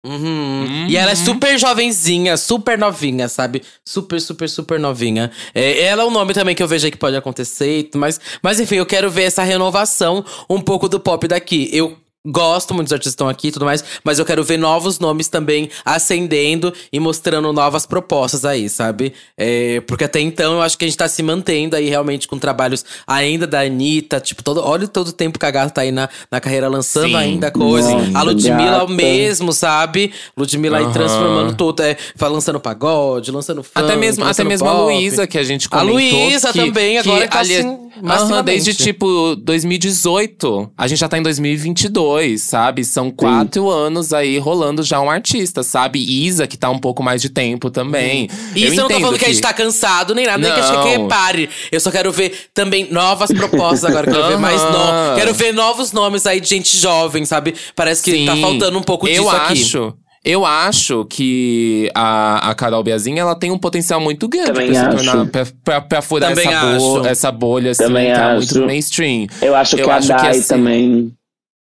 [0.05, 0.65] Uhum.
[0.65, 0.87] Uhum.
[0.87, 3.63] E ela é super jovenzinha, super novinha, sabe?
[3.87, 5.31] Super, super, super novinha.
[5.53, 8.01] É, ela é um nome também que eu vejo aí que pode acontecer, e tudo
[8.01, 8.19] mais.
[8.43, 11.69] Mas enfim, eu quero ver essa renovação um pouco do pop daqui.
[11.71, 14.99] Eu gosto muito dos artistas estão aqui e tudo mais, mas eu quero ver novos
[14.99, 19.13] nomes também ascendendo e mostrando novas propostas aí, sabe?
[19.37, 22.37] É, porque até então eu acho que a gente tá se mantendo aí realmente com
[22.37, 25.91] trabalhos ainda da Anitta, tipo, todo, olha todo o tempo que a gata tá aí
[25.91, 27.15] na, na carreira lançando Sim.
[27.15, 27.89] ainda coisa.
[27.91, 28.91] Nossa, a Ludmilla gata.
[28.93, 30.11] mesmo, sabe?
[30.37, 30.93] Ludmilla aí Aham.
[30.93, 34.83] transformando tudo, é, lançando pagode, lançando funk, Até mesmo, até mesmo a pop.
[34.93, 36.19] Luísa, que a gente A comentou.
[36.25, 38.45] Luísa que, também, agora que tá ali- assim, Aham, massivamente.
[38.45, 40.71] desde tipo 2018.
[40.77, 42.83] A gente já tá em 2022, sabe?
[42.83, 45.99] São quatro anos aí rolando já um artista, sabe?
[45.99, 48.29] Isa, que tá um pouco mais de tempo também.
[48.55, 49.25] E isso eu, não tô entendo falando que...
[49.25, 51.03] a gente tá cansado, nem nada, nem que a gente que Não.
[51.03, 51.49] repare.
[51.71, 54.11] Eu só quero ver também novas propostas agora.
[54.11, 55.15] Quero ver mais nomes.
[55.15, 57.53] Quero ver novos nomes aí de gente jovem, sabe?
[57.75, 58.41] Parece que tá Sim.
[58.41, 59.61] faltando um pouco eu disso aqui.
[59.61, 59.93] acho,
[60.23, 64.79] Eu acho que a, a Carol Biazinha, ela tem um potencial muito grande Também pra,
[64.79, 64.95] se acho.
[65.05, 68.59] tornar, pra, pra, pra furar essa, bo- essa bolha, assim, Também muito acho.
[68.59, 69.27] no mainstream.
[69.41, 71.11] Eu acho Eu que a acho que Dai assim- também.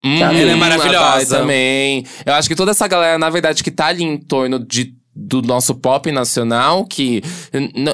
[0.04, 1.38] Hum, Ela é maravilhosa.
[1.38, 2.04] Também.
[2.26, 5.40] Eu acho que toda essa galera, na verdade, que tá ali em torno de, do
[5.42, 7.22] nosso pop nacional, que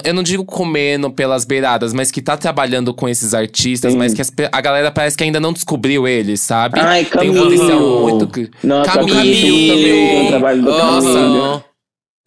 [0.05, 3.99] eu não digo comendo pelas beiradas, mas que tá trabalhando com esses artistas, Sim.
[3.99, 6.81] mas que a galera parece que ainda não descobriu eles, sabe?
[6.81, 7.45] Ai, Tem um Camilo.
[7.51, 8.51] potencial muito.
[8.65, 10.57] Nossa, Camilo Camilo também.
[10.63, 11.13] Nossa.
[11.13, 11.65] Camilo.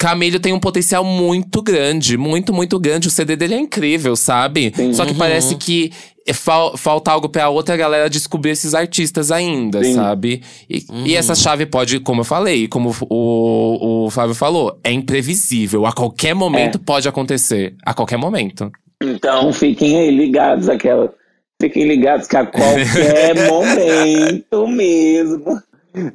[0.01, 3.07] Camilo tem um potencial muito grande, muito, muito grande.
[3.07, 4.73] O CD dele é incrível, sabe?
[4.75, 4.93] Sim.
[4.93, 5.17] Só que Uhum.
[5.19, 5.91] parece que
[6.33, 9.93] fal- falta algo pra outra galera descobrir esses artistas ainda, Sim.
[9.93, 10.41] sabe?
[10.67, 11.05] E, Uhum.
[11.05, 15.85] e essa chave pode, como eu falei, como o, o Fábio falou, é imprevisível.
[15.85, 16.81] A qualquer momento É.
[16.83, 17.75] pode acontecer.
[17.85, 18.71] A qualquer momento.
[19.03, 21.13] Então fiquem aí ligados aquela.
[21.61, 25.61] Fiquem ligados que a qualquer momento mesmo.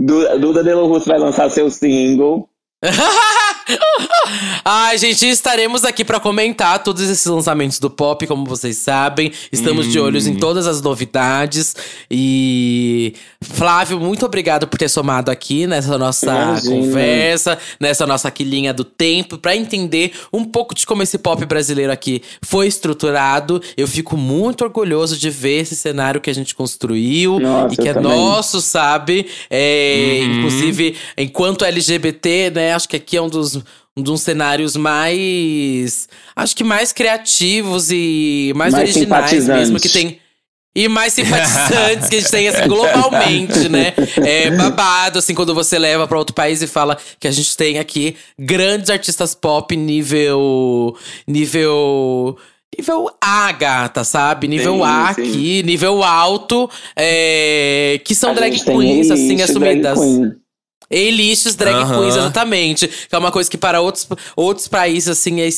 [0.00, 2.48] Du- Duda Delo Russo vai lançar seu single.
[4.64, 9.32] Ai, gente, estaremos aqui para comentar todos esses lançamentos do pop, como vocês sabem.
[9.50, 9.90] Estamos hum.
[9.90, 10.38] de olhos em hum.
[10.38, 11.74] todas as novidades.
[12.10, 16.76] E Flávio, muito obrigado por ter somado aqui nessa nossa Imagina.
[16.76, 21.92] conversa, nessa nossa quilinha do tempo, para entender um pouco de como esse pop brasileiro
[21.92, 23.60] aqui foi estruturado.
[23.76, 27.88] Eu fico muito orgulhoso de ver esse cenário que a gente construiu nossa, e que
[27.88, 28.12] é também.
[28.12, 29.26] nosso, sabe?
[29.50, 30.38] É, uhum.
[30.38, 32.74] Inclusive, enquanto LGBT, né?
[32.74, 33.55] Acho que aqui é um dos
[33.96, 36.08] um dos cenários mais.
[36.34, 40.20] Acho que mais criativos e mais, mais originais mesmo que tem.
[40.74, 43.94] E mais simpatizantes que a gente tem, assim, globalmente, né?
[44.22, 47.78] É babado, assim, quando você leva para outro país e fala que a gente tem
[47.78, 50.94] aqui grandes artistas pop nível.
[51.26, 52.36] nível.
[52.78, 54.46] Nível A, gata, sabe?
[54.46, 55.22] Nível sim, A sim.
[55.22, 59.98] aqui, nível alto, é, que são a drag queens, assim, assumidas.
[60.90, 62.00] Elites drag uhum.
[62.00, 62.88] queens, exatamente.
[62.88, 65.48] Que é uma coisa que para outros, outros países, assim, é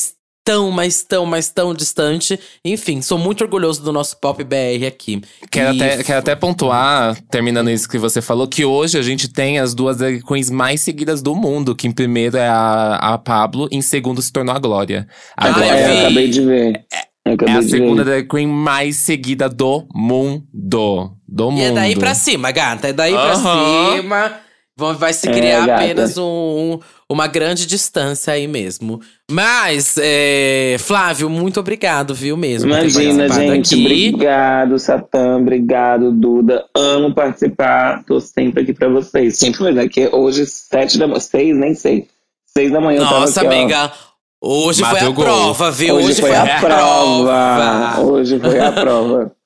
[0.43, 2.39] tão, mas tão, mas tão distante.
[2.65, 5.21] Enfim, sou muito orgulhoso do nosso pop BR aqui.
[5.51, 5.81] Quero, e...
[5.81, 9.75] até, quero até pontuar, terminando isso que você falou, que hoje a gente tem as
[9.75, 11.75] duas drag queens mais seguidas do mundo.
[11.75, 15.07] Que em primeiro é a, a Pablo, em segundo se tornou a Glória.
[15.37, 16.85] A ah, Glória é, acabei de ver.
[17.25, 21.13] É a segunda drag queen mais seguida do mundo.
[21.27, 21.61] Do e mundo.
[21.61, 22.87] é daí pra cima, gata.
[22.87, 23.19] É daí uhum.
[23.21, 24.48] pra cima.
[24.97, 26.79] Vai se é, criar é, apenas um, um,
[27.09, 29.01] uma grande distância aí mesmo.
[29.29, 32.69] Mas, é, Flávio, muito obrigado, viu mesmo?
[32.69, 33.75] Imagina, gente.
[33.75, 34.11] Aqui.
[34.13, 35.37] Obrigado, Satã.
[35.37, 36.65] Obrigado, Duda.
[36.75, 38.03] Amo participar.
[38.05, 39.37] Tô sempre aqui pra vocês.
[39.37, 39.81] Sempre mesmo.
[39.81, 41.19] Aqui é hoje, sete da manhã.
[41.19, 42.07] Seis, nem sei.
[42.47, 43.91] Seis da manhã Nossa, eu tava aqui, amiga.
[44.05, 44.09] Ó.
[44.41, 45.95] Hoje foi a prova, viu?
[45.95, 47.95] Hoje, hoje foi, foi, a, prova.
[47.97, 47.99] prova.
[47.99, 49.31] Hoje foi a prova.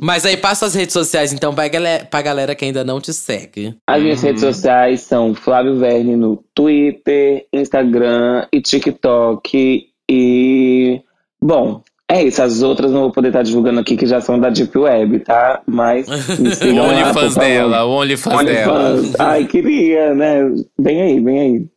[0.00, 3.12] Mas aí passa as redes sociais, então, pra galera, pra galera que ainda não te
[3.12, 3.74] segue.
[3.86, 4.26] As minhas uhum.
[4.28, 9.86] redes sociais são Flávio Verne no Twitter, Instagram e TikTok.
[10.10, 11.00] E.
[11.42, 12.42] Bom, é isso.
[12.42, 15.62] As outras não vou poder estar divulgando aqui, que já são da Deep Web, tá?
[15.66, 16.06] Mas
[16.60, 19.02] O OnlyFans dela, o OnlyFans Only dela.
[19.18, 20.52] Ai, queria, né?
[20.78, 21.71] Bem aí, bem aí.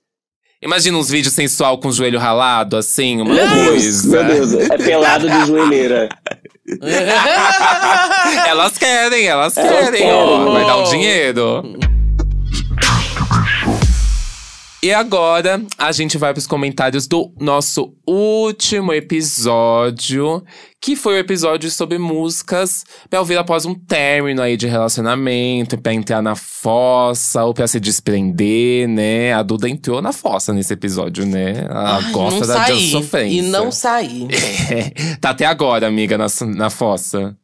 [0.65, 3.65] Imagina uns vídeos sensual com o joelho ralado, assim, uma meu coisa.
[3.71, 6.09] Deus, meu Deus, é pelado de joelheira.
[8.47, 10.51] elas querem, elas querem, ó.
[10.51, 11.77] Vai dar um dinheiro.
[14.85, 20.43] E agora a gente vai para os comentários do nosso último episódio,
[20.79, 25.91] que foi o episódio sobre músicas pra ouvir após um término aí de relacionamento, pra
[25.91, 29.33] entrar na fossa ou pra se desprender, né?
[29.33, 31.65] A Duda entrou na fossa nesse episódio, né?
[31.67, 33.39] Ela Ai, gosta da saí, sofrência.
[33.39, 34.27] E não saí.
[34.69, 37.35] É, tá até agora, amiga, na, na fossa.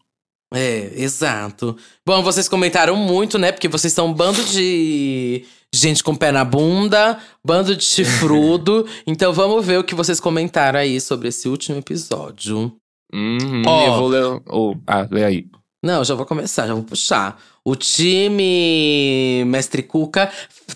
[0.53, 1.75] É, exato.
[2.05, 3.51] Bom, vocês comentaram muito, né?
[3.51, 5.43] Porque vocês são um bando de
[5.73, 8.85] gente com pé na bunda, bando de chifrudo.
[9.07, 12.75] então vamos ver o que vocês comentaram aí sobre esse último episódio.
[13.13, 14.41] Uhum, oh, eu vou ler.
[14.47, 15.45] Oh, ah, lê aí.
[15.83, 17.41] Não, já vou começar, já vou puxar.
[17.65, 20.31] O time Mestre Cuca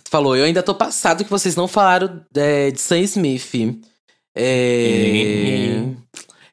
[0.10, 3.54] falou: Eu ainda tô passado que vocês não falaram é, de Sam Smith.
[4.36, 5.76] É.
[5.78, 5.96] Uhum.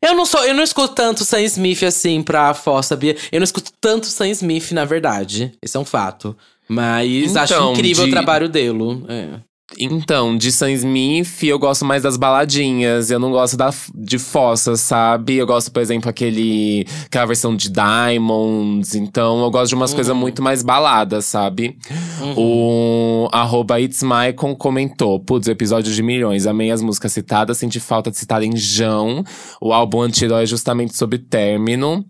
[0.02, 3.16] Eu não sou, eu não escuto tanto Sam Smith assim pra Foz, sabia?
[3.30, 5.52] Eu não escuto tanto Sam Smith, na verdade.
[5.62, 6.36] Esse é um fato.
[6.68, 8.10] Mas então, acho incrível de...
[8.10, 9.04] o trabalho dele.
[9.08, 9.40] É.
[9.78, 13.10] Então, de Sam Smith, eu gosto mais das baladinhas.
[13.10, 15.36] Eu não gosto da, de fossa, sabe?
[15.36, 18.94] Eu gosto, por exemplo, aquele, aquela versão de Diamonds.
[18.94, 19.96] Então, eu gosto de umas uhum.
[19.96, 21.76] coisas muito mais baladas, sabe?
[22.20, 22.34] Uhum.
[22.36, 26.46] O arroba It's Maicon comentou: Putz, episódio de milhões.
[26.46, 29.24] Amei as músicas citadas, senti falta de citar em Jão.
[29.60, 32.04] O álbum anti-herói é justamente sobre término.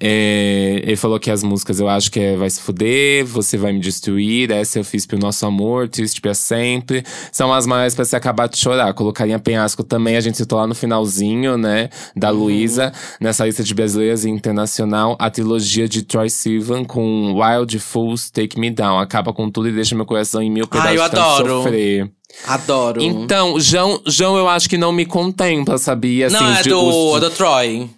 [0.00, 3.72] É, ele falou que as músicas eu acho que é Vai Se Fuder, Você Vai
[3.72, 7.04] Me Destruir, Essa Eu Fiz Pelo Nosso Amor, Triste Pra Sempre.
[7.32, 8.92] São as maiores pra você acabar de chorar.
[8.94, 11.88] Colocaria Penhasco também, a gente citou lá no finalzinho, né?
[12.14, 12.44] Da uhum.
[12.44, 18.30] Luísa, nessa lista de brasileiras e internacional, a trilogia de Troy Sivan com Wild Fools
[18.30, 18.98] Take Me Down.
[18.98, 21.62] Acaba com tudo e deixa meu coração em mil pedaços ah, eu adoro.
[21.62, 22.10] sofrer.
[22.46, 23.02] Adoro.
[23.02, 26.26] Então, João, João, eu acho que não me contempla, sabia?
[26.26, 27.20] Assim, não, é do, os...
[27.20, 27.88] do Troy.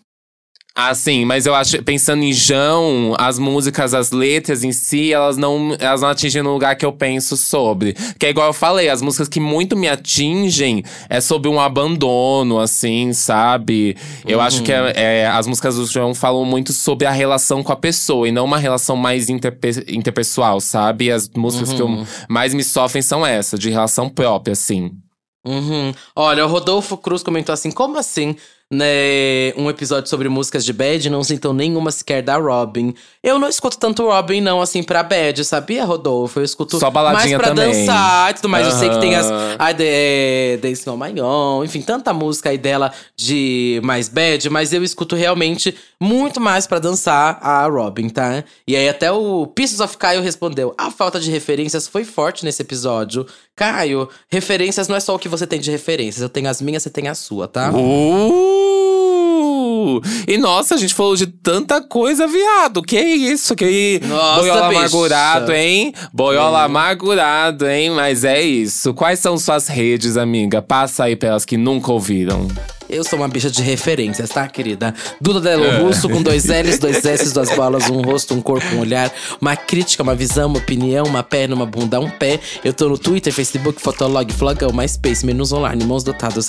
[0.80, 5.36] Ah, sim, mas eu acho, pensando em João, as músicas, as letras em si, elas
[5.36, 7.96] não, elas não atingem no lugar que eu penso sobre.
[8.16, 12.60] Que é igual eu falei, as músicas que muito me atingem é sobre um abandono,
[12.60, 13.96] assim, sabe?
[14.24, 14.44] Eu uhum.
[14.44, 17.76] acho que é, é, as músicas do João falam muito sobre a relação com a
[17.76, 21.10] pessoa e não uma relação mais interpe interpessoal, sabe?
[21.10, 21.74] As músicas uhum.
[21.74, 22.06] que eu, uhum.
[22.28, 24.92] mais me sofrem são essas, de relação própria, assim.
[25.44, 25.92] Uhum.
[26.14, 28.36] Olha, o Rodolfo Cruz comentou assim: como assim?
[28.70, 32.94] Né, um episódio sobre músicas de bad, não sintam nenhuma sequer da Robin.
[33.22, 36.38] Eu não escuto tanto Robin, não, assim, pra bad, sabia, Rodolfo?
[36.38, 37.72] Eu escuto Só baladinha mais pra também.
[37.72, 38.66] dançar e tudo mais.
[38.66, 39.26] Eu sei que tem as.
[39.58, 44.72] A de, Daisy On My Own, enfim, tanta música aí dela de mais bad, mas
[44.72, 48.44] eu escuto realmente muito mais pra dançar a Robin, tá?
[48.66, 52.60] E aí até o Pieces of Caio respondeu: a falta de referências foi forte nesse
[52.60, 53.26] episódio.
[53.56, 56.22] Caio, referências não é só o que você tem de referências.
[56.22, 57.72] Eu tenho as minhas, você tem a sua, tá?
[57.72, 58.57] Uh!
[60.26, 62.82] E nossa, a gente falou de tanta coisa, viado.
[62.82, 63.54] Que isso?
[63.54, 64.78] Que Nossa, boiola bicha.
[64.80, 65.94] amargurado, hein?
[66.12, 67.90] Boiola amargurado, hein?
[67.90, 68.92] Mas é isso.
[68.94, 70.60] Quais são suas redes, amiga?
[70.60, 72.46] Passa aí pelas que nunca ouviram.
[72.88, 74.94] Eu sou uma bicha de referências, tá, querida?
[75.20, 78.80] Duda Delo Russo, com dois L's, dois S, duas bolas, um rosto, um corpo, um
[78.80, 82.40] olhar, uma crítica, uma visão, uma opinião, uma perna, uma bunda, um pé.
[82.64, 86.48] Eu tô no Twitter, Facebook, Fotolog, Flogão, MySpace, Menus Online, Irmãos Dotados,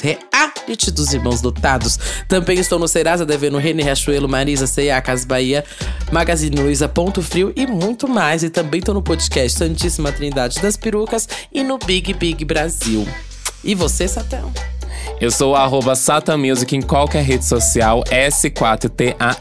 [0.69, 1.97] Reality dos Irmãos Dotados.
[2.27, 5.65] Também estou no Serasa, devendo Rene Riachuelo, Marisa, C&A, Cas Bahia,
[6.11, 8.43] Magazine Luiza, Ponto Frio e muito mais.
[8.43, 13.07] E também tô no podcast Santíssima Trindade das Perucas e no Big Big Brasil.
[13.63, 14.53] E você, Satão?
[15.19, 15.93] Eu sou arroba
[16.37, 19.35] Music em qualquer rede social, S4TAN.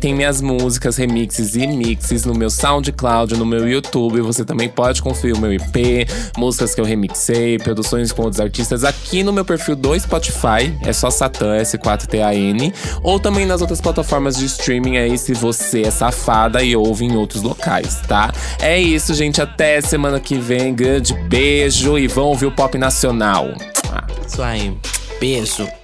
[0.00, 4.20] Tem minhas músicas, remixes e mixes no meu SoundCloud, no meu YouTube.
[4.20, 6.06] Você também pode conferir o meu IP,
[6.36, 10.76] músicas que eu remixei, produções com outros artistas aqui no meu perfil do Spotify.
[10.82, 12.72] É só Satan, S4TAN.
[13.02, 17.16] Ou também nas outras plataformas de streaming aí, se você é safada e ouve em
[17.16, 18.32] outros locais, tá?
[18.60, 19.40] É isso, gente.
[19.40, 20.74] Até semana que vem.
[20.74, 23.48] Grande beijo e vão ouvir o pop nacional.
[24.26, 24.76] Isso aí.
[25.22, 25.81] Beijo.